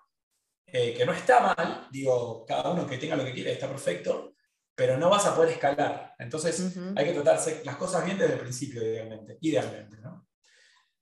eh, 0.66 0.94
que 0.94 1.06
no 1.06 1.14
está 1.14 1.56
mal, 1.56 1.88
digo, 1.92 2.44
cada 2.46 2.72
uno 2.72 2.86
que 2.86 2.98
tenga 2.98 3.16
lo 3.16 3.24
que 3.24 3.34
quiera 3.34 3.52
está 3.52 3.68
perfecto, 3.68 4.34
pero 4.76 4.98
no 4.98 5.10
vas 5.10 5.26
a 5.26 5.36
poder 5.36 5.52
escalar. 5.52 6.16
Entonces 6.18 6.76
hay 6.96 7.06
que 7.06 7.14
tratarse 7.14 7.62
las 7.64 7.76
cosas 7.76 8.04
bien 8.06 8.18
desde 8.18 8.34
el 8.34 8.40
principio, 8.40 8.82
idealmente. 8.82 9.38
idealmente 9.42 9.98
¿no? 9.98 10.28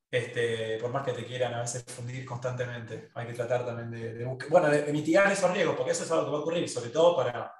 Este, 0.10 0.78
por 0.80 0.92
más 0.92 1.06
que 1.06 1.14
te 1.14 1.26
quieran 1.26 1.54
a 1.54 1.62
veces 1.62 1.84
fundir 1.88 2.26
constantemente, 2.26 3.12
hay 3.14 3.28
que 3.28 3.34
tratar 3.34 3.66
también 3.66 3.92
de, 3.92 4.26
bueno, 4.50 4.70
de, 4.70 4.92
mitigar 4.94 5.32
esos 5.32 5.52
riesgos, 5.52 5.76
porque 5.76 5.92
eso 5.92 6.06
es 6.06 6.12
algo 6.12 6.26
que 6.26 6.32
va 6.32 6.38
a 6.38 6.42
ocurrir, 6.42 6.70
sobre 6.70 6.90
todo 6.90 7.16
para, 7.16 7.54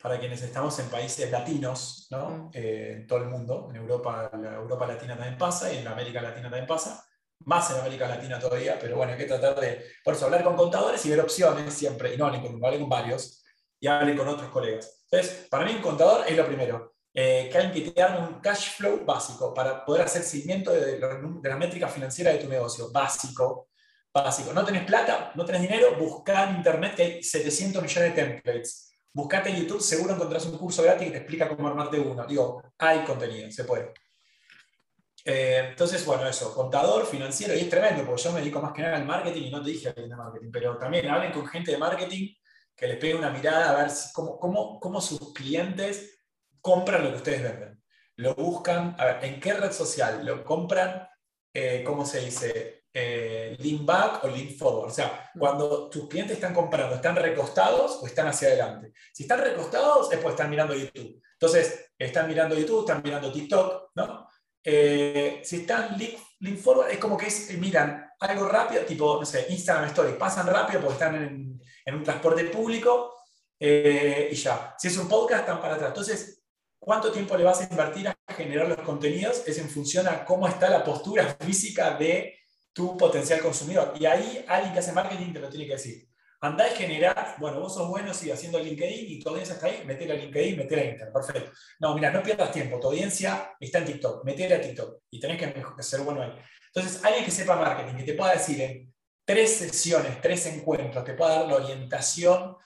para 0.00 0.18
quienes 0.18 0.42
estamos 0.42 0.78
en 0.78 0.88
países 0.88 1.30
latinos, 1.30 2.06
¿no? 2.10 2.30
Mm. 2.30 2.50
Eh, 2.52 2.92
en 2.98 3.06
todo 3.06 3.20
el 3.20 3.28
mundo. 3.28 3.68
En 3.70 3.76
Europa, 3.76 4.30
la 4.40 4.54
Europa 4.54 4.86
Latina 4.86 5.16
también 5.16 5.38
pasa 5.38 5.72
y 5.72 5.78
en 5.78 5.88
América 5.88 6.20
Latina 6.20 6.48
también 6.48 6.66
pasa. 6.66 7.04
Más 7.46 7.70
en 7.70 7.80
América 7.80 8.06
Latina 8.06 8.38
todavía, 8.38 8.78
pero 8.78 8.96
bueno, 8.96 9.12
hay 9.12 9.18
que 9.18 9.24
tratar 9.24 9.58
de, 9.58 9.84
por 10.04 10.14
eso, 10.14 10.26
hablar 10.26 10.44
con 10.44 10.56
contadores 10.56 11.04
y 11.06 11.10
ver 11.10 11.20
opciones 11.20 11.72
siempre, 11.72 12.14
y 12.14 12.16
no 12.16 12.26
hablen 12.26 12.42
con 12.42 12.54
uno, 12.54 12.66
hablen 12.66 12.82
con 12.82 12.90
varios, 12.90 13.42
y 13.80 13.86
hablen 13.86 14.16
con 14.16 14.28
otros 14.28 14.50
colegas. 14.50 15.04
Entonces, 15.10 15.46
para 15.48 15.64
mí 15.64 15.72
un 15.74 15.82
contador 15.82 16.24
es 16.28 16.36
lo 16.36 16.46
primero. 16.46 16.94
Eh, 17.12 17.48
que 17.50 17.58
alguien 17.58 17.84
que 17.86 17.90
te 17.90 18.02
haga 18.02 18.18
un 18.18 18.40
cash 18.40 18.76
flow 18.76 19.04
básico 19.04 19.52
para 19.52 19.84
poder 19.84 20.02
hacer 20.02 20.22
seguimiento 20.22 20.70
de, 20.70 21.00
la 21.00 21.56
métrica 21.56 21.88
financiera 21.88 22.30
de 22.30 22.38
tu 22.38 22.48
negocio. 22.48 22.90
Básico, 22.92 23.68
básico. 24.12 24.52
No 24.52 24.64
tenés 24.64 24.84
plata, 24.84 25.32
no 25.34 25.44
tenés 25.44 25.62
dinero, 25.62 25.96
busca 25.98 26.48
en 26.48 26.56
internet 26.56 26.94
que 26.94 27.02
hay 27.02 27.22
700 27.22 27.82
millones 27.82 28.14
de 28.14 28.22
templates. 28.22 28.92
Buscate 29.12 29.50
en 29.50 29.56
YouTube, 29.56 29.80
seguro 29.80 30.14
encontrás 30.14 30.46
un 30.46 30.56
curso 30.56 30.82
gratis 30.84 31.06
que 31.06 31.10
te 31.10 31.18
explica 31.18 31.48
cómo 31.48 31.66
armarte 31.66 31.98
uno. 31.98 32.24
Digo, 32.26 32.62
hay 32.78 33.00
contenido, 33.00 33.50
se 33.50 33.64
puede. 33.64 33.92
Eh, 35.24 35.66
entonces, 35.70 36.04
bueno, 36.06 36.26
eso, 36.26 36.54
contador, 36.54 37.06
financiero, 37.06 37.54
y 37.54 37.60
es 37.60 37.68
tremendo, 37.68 38.04
porque 38.04 38.22
yo 38.22 38.32
me 38.32 38.40
dedico 38.40 38.60
más 38.60 38.72
que 38.72 38.82
nada 38.82 38.96
al 38.96 39.04
marketing 39.04 39.42
y 39.42 39.50
no 39.50 39.62
te 39.62 39.70
dije 39.70 39.88
a 39.88 39.92
de 39.92 40.08
marketing, 40.08 40.50
pero 40.50 40.78
también 40.78 41.08
hablen 41.08 41.32
con 41.32 41.46
gente 41.46 41.72
de 41.72 41.78
marketing 41.78 42.34
que 42.74 42.86
les 42.86 42.96
pegue 42.96 43.14
una 43.14 43.30
mirada 43.30 43.70
a 43.70 43.82
ver 43.82 43.92
cómo, 44.14 44.38
cómo, 44.38 44.80
cómo, 44.80 45.00
sus 45.00 45.34
clientes 45.34 46.18
compran 46.60 47.04
lo 47.04 47.10
que 47.10 47.16
ustedes 47.16 47.42
venden. 47.42 47.82
Lo 48.16 48.34
buscan, 48.34 48.96
a 48.98 49.04
ver, 49.04 49.24
¿en 49.24 49.40
qué 49.40 49.52
red 49.52 49.72
social? 49.72 50.24
Lo 50.24 50.42
compran, 50.44 51.06
eh, 51.52 51.82
¿cómo 51.84 52.06
se 52.06 52.20
dice? 52.20 52.84
Eh, 52.92 53.56
lean 53.60 53.84
back 53.84 54.24
o 54.24 54.28
lean 54.28 54.48
forward. 54.56 54.88
O 54.90 54.92
sea, 54.92 55.30
cuando 55.38 55.90
tus 55.90 56.08
clientes 56.08 56.36
están 56.36 56.54
comprando, 56.54 56.96
¿están 56.96 57.16
recostados 57.16 57.98
o 58.02 58.06
están 58.06 58.28
hacia 58.28 58.48
adelante? 58.48 58.92
Si 59.12 59.24
están 59.24 59.40
recostados 59.40 60.10
es 60.12 60.18
porque 60.18 60.34
están 60.34 60.50
mirando 60.50 60.74
YouTube. 60.74 61.20
Entonces, 61.32 61.92
están 61.98 62.28
mirando 62.28 62.58
YouTube, 62.58 62.80
están 62.80 63.02
mirando 63.02 63.30
TikTok, 63.30 63.90
¿no? 63.94 64.26
Eh, 64.62 65.40
si 65.44 65.56
están 65.56 65.96
lean, 65.98 66.56
forward, 66.58 66.90
es 66.90 66.98
como 66.98 67.16
que 67.16 67.28
miran 67.58 68.10
algo 68.20 68.48
rápido, 68.48 68.82
tipo, 68.82 69.18
no 69.18 69.26
sé, 69.26 69.46
Instagram 69.48 69.88
Stories, 69.88 70.16
pasan 70.16 70.46
rápido 70.46 70.80
porque 70.80 70.94
están 70.94 71.14
en, 71.16 71.60
en 71.84 71.94
un 71.94 72.02
transporte 72.02 72.44
público 72.44 73.14
eh, 73.58 74.30
y 74.32 74.34
ya. 74.34 74.74
Si 74.78 74.88
es 74.88 74.96
un 74.96 75.08
podcast, 75.08 75.40
están 75.40 75.60
para 75.60 75.74
atrás. 75.74 75.90
Entonces, 75.90 76.42
¿cuánto 76.78 77.12
tiempo 77.12 77.36
le 77.36 77.44
vas 77.44 77.60
a 77.60 77.68
invertir 77.70 78.08
a 78.08 78.16
generar 78.34 78.68
los 78.68 78.80
contenidos? 78.80 79.42
Es 79.46 79.58
en 79.58 79.68
función 79.68 80.08
a 80.08 80.24
cómo 80.24 80.48
está 80.48 80.70
la 80.70 80.82
postura 80.82 81.36
física 81.38 81.96
de 81.96 82.38
tu 82.72 82.96
potencial 82.96 83.40
consumidor. 83.40 83.92
Y 83.98 84.06
ahí 84.06 84.44
alguien 84.48 84.72
que 84.72 84.78
hace 84.78 84.92
marketing 84.92 85.32
te 85.32 85.40
lo 85.40 85.50
tiene 85.50 85.66
que 85.66 85.74
decir. 85.74 86.09
Andá 86.42 86.68
y 86.68 86.74
generar, 86.74 87.36
bueno, 87.38 87.60
vos 87.60 87.74
sos 87.74 87.86
bueno, 87.88 88.14
sigue 88.14 88.32
haciendo 88.32 88.58
LinkedIn 88.58 89.10
y 89.10 89.20
tu 89.20 89.28
audiencia 89.28 89.56
está 89.56 89.66
ahí, 89.66 89.82
metele 89.84 90.14
a 90.14 90.16
LinkedIn, 90.16 90.56
metele 90.56 90.82
a 90.82 90.84
Instagram, 90.86 91.12
perfecto. 91.12 91.52
No, 91.80 91.94
mira, 91.94 92.10
no 92.10 92.22
pierdas 92.22 92.50
tiempo, 92.50 92.80
tu 92.80 92.88
audiencia 92.88 93.54
está 93.60 93.78
en 93.78 93.84
TikTok, 93.84 94.24
metele 94.24 94.54
a 94.54 94.60
TikTok 94.60 95.02
y 95.10 95.20
tenés 95.20 95.38
que 95.38 95.82
ser 95.82 96.00
bueno 96.00 96.22
ahí. 96.22 96.32
Entonces, 96.74 97.04
alguien 97.04 97.24
que 97.26 97.30
sepa 97.30 97.56
marketing, 97.56 97.96
que 97.98 98.04
te 98.04 98.14
pueda 98.14 98.32
decir 98.32 98.60
en 98.62 98.94
tres 99.24 99.54
sesiones, 99.56 100.20
tres 100.22 100.46
encuentros, 100.46 101.04
te 101.04 101.12
pueda 101.12 101.40
dar 101.40 101.48
la 101.48 101.56
orientación 101.56 102.56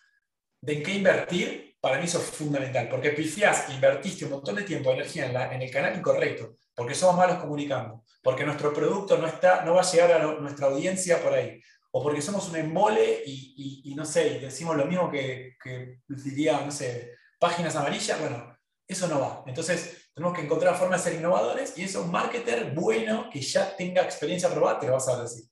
de 0.60 0.72
en 0.74 0.82
qué 0.82 0.92
invertir, 0.92 1.76
para 1.80 1.98
mí 1.98 2.04
eso 2.04 2.18
es 2.18 2.24
fundamental, 2.26 2.88
porque 2.88 3.10
pifiás, 3.10 3.68
invertiste 3.70 4.24
un 4.24 4.30
montón 4.30 4.54
de 4.54 4.62
tiempo, 4.62 4.92
energía 4.92 5.26
en, 5.26 5.37
en 5.37 5.62
el 5.62 5.70
canal 5.70 5.96
incorrecto, 5.96 6.56
porque 6.74 6.94
somos 6.94 7.16
malos 7.16 7.38
comunicando, 7.38 8.04
porque 8.22 8.44
nuestro 8.44 8.72
producto 8.72 9.18
no, 9.18 9.26
está, 9.26 9.64
no 9.64 9.74
va 9.74 9.82
a 9.82 9.90
llegar 9.90 10.12
a 10.12 10.18
nuestra 10.24 10.68
audiencia 10.68 11.22
por 11.22 11.34
ahí, 11.34 11.60
o 11.96 12.02
porque 12.02 12.20
somos 12.20 12.48
un 12.48 12.57
embole 12.57 13.22
y, 13.24 13.94
no 13.96 14.04
sé, 14.04 14.27
y 14.27 14.38
decimos 14.40 14.77
lo 14.77 14.85
mismo 14.85 15.08
que, 15.08 15.56
que 15.62 16.00
diría, 16.08 16.60
no 16.60 16.73
sé, 16.73 17.14
páginas 17.38 17.77
amarillas, 17.77 18.19
bueno, 18.19 18.58
eso 18.85 19.06
no 19.06 19.21
va. 19.21 19.44
Entonces, 19.46 20.10
tenemos 20.12 20.37
que 20.37 20.42
encontrar 20.42 20.77
formas 20.77 21.04
de 21.04 21.10
ser 21.10 21.21
innovadores 21.21 21.79
y 21.79 21.85
eso, 21.85 22.02
un 22.02 22.10
marketer 22.10 22.75
bueno 22.75 23.31
que 23.33 23.40
ya 23.40 23.77
tenga 23.77 24.02
experiencia 24.02 24.50
probada, 24.50 24.81
te 24.81 24.87
lo 24.88 24.94
vas 24.94 25.06
a 25.06 25.23
decir. 25.23 25.44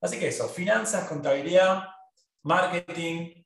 Así 0.00 0.18
que 0.18 0.26
eso, 0.26 0.48
finanzas, 0.48 1.06
contabilidad, 1.06 1.84
marketing, 2.42 3.44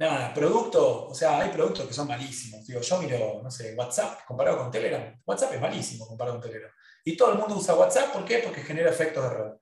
nada, 0.00 0.34
producto, 0.34 1.06
o 1.06 1.14
sea, 1.14 1.38
hay 1.38 1.50
productos 1.50 1.86
que 1.86 1.94
son 1.94 2.08
malísimos. 2.08 2.66
Digo, 2.66 2.80
yo 2.80 2.98
miro, 2.98 3.40
no 3.44 3.50
sé, 3.50 3.76
WhatsApp 3.76 4.24
comparado 4.26 4.58
con 4.58 4.72
Telegram. 4.72 5.22
WhatsApp 5.24 5.54
es 5.54 5.60
malísimo 5.60 6.04
comparado 6.08 6.40
con 6.40 6.50
Telegram. 6.50 6.72
Y 7.04 7.16
todo 7.16 7.30
el 7.30 7.38
mundo 7.38 7.54
usa 7.54 7.76
WhatsApp, 7.76 8.12
¿por 8.12 8.24
qué? 8.24 8.38
Porque 8.38 8.62
genera 8.62 8.90
efectos 8.90 9.22
de 9.22 9.30
red. 9.30 9.52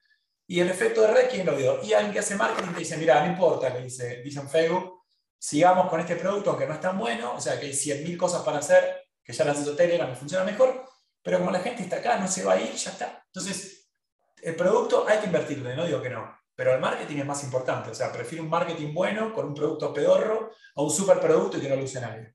Y 0.47 0.61
el 0.61 0.69
efecto 0.69 1.01
de 1.03 1.09
red, 1.09 1.31
¿quién 1.31 1.47
lo 1.47 1.57
dio? 1.57 1.83
Y 1.83 1.93
alguien 1.93 2.13
que 2.13 2.19
hace 2.19 2.37
marketing 2.37 2.73
te 2.73 2.81
dice, 2.81 2.97
mira, 2.97 3.25
no 3.25 3.33
importa, 3.33 3.71
le 3.71 3.83
dice, 3.83 4.21
dice 4.23 4.41
en 4.41 4.49
Facebook, 4.49 5.03
sigamos 5.39 5.89
con 5.89 6.01
este 6.01 6.17
producto 6.17 6.51
aunque 6.51 6.67
no 6.67 6.75
es 6.75 6.81
tan 6.81 6.99
bueno, 6.99 7.35
o 7.35 7.41
sea, 7.41 7.59
que 7.59 7.67
hay 7.67 7.73
100.000 7.73 8.17
cosas 8.17 8.43
para 8.43 8.59
hacer, 8.59 9.07
que 9.23 9.33
ya 9.33 9.45
las 9.45 9.61
hizo 9.61 9.75
Telegram 9.75 10.11
y 10.11 10.15
funciona 10.15 10.45
mejor, 10.45 10.85
pero 11.23 11.39
como 11.39 11.51
la 11.51 11.61
gente 11.61 11.83
está 11.83 11.97
acá, 11.97 12.19
no 12.19 12.29
se 12.29 12.45
va 12.45 12.55
a 12.55 12.61
ir, 12.61 12.73
ya 12.73 12.91
está. 12.91 13.23
Entonces, 13.27 13.91
el 14.43 14.55
producto 14.55 15.07
hay 15.09 15.19
que 15.19 15.27
invertirle, 15.27 15.75
no 15.75 15.87
digo 15.87 16.03
que 16.03 16.11
no, 16.11 16.39
pero 16.55 16.75
el 16.75 16.81
marketing 16.81 17.19
es 17.19 17.27
más 17.27 17.43
importante. 17.43 17.91
O 17.91 17.95
sea, 17.95 18.13
prefiero 18.13 18.45
un 18.45 18.51
marketing 18.51 18.93
bueno 18.93 19.33
con 19.33 19.47
un 19.47 19.55
producto 19.55 19.93
pedorro 19.93 20.51
a 20.77 20.83
un 20.83 20.91
superproducto 20.91 21.57
y 21.57 21.63
que 21.63 21.69
no 21.71 21.77
lo 21.77 21.85
use 21.85 22.01
nadie. 22.01 22.35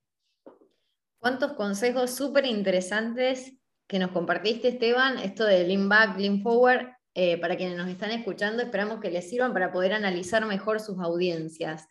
¿Cuántos 1.20 1.53
consejos 1.53 2.12
súper 2.12 2.45
interesantes 2.45 3.53
que 3.88 3.99
nos 3.99 4.12
compartiste, 4.12 4.70
Esteban? 4.70 5.20
Esto 5.20 5.45
de 5.45 5.64
Lean 5.66 5.88
Back, 5.89 6.18
Lean 6.18 6.41
Forward, 6.41 6.88
eh, 7.22 7.38
para 7.38 7.57
quienes 7.57 7.76
nos 7.76 7.89
están 7.89 8.11
escuchando, 8.11 8.63
esperamos 8.63 9.01
que 9.01 9.11
les 9.11 9.30
sirvan 9.30 9.51
para 9.51 9.74
poder 9.74 9.91
analizar 9.91 10.45
mejor 10.45 10.80
sus 10.80 10.99
audiencias. 10.99 11.86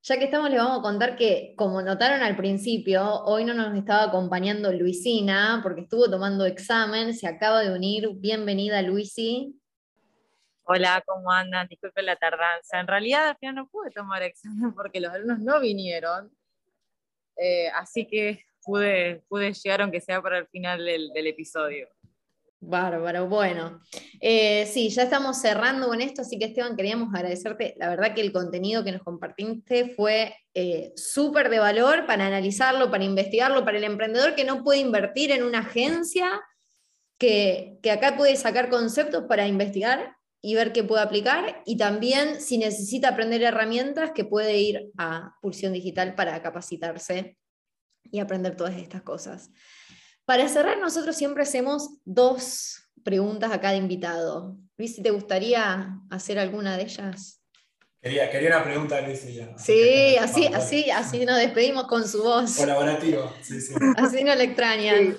Ya 0.00 0.18
que 0.18 0.24
estamos, 0.24 0.48
les 0.48 0.58
vamos 0.58 0.78
a 0.78 0.82
contar 0.82 1.16
que, 1.16 1.52
como 1.54 1.82
notaron 1.82 2.22
al 2.22 2.34
principio, 2.34 3.24
hoy 3.24 3.44
no 3.44 3.52
nos 3.52 3.76
estaba 3.76 4.04
acompañando 4.04 4.72
Luisina 4.72 5.60
porque 5.62 5.82
estuvo 5.82 6.10
tomando 6.10 6.46
examen, 6.46 7.12
se 7.12 7.26
acaba 7.26 7.60
de 7.60 7.74
unir. 7.74 8.08
Bienvenida, 8.14 8.80
Luisi. 8.80 9.54
Hola, 10.62 11.04
¿cómo 11.06 11.30
andan? 11.30 11.68
Disculpen 11.68 12.06
la 12.06 12.16
tardanza. 12.16 12.80
En 12.80 12.86
realidad, 12.86 13.28
al 13.28 13.36
final 13.36 13.56
no 13.56 13.68
pude 13.68 13.90
tomar 13.90 14.22
examen 14.22 14.72
porque 14.74 14.98
los 14.98 15.12
alumnos 15.12 15.40
no 15.40 15.60
vinieron. 15.60 16.34
Eh, 17.36 17.68
así 17.74 18.06
que 18.06 18.46
pude, 18.64 19.22
pude 19.28 19.52
llegar, 19.52 19.82
aunque 19.82 20.00
sea 20.00 20.22
para 20.22 20.38
el 20.38 20.46
final 20.46 20.82
del 20.86 21.26
episodio. 21.26 21.93
Bárbaro, 22.66 23.28
bueno. 23.28 23.80
Eh, 24.20 24.66
sí, 24.66 24.88
ya 24.88 25.02
estamos 25.02 25.40
cerrando 25.40 25.88
con 25.88 26.00
esto, 26.00 26.22
así 26.22 26.38
que 26.38 26.46
Esteban, 26.46 26.76
queríamos 26.76 27.14
agradecerte. 27.14 27.74
La 27.76 27.88
verdad 27.88 28.14
que 28.14 28.22
el 28.22 28.32
contenido 28.32 28.82
que 28.82 28.92
nos 28.92 29.02
compartiste 29.02 29.90
fue 29.90 30.34
eh, 30.54 30.92
súper 30.96 31.50
de 31.50 31.58
valor 31.58 32.06
para 32.06 32.26
analizarlo, 32.26 32.90
para 32.90 33.04
investigarlo, 33.04 33.64
para 33.64 33.78
el 33.78 33.84
emprendedor 33.84 34.34
que 34.34 34.44
no 34.44 34.64
puede 34.64 34.80
invertir 34.80 35.30
en 35.30 35.42
una 35.42 35.60
agencia, 35.60 36.40
que, 37.18 37.78
que 37.82 37.90
acá 37.90 38.16
puede 38.16 38.36
sacar 38.36 38.70
conceptos 38.70 39.24
para 39.28 39.46
investigar 39.46 40.16
y 40.40 40.54
ver 40.54 40.72
qué 40.72 40.84
puede 40.84 41.02
aplicar, 41.02 41.62
y 41.64 41.76
también 41.76 42.40
si 42.40 42.58
necesita 42.58 43.08
aprender 43.08 43.42
herramientas, 43.42 44.10
que 44.14 44.24
puede 44.24 44.58
ir 44.58 44.90
a 44.98 45.34
Pulsión 45.40 45.72
Digital 45.72 46.14
para 46.14 46.40
capacitarse 46.42 47.38
y 48.10 48.20
aprender 48.20 48.54
todas 48.56 48.76
estas 48.76 49.02
cosas. 49.02 49.50
Para 50.24 50.48
cerrar, 50.48 50.78
nosotros 50.78 51.16
siempre 51.16 51.42
hacemos 51.42 51.98
dos 52.04 52.82
preguntas 53.04 53.52
a 53.52 53.60
cada 53.60 53.76
invitado. 53.76 54.56
Luis, 54.78 55.00
¿te 55.02 55.10
gustaría 55.10 55.98
hacer 56.10 56.38
alguna 56.38 56.76
de 56.76 56.84
ellas? 56.84 57.42
Quería, 58.00 58.30
quería 58.30 58.48
una 58.48 58.64
pregunta 58.64 58.96
de 58.96 59.02
Luis. 59.02 59.20
Sí, 59.58 60.16
así, 60.16 60.46
así, 60.46 60.90
así 60.90 61.26
nos 61.26 61.38
despedimos 61.38 61.86
con 61.86 62.08
su 62.08 62.22
voz. 62.22 62.56
Colaborativo, 62.56 63.32
sí, 63.42 63.60
sí. 63.60 63.74
Así 63.96 64.24
no 64.24 64.34
le 64.34 64.44
extrañan. 64.44 65.16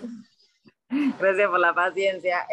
Gracias 1.19 1.49
por 1.49 1.59
la 1.59 1.73
paciencia. 1.73 2.47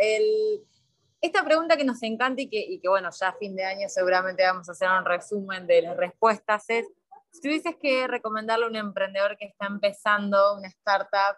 esta 1.20 1.44
pregunta 1.44 1.76
que 1.76 1.84
nos 1.84 2.02
encanta 2.02 2.42
y 2.42 2.48
que, 2.48 2.60
y 2.60 2.80
que, 2.80 2.88
bueno, 2.88 3.08
ya 3.18 3.28
a 3.28 3.34
fin 3.34 3.54
de 3.56 3.64
año 3.64 3.88
seguramente 3.88 4.42
vamos 4.42 4.68
a 4.68 4.72
hacer 4.72 4.88
un 4.88 5.04
resumen 5.04 5.66
de 5.66 5.82
las 5.82 5.96
respuestas 5.96 6.64
es, 6.68 6.86
si 7.30 7.40
tuvieses 7.40 7.76
que 7.80 8.06
recomendarle 8.06 8.66
a 8.66 8.68
un 8.68 8.76
emprendedor 8.76 9.38
que 9.38 9.46
está 9.46 9.66
empezando 9.66 10.54
una 10.54 10.68
startup, 10.68 11.36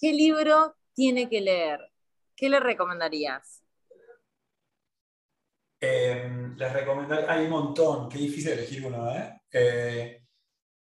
¿Qué 0.00 0.14
libro 0.14 0.76
tiene 0.94 1.28
que 1.28 1.42
leer? 1.42 1.92
¿Qué 2.34 2.48
le 2.48 2.58
recomendarías? 2.58 3.62
Eh, 5.78 6.26
les 6.56 6.72
recomendaría, 6.72 7.30
hay 7.30 7.44
un 7.44 7.50
montón, 7.50 8.08
qué 8.08 8.16
difícil 8.16 8.52
elegir 8.52 8.86
uno, 8.86 9.14
¿eh? 9.14 9.42
¿eh? 9.52 10.24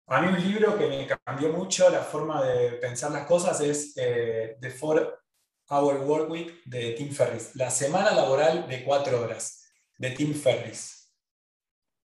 A 0.08 0.20
mí 0.20 0.28
un 0.28 0.42
libro 0.42 0.76
que 0.76 0.86
me 0.86 1.06
cambió 1.06 1.52
mucho 1.54 1.88
la 1.88 2.00
forma 2.00 2.44
de 2.44 2.72
pensar 2.72 3.10
las 3.10 3.26
cosas 3.26 3.58
es 3.62 3.94
eh, 3.96 4.58
The 4.60 4.70
Four 4.70 5.22
Hour 5.70 6.02
Work 6.02 6.30
Week 6.30 6.64
de 6.66 6.92
Tim 6.92 7.10
Ferriss, 7.10 7.56
la 7.56 7.70
semana 7.70 8.12
laboral 8.12 8.68
de 8.68 8.84
cuatro 8.84 9.22
horas 9.22 9.70
de 9.96 10.10
Tim 10.10 10.34
Ferriss. 10.34 10.97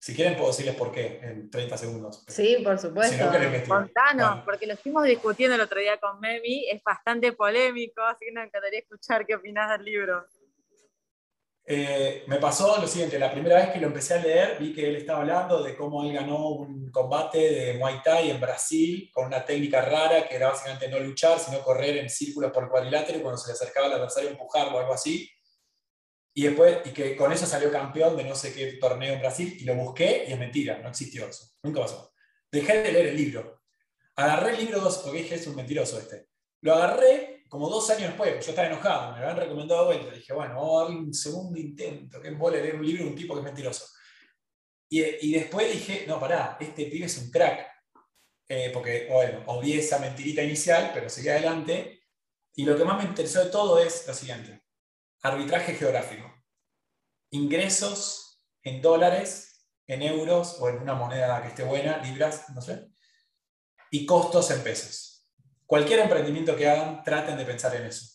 Si 0.03 0.17
quieren, 0.17 0.35
puedo 0.35 0.49
decirles 0.49 0.75
por 0.75 0.91
qué 0.91 1.21
en 1.23 1.49
30 1.49 1.79
segundos. 1.79 2.25
Sí, 2.27 2.57
por 2.65 2.77
supuesto. 2.77 3.15
Si 3.15 3.69
Contanos, 3.69 4.41
porque 4.45 4.67
lo 4.67 4.73
estuvimos 4.73 5.05
discutiendo 5.05 5.55
el 5.55 5.61
otro 5.61 5.79
día 5.79 5.97
con 5.99 6.19
Memi, 6.19 6.69
es 6.69 6.83
bastante 6.83 7.31
polémico, 7.31 8.03
así 8.03 8.25
que 8.25 8.33
me 8.33 8.43
encantaría 8.43 8.81
escuchar 8.81 9.25
qué 9.25 9.37
opinas 9.37 9.71
del 9.71 9.85
libro. 9.85 10.27
Eh, 11.65 12.25
me 12.27 12.39
pasó 12.39 12.81
lo 12.81 12.89
siguiente, 12.89 13.17
la 13.17 13.31
primera 13.31 13.55
vez 13.55 13.71
que 13.71 13.79
lo 13.79 13.87
empecé 13.87 14.15
a 14.15 14.23
leer 14.23 14.57
vi 14.59 14.75
que 14.75 14.89
él 14.89 14.97
estaba 14.97 15.21
hablando 15.21 15.63
de 15.63 15.77
cómo 15.77 16.03
él 16.03 16.13
ganó 16.13 16.49
un 16.49 16.91
combate 16.91 17.39
de 17.39 17.75
Muay 17.75 18.03
Thai 18.03 18.31
en 18.33 18.41
Brasil 18.41 19.09
con 19.15 19.27
una 19.27 19.45
técnica 19.45 19.83
rara 19.83 20.27
que 20.27 20.35
era 20.35 20.49
básicamente 20.49 20.89
no 20.89 20.99
luchar, 20.99 21.39
sino 21.39 21.63
correr 21.63 21.99
en 21.99 22.11
círculos 22.11 22.51
por 22.51 22.69
cuadrilátero 22.69 23.19
y 23.19 23.23
cuando 23.23 23.39
se 23.39 23.47
le 23.47 23.53
acercaba 23.53 23.87
al 23.87 23.93
adversario 23.93 24.31
empujarlo 24.31 24.79
o 24.79 24.81
algo 24.81 24.95
así 24.95 25.31
y 26.35 26.45
después, 26.45 26.79
y 26.87 26.91
que 26.91 27.15
con 27.15 27.33
eso 27.33 27.47
salió 27.47 27.71
campeón 27.71 28.17
de 28.17 28.25
no 28.25 28.35
sé 28.35 28.55
qué 28.55 28.75
torneo 28.75 29.15
en 29.15 29.21
Brasil, 29.21 29.57
y 29.61 29.65
lo 29.65 29.75
busqué 29.75 30.25
y 30.29 30.33
es 30.33 30.39
mentira, 30.39 30.79
no 30.79 30.89
existió 30.89 31.29
eso, 31.29 31.51
nunca 31.63 31.83
pasó. 31.83 32.13
Dejé 32.51 32.83
de 32.83 32.93
leer 32.93 33.07
el 33.09 33.17
libro. 33.17 33.63
Agarré 34.17 34.53
el 34.53 34.59
libro 34.59 34.81
dos, 34.81 34.99
porque 34.99 35.23
dije, 35.23 35.35
es 35.35 35.47
un 35.47 35.57
mentiroso 35.57 35.99
este. 35.99 36.29
Lo 36.63 36.75
agarré 36.75 37.45
como 37.49 37.69
dos 37.69 37.89
años 37.91 38.09
después, 38.09 38.45
yo 38.45 38.51
estaba 38.51 38.69
enojado, 38.69 39.13
me 39.13 39.21
lo 39.21 39.29
habían 39.29 39.45
recomendado 39.45 39.81
de 39.81 39.97
vuelta. 39.97 40.15
Dije, 40.15 40.33
bueno, 40.33 40.55
vamos 40.55 40.81
a 40.81 40.85
darle 40.85 41.01
un 41.01 41.15
segundo 41.15 41.59
intento, 41.59 42.21
que 42.21 42.29
es 42.29 42.35
leer 42.39 42.77
un 42.77 42.87
libro 42.87 43.05
de 43.05 43.11
un 43.11 43.17
tipo 43.17 43.35
que 43.35 43.41
es 43.41 43.45
mentiroso. 43.45 43.87
Y, 44.89 45.03
y 45.03 45.33
después 45.33 45.71
dije, 45.71 46.05
no, 46.07 46.19
pará, 46.19 46.57
este 46.61 46.87
pibe 46.87 47.07
es 47.07 47.19
un 47.19 47.31
crack. 47.31 47.69
Eh, 48.49 48.71
porque, 48.73 49.09
bueno, 49.11 49.43
odié 49.47 49.79
esa 49.79 49.99
mentirita 49.99 50.43
inicial, 50.43 50.91
pero 50.93 51.09
seguí 51.09 51.29
adelante. 51.29 52.05
Y 52.55 52.65
lo 52.65 52.77
que 52.77 52.85
más 52.85 53.03
me 53.03 53.09
interesó 53.09 53.45
de 53.45 53.51
todo 53.51 53.79
es 53.79 54.07
lo 54.07 54.13
siguiente 54.13 54.63
arbitraje 55.23 55.75
geográfico. 55.75 56.31
Ingresos 57.31 58.43
en 58.63 58.83
dólares, 58.83 59.67
en 59.87 60.03
euros 60.03 60.57
o 60.61 60.69
en 60.69 60.79
una 60.79 60.95
moneda 60.95 61.41
que 61.43 61.49
esté 61.49 61.63
buena, 61.65 61.99
libras, 61.99 62.51
no 62.55 62.61
sé. 62.61 62.89
Y 63.91 64.05
costos 64.05 64.51
en 64.51 64.63
pesos. 64.63 65.31
Cualquier 65.67 66.01
emprendimiento 66.01 66.57
que 66.57 66.69
hagan, 66.69 67.03
traten 67.03 67.37
de 67.37 67.45
pensar 67.45 67.75
en 67.77 67.87
eso. 67.87 68.07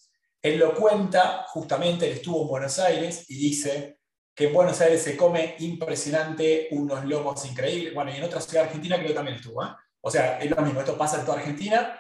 Él 0.41 0.59
lo 0.59 0.75
cuenta, 0.75 1.45
justamente, 1.47 2.05
él 2.05 2.13
estuvo 2.13 2.43
en 2.43 2.47
Buenos 2.47 2.77
Aires 2.79 3.25
y 3.29 3.37
dice 3.37 3.99
que 4.35 4.47
en 4.47 4.53
Buenos 4.53 4.79
Aires 4.81 5.01
se 5.01 5.17
come 5.17 5.55
impresionante, 5.59 6.67
unos 6.71 7.03
lomos 7.05 7.43
increíbles. 7.45 7.93
Bueno, 7.93 8.11
y 8.11 8.17
en 8.17 8.23
otra 8.23 8.41
ciudad 8.41 8.65
argentina 8.65 8.97
creo 8.97 9.09
que 9.09 9.15
también 9.15 9.37
estuvo. 9.37 9.63
¿eh? 9.63 9.69
O 10.01 10.11
sea, 10.11 10.39
es 10.39 10.49
lo 10.49 10.61
mismo, 10.61 10.81
esto 10.81 10.97
pasa 10.97 11.19
en 11.19 11.25
toda 11.25 11.39
Argentina. 11.39 11.99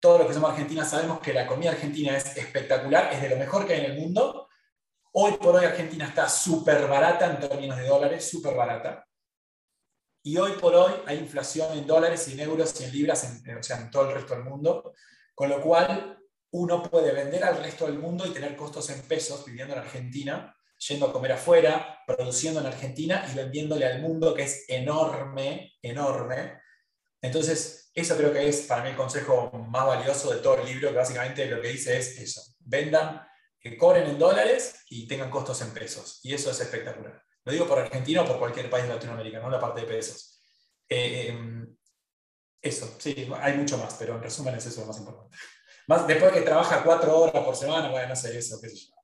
Todos 0.00 0.18
los 0.18 0.28
que 0.28 0.34
somos 0.34 0.50
argentinas 0.50 0.90
sabemos 0.90 1.20
que 1.20 1.32
la 1.32 1.46
comida 1.46 1.70
argentina 1.70 2.16
es 2.16 2.36
espectacular, 2.36 3.12
es 3.12 3.22
de 3.22 3.30
lo 3.30 3.36
mejor 3.36 3.66
que 3.66 3.74
hay 3.74 3.84
en 3.84 3.92
el 3.92 3.98
mundo 3.98 4.45
Hoy 5.18 5.32
por 5.38 5.56
hoy 5.56 5.64
Argentina 5.64 6.06
está 6.06 6.28
súper 6.28 6.86
barata 6.86 7.30
en 7.30 7.40
términos 7.40 7.78
de 7.78 7.86
dólares, 7.86 8.28
súper 8.28 8.54
barata. 8.54 9.08
Y 10.22 10.36
hoy 10.36 10.52
por 10.60 10.74
hoy 10.74 10.92
hay 11.06 11.16
inflación 11.16 11.72
en 11.78 11.86
dólares 11.86 12.28
y 12.28 12.34
en 12.34 12.40
euros 12.40 12.78
y 12.78 12.84
en 12.84 12.92
libras, 12.92 13.24
en, 13.24 13.56
o 13.56 13.62
sea, 13.62 13.78
en 13.78 13.90
todo 13.90 14.10
el 14.10 14.14
resto 14.14 14.34
del 14.34 14.44
mundo. 14.44 14.92
Con 15.34 15.48
lo 15.48 15.62
cual 15.62 16.22
uno 16.50 16.82
puede 16.82 17.12
vender 17.12 17.44
al 17.44 17.62
resto 17.62 17.86
del 17.86 17.98
mundo 17.98 18.26
y 18.26 18.34
tener 18.34 18.54
costos 18.56 18.90
en 18.90 19.00
pesos 19.08 19.42
viviendo 19.46 19.72
en 19.72 19.80
Argentina, 19.80 20.54
yendo 20.86 21.06
a 21.06 21.12
comer 21.14 21.32
afuera, 21.32 21.98
produciendo 22.06 22.60
en 22.60 22.66
Argentina 22.66 23.26
y 23.32 23.34
vendiéndole 23.34 23.86
al 23.86 24.02
mundo, 24.02 24.34
que 24.34 24.42
es 24.42 24.68
enorme, 24.68 25.78
enorme. 25.80 26.60
Entonces, 27.22 27.90
eso 27.94 28.18
creo 28.18 28.34
que 28.34 28.46
es 28.46 28.66
para 28.66 28.82
mí 28.82 28.90
el 28.90 28.96
consejo 28.96 29.50
más 29.50 29.86
valioso 29.86 30.30
de 30.34 30.42
todo 30.42 30.58
el 30.58 30.66
libro, 30.66 30.90
que 30.90 30.96
básicamente 30.96 31.46
lo 31.46 31.62
que 31.62 31.68
dice 31.68 31.96
es 31.96 32.18
eso, 32.18 32.42
vendan 32.58 33.25
que 33.70 33.76
cobren 33.76 34.08
en 34.08 34.18
dólares 34.18 34.84
y 34.88 35.06
tengan 35.06 35.30
costos 35.30 35.60
en 35.62 35.72
pesos. 35.72 36.20
Y 36.22 36.34
eso 36.34 36.50
es 36.50 36.60
espectacular. 36.60 37.22
Lo 37.44 37.52
digo 37.52 37.66
por 37.66 37.78
Argentina 37.78 38.22
o 38.22 38.26
por 38.26 38.38
cualquier 38.38 38.68
país 38.68 38.86
de 38.86 38.94
Latinoamérica, 38.94 39.40
no 39.40 39.50
la 39.50 39.60
parte 39.60 39.82
de 39.82 39.86
pesos. 39.86 40.40
Eh, 40.88 41.28
em, 41.28 41.76
eso, 42.60 42.94
sí, 42.98 43.30
hay 43.40 43.54
mucho 43.54 43.78
más, 43.78 43.94
pero 43.94 44.14
en 44.14 44.22
resumen 44.22 44.54
es 44.54 44.66
eso 44.66 44.80
lo 44.80 44.88
más 44.88 44.98
importante. 44.98 45.36
Más, 45.86 46.06
después 46.06 46.32
que 46.32 46.40
trabaja 46.40 46.82
cuatro 46.82 47.16
horas 47.16 47.44
por 47.44 47.54
semana, 47.54 47.88
bueno, 47.88 48.08
no 48.08 48.16
sé, 48.16 48.36
eso, 48.36 48.58
qué 48.60 48.68
sé 48.68 48.76
yo. 48.76 48.96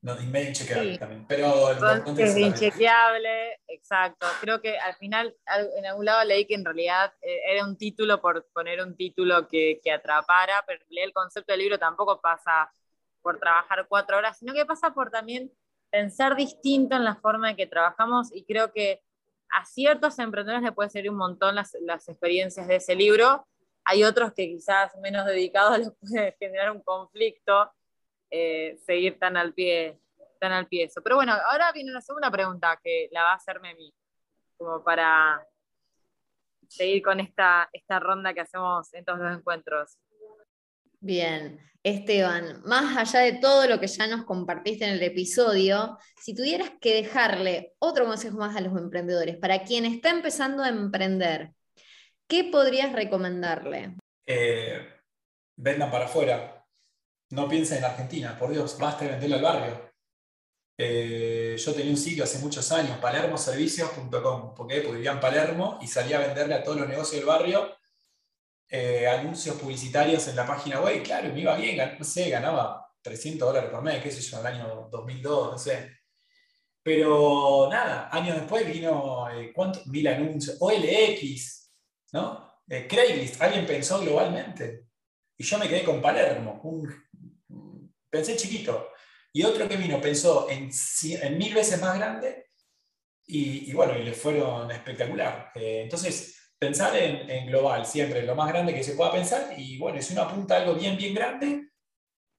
No, 0.00 0.20
y 0.20 0.26
medio 0.26 0.50
inchequeable 0.50 0.96
también. 0.96 1.26
Pero 1.26 1.72
es 2.16 2.36
inchequeable, 2.36 3.58
exacto. 3.66 4.28
Creo 4.40 4.60
que 4.60 4.78
al 4.78 4.94
final, 4.94 5.36
en 5.76 5.86
algún 5.86 6.04
lado 6.04 6.24
leí 6.24 6.46
que 6.46 6.54
en 6.54 6.64
realidad 6.64 7.12
eh, 7.20 7.40
era 7.50 7.64
un 7.64 7.76
título 7.76 8.20
por 8.20 8.46
poner 8.52 8.80
un 8.80 8.96
título 8.96 9.48
que, 9.48 9.80
que 9.82 9.90
atrapara, 9.90 10.62
pero 10.64 10.84
el 10.88 11.12
concepto 11.12 11.52
del 11.52 11.62
libro 11.62 11.78
tampoco 11.80 12.20
pasa 12.20 12.72
por 13.28 13.38
trabajar 13.38 13.86
cuatro 13.86 14.16
horas, 14.16 14.38
sino 14.38 14.54
que 14.54 14.64
pasa 14.64 14.94
por 14.94 15.10
también 15.10 15.52
pensar 15.90 16.34
distinto 16.34 16.96
en 16.96 17.04
la 17.04 17.16
forma 17.16 17.50
en 17.50 17.56
que 17.56 17.66
trabajamos 17.66 18.34
y 18.34 18.42
creo 18.46 18.72
que 18.72 19.02
a 19.50 19.66
ciertos 19.66 20.18
emprendedores 20.18 20.62
le 20.62 20.72
puede 20.72 20.88
servir 20.88 21.10
un 21.10 21.18
montón 21.18 21.54
las, 21.54 21.76
las 21.82 22.08
experiencias 22.08 22.66
de 22.66 22.76
ese 22.76 22.94
libro. 22.94 23.46
Hay 23.84 24.02
otros 24.02 24.32
que 24.32 24.46
quizás 24.46 24.96
menos 25.02 25.26
dedicados 25.26 25.78
les 25.78 25.90
puede 26.00 26.36
generar 26.38 26.72
un 26.72 26.80
conflicto 26.80 27.70
eh, 28.30 28.78
seguir 28.86 29.18
tan 29.18 29.36
al 29.36 29.52
pie 29.52 30.00
tan 30.40 30.52
al 30.52 30.66
pie 30.66 30.84
eso. 30.84 31.02
Pero 31.02 31.16
bueno, 31.16 31.34
ahora 31.50 31.70
viene 31.72 31.92
la 31.92 32.00
segunda 32.00 32.30
pregunta 32.30 32.80
que 32.82 33.10
la 33.12 33.24
va 33.24 33.32
a 33.32 33.36
hacerme 33.36 33.72
a 33.72 33.74
mí, 33.74 33.92
como 34.56 34.82
para 34.82 35.46
seguir 36.66 37.02
con 37.02 37.20
esta, 37.20 37.68
esta 37.74 38.00
ronda 38.00 38.32
que 38.32 38.40
hacemos 38.40 38.94
en 38.94 39.04
todos 39.04 39.18
los 39.18 39.36
encuentros. 39.36 39.98
Bien. 41.00 41.60
Esteban, 41.82 42.60
más 42.64 42.96
allá 42.96 43.20
de 43.20 43.38
todo 43.38 43.66
lo 43.66 43.78
que 43.80 43.86
ya 43.86 44.06
nos 44.06 44.24
compartiste 44.24 44.84
en 44.84 44.92
el 44.92 45.02
episodio, 45.02 45.96
si 46.20 46.34
tuvieras 46.34 46.72
que 46.80 46.94
dejarle 46.94 47.74
otro 47.78 48.04
consejo 48.04 48.36
más 48.36 48.56
a 48.56 48.60
los 48.60 48.76
emprendedores, 48.76 49.36
para 49.36 49.62
quien 49.62 49.84
está 49.84 50.10
empezando 50.10 50.62
a 50.62 50.68
emprender, 50.68 51.52
¿qué 52.26 52.44
podrías 52.44 52.92
recomendarle? 52.92 53.96
Eh, 54.26 54.86
vendan 55.56 55.90
para 55.90 56.06
afuera. 56.06 56.66
No 57.30 57.48
piensen 57.48 57.78
en 57.78 57.84
Argentina, 57.84 58.38
por 58.38 58.50
Dios, 58.50 58.76
basta 58.78 59.04
de 59.04 59.12
venderlo 59.12 59.36
al 59.36 59.42
barrio. 59.42 59.90
Eh, 60.80 61.56
yo 61.58 61.74
tenía 61.74 61.90
un 61.90 61.96
sitio 61.96 62.24
hace 62.24 62.38
muchos 62.38 62.70
años, 62.72 62.98
palermoservicios.com, 62.98 64.54
porque 64.54 64.80
vivía 64.80 65.12
en 65.12 65.20
Palermo 65.20 65.78
y 65.80 65.86
salía 65.86 66.18
a 66.18 66.26
venderle 66.26 66.54
a 66.54 66.62
todos 66.62 66.78
los 66.78 66.88
negocios 66.88 67.20
del 67.20 67.26
barrio 67.26 67.77
eh, 68.70 69.06
anuncios 69.06 69.56
publicitarios 69.56 70.28
en 70.28 70.36
la 70.36 70.46
página 70.46 70.80
web, 70.80 71.02
claro, 71.02 71.32
me 71.32 71.40
iba 71.40 71.56
bien, 71.56 71.96
no 71.98 72.04
sé, 72.04 72.28
ganaba 72.28 72.86
300 73.00 73.48
dólares 73.48 73.70
por 73.70 73.82
mes, 73.82 74.02
qué 74.02 74.10
sé 74.10 74.20
yo, 74.20 74.38
en 74.38 74.46
el 74.46 74.54
año 74.54 74.88
2002, 74.90 75.52
no 75.52 75.58
sé. 75.58 75.96
Pero 76.82 77.68
nada, 77.70 78.08
años 78.12 78.36
después 78.36 78.70
vino, 78.70 79.28
eh, 79.30 79.52
¿cuántos? 79.54 79.86
Mil 79.86 80.06
anuncios, 80.06 80.58
OLX, 80.60 81.72
¿no? 82.12 82.46
Eh, 82.68 82.86
Craigslist, 82.86 83.40
alguien 83.40 83.66
pensó 83.66 84.00
globalmente. 84.00 84.86
Y 85.38 85.44
yo 85.44 85.58
me 85.58 85.68
quedé 85.68 85.84
con 85.84 86.02
Palermo, 86.02 86.60
pensé 88.10 88.36
chiquito. 88.36 88.90
Y 89.32 89.44
otro 89.44 89.68
que 89.68 89.76
vino 89.76 90.00
pensó 90.00 90.48
en, 90.50 90.70
en 91.22 91.38
mil 91.38 91.54
veces 91.54 91.80
más 91.80 91.96
grande 91.96 92.50
y, 93.26 93.70
y, 93.70 93.72
bueno, 93.72 93.96
y 93.96 94.02
le 94.02 94.12
fueron 94.12 94.70
espectacular. 94.70 95.52
entonces, 95.54 96.37
pensar 96.58 96.96
en, 96.96 97.46
global, 97.46 97.86
siempre, 97.86 98.22
lo 98.22 98.34
más 98.34 98.48
grande 98.48 98.74
que 98.74 98.82
se 98.82 98.94
pueda 98.94 99.12
pensar, 99.12 99.54
y 99.56 99.78
bueno, 99.78 100.00
si 100.02 100.12
uno 100.12 100.22
apunta 100.22 100.56
algo 100.56 100.74
bien, 100.74 100.96
bien 100.96 101.14
grande, 101.14 101.68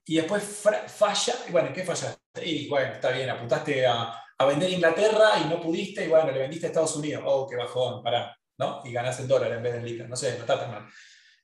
y 0.06 0.16
después 0.16 0.44
falla, 0.88 1.34
y 1.48 1.52
bueno, 1.52 1.72
¿qué 1.74 1.84
fallaste? 1.84 2.46
Y 2.46 2.68
bueno, 2.68 2.94
está 2.94 3.12
bien, 3.12 3.30
apuntaste 3.30 3.86
a, 3.86 4.14
a, 4.38 4.46
vender 4.46 4.70
Inglaterra 4.72 5.40
y 5.44 5.50
no 5.50 5.62
pudiste, 5.62 6.06
y 6.06 6.08
bueno, 6.08 6.32
le 6.32 6.40
vendiste 6.40 6.68
a 6.68 6.70
Estados 6.70 6.96
Unidos, 6.96 7.24
oh, 7.26 7.48
qué 7.48 7.56
bajón, 7.56 8.04
pará, 8.04 8.36
¿no? 8.58 8.82
Y 8.84 8.92
ganás 8.92 9.20
el 9.20 9.28
dólar 9.28 9.52
en 9.54 9.64
vez 9.64 9.74
del 9.74 9.86
libra, 9.86 10.08
no 10.08 10.16
sé, 10.16 10.34
no 10.34 10.40
está 10.40 10.60
tan 10.60 10.72
mal. 10.72 10.88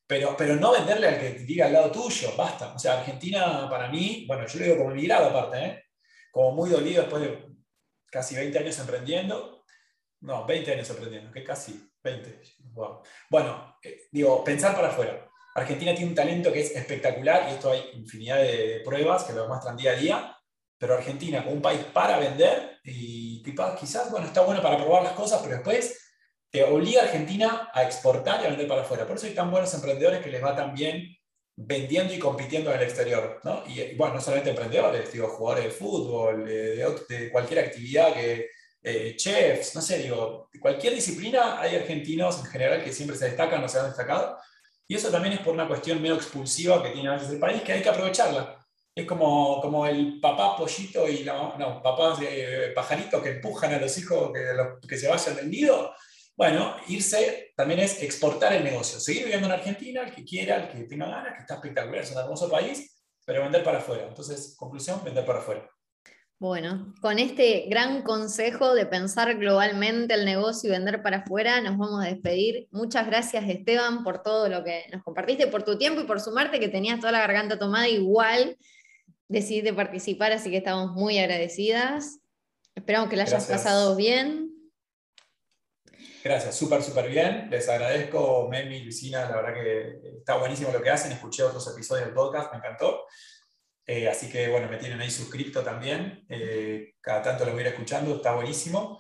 Pero, 0.08 0.36
pero 0.38 0.56
no 0.56 0.72
venderle 0.72 1.08
al 1.08 1.20
que 1.20 1.32
diga 1.32 1.66
al 1.66 1.74
lado 1.74 1.92
tuyo, 1.92 2.36
basta. 2.38 2.74
O 2.76 2.80
sea, 2.80 3.00
Argentina 3.00 3.68
para 3.70 3.90
mí, 3.90 4.26
bueno, 4.28 4.46
yo 4.46 4.60
lo 4.60 4.66
digo 4.66 4.78
como 4.78 4.92
emigrado 4.92 5.30
aparte, 5.30 5.66
¿eh? 5.66 5.84
como 6.32 6.52
muy 6.52 6.70
dolido 6.70 7.02
después 7.02 7.24
de 7.24 7.46
casi 8.12 8.36
20 8.36 8.60
años 8.60 8.78
emprendiendo, 8.80 9.66
no, 10.22 10.46
20 10.46 10.74
años 10.74 10.90
emprendiendo, 10.90 11.32
que 11.32 11.44
casi 11.44 11.90
20. 12.04 12.42
Bueno, 13.30 13.78
eh, 13.82 14.08
digo, 14.12 14.44
pensar 14.44 14.76
para 14.76 14.90
afuera. 14.90 15.28
Argentina 15.56 15.94
tiene 15.94 16.10
un 16.10 16.16
talento 16.16 16.52
que 16.52 16.62
es 16.62 16.76
espectacular 16.76 17.48
y 17.48 17.54
esto 17.54 17.72
hay 17.72 17.92
infinidad 17.94 18.38
de 18.38 18.82
pruebas 18.84 19.24
que 19.24 19.34
lo 19.34 19.44
demuestran 19.44 19.78
día 19.78 19.92
a 19.92 19.96
día, 19.96 20.38
pero 20.78 20.96
Argentina 20.96 21.44
como 21.44 21.56
un 21.56 21.62
país 21.62 21.80
para 21.94 22.20
vender 22.20 22.80
y 22.84 23.42
quizás, 23.80 24.12
bueno, 24.12 24.28
está 24.28 24.42
bueno 24.42 24.62
para 24.62 24.78
probar 24.78 25.04
las 25.04 25.14
cosas, 25.14 25.40
pero 25.42 25.56
después 25.56 26.02
te 26.52 26.64
obliga 26.64 27.02
a 27.02 27.06
Argentina 27.06 27.70
a 27.74 27.84
exportar 27.84 28.42
y 28.42 28.46
a 28.46 28.50
vender 28.50 28.68
para 28.68 28.82
afuera. 28.82 29.08
Por 29.08 29.16
eso 29.16 29.28
hay 29.28 29.34
tan 29.34 29.50
buenos 29.50 29.74
emprendedores 29.74 30.22
que 30.22 30.30
les 30.30 30.44
va 30.44 30.56
tan 30.56 30.74
bien 30.74 31.16
vendiendo 31.56 32.14
y 32.14 32.20
compitiendo 32.20 32.72
en 32.72 32.78
el 32.78 32.84
exterior. 32.84 33.40
¿no? 33.46 33.64
Y, 33.66 33.96
bueno, 33.96 34.16
no 34.16 34.22
solamente 34.22 34.50
emprendedores, 34.50 35.12
digo, 35.12 35.30
jugadores 35.30 35.66
de 35.66 35.72
fútbol, 35.72 36.46
de 36.46 37.30
cualquier 37.32 37.60
actividad 37.60 38.14
que, 38.14 38.50
eh, 38.88 39.16
chefs, 39.16 39.74
no 39.74 39.82
sé, 39.82 39.98
digo, 39.98 40.50
cualquier 40.62 40.94
disciplina 40.94 41.60
hay 41.60 41.76
argentinos 41.76 42.38
en 42.40 42.46
general 42.46 42.84
que 42.84 42.94
siempre 42.94 43.18
se 43.18 43.26
destacan 43.26 43.64
o 43.64 43.68
se 43.68 43.80
han 43.80 43.88
destacado. 43.88 44.38
Y 44.88 44.96
eso 44.96 45.10
también 45.10 45.34
es 45.34 45.40
por 45.40 45.56
una 45.56 45.68
cuestión 45.68 46.00
medio 46.00 46.16
expulsiva 46.16 46.84
que 46.84 46.92
tiene 46.92 47.10
a 47.10 47.16
el 47.16 47.40
país, 47.40 47.64
que 47.64 47.74
hay 47.74 47.82
que 47.82 47.90
aprovecharla. 47.90 48.64
Es 48.94 49.08
como, 49.08 49.60
como 49.60 49.88
el 49.88 50.20
papá 50.22 50.56
pollito 50.56 51.10
y 51.10 51.24
la, 51.24 51.56
no, 51.58 51.82
papás 51.82 52.20
de 52.20 52.72
pajarito 52.76 53.22
que 53.24 53.30
empujan 53.32 53.74
a 53.74 53.80
los 53.80 53.98
hijos 53.98 54.32
que, 54.32 54.88
que 54.88 54.98
se 54.98 55.08
vayan 55.08 55.36
del 55.36 55.50
nido. 55.50 55.92
Bueno, 56.38 56.78
irse 56.88 57.54
también 57.58 57.80
es 57.80 58.04
exportar 58.04 58.54
el 58.54 58.64
negocio. 58.64 59.00
Seguir 59.00 59.24
viviendo 59.24 59.48
en 59.48 59.54
Argentina, 59.54 60.04
el 60.04 60.14
que 60.14 60.24
quiera, 60.24 60.58
el 60.58 60.70
que 60.70 60.84
tenga 60.84 61.08
ganas, 61.08 61.34
que 61.34 61.42
está 61.42 61.56
espectacular, 61.56 62.04
es 62.04 62.12
un 62.12 62.20
hermoso 62.20 62.50
país, 62.52 63.04
pero 63.26 63.42
vender 63.42 63.64
para 63.64 63.80
afuera. 63.80 64.06
Entonces, 64.08 64.56
conclusión, 64.56 65.04
vender 65.04 65.26
para 65.26 65.40
afuera. 65.40 65.68
Bueno, 66.38 66.94
con 67.02 67.18
este 67.18 67.66
gran 67.70 68.02
consejo 68.02 68.74
de 68.74 68.86
pensar 68.86 69.38
globalmente 69.38 70.16
el 70.16 70.26
negocio 70.26 70.68
y 70.68 70.72
vender 70.72 71.02
para 71.02 71.18
afuera, 71.18 71.62
nos 71.62 71.78
vamos 71.78 72.04
a 72.04 72.10
despedir. 72.10 72.68
Muchas 72.72 73.08
gracias, 73.08 73.48
Esteban, 73.48 74.04
por 74.04 74.22
todo 74.22 74.50
lo 74.50 74.62
que 74.64 74.84
nos 74.92 75.02
compartiste, 75.02 75.48
por 75.48 75.64
tu 75.64 75.78
tiempo 75.78 76.02
y 76.02 76.06
por 76.06 76.20
sumarte, 76.20 76.60
que 76.60 76.68
tenías 76.68 77.00
toda 77.00 77.14
la 77.14 77.20
garganta 77.20 77.58
tomada 77.58 77.88
igual. 77.88 78.58
Decidiste 79.30 79.72
participar, 79.74 80.34
así 80.34 80.52
que 80.52 80.58
estamos 80.58 80.92
muy 80.92 81.20
agradecidas. 81.20 82.20
Esperamos 82.76 83.10
que 83.10 83.16
la 83.16 83.24
hayas 83.24 83.46
pasado 83.46 83.96
bien. 83.96 84.52
Gracias, 86.22 86.58
súper, 86.58 86.84
súper 86.84 87.10
bien. 87.10 87.48
Les 87.50 87.70
agradezco, 87.70 88.50
Memi, 88.50 88.82
Luisina, 88.82 89.30
la 89.30 89.38
verdad 89.38 89.54
que 89.54 90.18
está 90.18 90.38
buenísimo 90.38 90.72
lo 90.74 90.82
que 90.82 90.90
hacen. 90.90 91.14
Escuché 91.14 91.44
otros 91.44 91.66
episodios 91.72 92.08
del 92.08 92.14
podcast, 92.14 92.52
me 92.52 92.58
encantó. 92.58 93.06
Eh, 93.88 94.08
así 94.10 94.30
que 94.30 94.48
bueno, 94.48 94.68
me 94.68 94.78
tienen 94.78 95.00
ahí 95.00 95.12
suscrito 95.12 95.64
también. 95.64 96.26
Eh, 96.30 96.94
cada 97.02 97.22
tanto 97.22 97.46
lo 97.46 97.52
voy 97.52 97.60
a 97.60 97.68
ir 97.68 97.74
escuchando, 97.74 98.16
está 98.16 98.34
buenísimo. 98.34 99.00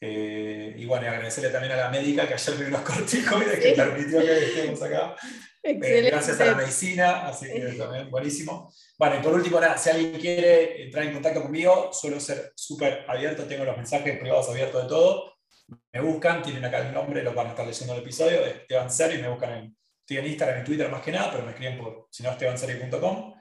Eh, 0.00 0.74
y 0.76 0.84
bueno, 0.86 1.08
agradecerle 1.08 1.50
también 1.50 1.72
a 1.72 1.76
la 1.76 1.90
médica 1.90 2.26
que 2.26 2.34
ayer 2.34 2.56
me 2.56 2.66
unos 2.66 2.80
cortijos 2.82 3.42
y 3.42 3.60
que 3.60 3.72
permitió 3.72 4.20
que 4.20 4.44
estemos 4.44 4.82
acá. 4.82 5.16
gracias 5.62 6.40
a 6.40 6.44
la 6.46 6.54
medicina, 6.54 7.28
así 7.28 7.46
que 7.46 7.60
también 7.78 8.10
buenísimo. 8.10 8.72
Bueno, 8.98 9.16
y 9.16 9.22
por 9.22 9.34
último, 9.34 9.60
nada, 9.60 9.76
si 9.78 9.90
alguien 9.90 10.20
quiere 10.20 10.84
entrar 10.84 11.04
en 11.04 11.12
contacto 11.12 11.42
conmigo, 11.42 11.90
suelo 11.92 12.18
ser 12.18 12.52
súper 12.56 13.04
abierto, 13.08 13.44
tengo 13.44 13.64
los 13.64 13.76
mensajes 13.76 14.18
privados 14.18 14.48
abiertos 14.48 14.82
de 14.82 14.88
todo. 14.88 15.34
Me 15.92 16.00
buscan, 16.00 16.42
tienen 16.42 16.64
acá 16.64 16.78
el 16.78 16.94
nombre, 16.94 17.22
lo 17.22 17.34
van 17.34 17.48
a 17.48 17.50
estar 17.50 17.66
leyendo 17.66 17.94
el 17.94 18.00
episodio, 18.00 18.40
de 18.40 18.50
Esteban 18.50 18.90
Seri, 18.90 19.20
me 19.20 19.28
buscan 19.28 19.52
en, 19.52 19.76
estoy 20.00 20.16
en 20.16 20.26
Instagram, 20.26 20.58
en 20.58 20.64
Twitter 20.64 20.88
más 20.88 21.02
que 21.02 21.12
nada, 21.12 21.30
pero 21.30 21.44
me 21.44 21.50
escriben 21.50 21.78
por, 21.78 22.08
si 22.10 22.22
no, 22.22 22.30
estebanseri.com 22.30 23.37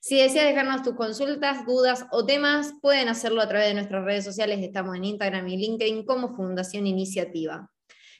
Si 0.00 0.22
deseas 0.22 0.46
dejarnos 0.46 0.84
tus 0.84 0.94
consultas, 0.94 1.66
dudas 1.66 2.06
o 2.12 2.24
temas, 2.24 2.74
pueden 2.80 3.08
hacerlo 3.08 3.42
a 3.42 3.48
través 3.48 3.66
de 3.66 3.74
nuestras 3.74 4.04
redes 4.04 4.24
sociales. 4.24 4.60
Estamos 4.62 4.94
en 4.94 5.02
Instagram 5.02 5.48
y 5.48 5.56
LinkedIn 5.56 6.06
como 6.06 6.32
Fundación 6.32 6.86
Iniciativa. 6.86 7.68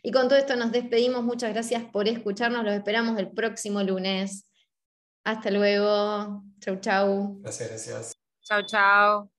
Y 0.06 0.12
con 0.12 0.28
todo 0.28 0.38
esto 0.38 0.54
nos 0.54 0.70
despedimos. 0.70 1.24
Muchas 1.24 1.52
gracias 1.52 1.82
por 1.82 2.06
escucharnos. 2.06 2.62
Los 2.62 2.74
esperamos 2.74 3.18
el 3.18 3.28
próximo 3.28 3.82
lunes. 3.82 4.48
Hasta 5.24 5.50
luego. 5.50 6.44
Chau, 6.60 6.76
chau. 6.76 7.40
Gracias, 7.40 7.68
gracias. 7.68 8.12
Chau, 8.40 8.62
chau. 8.64 9.35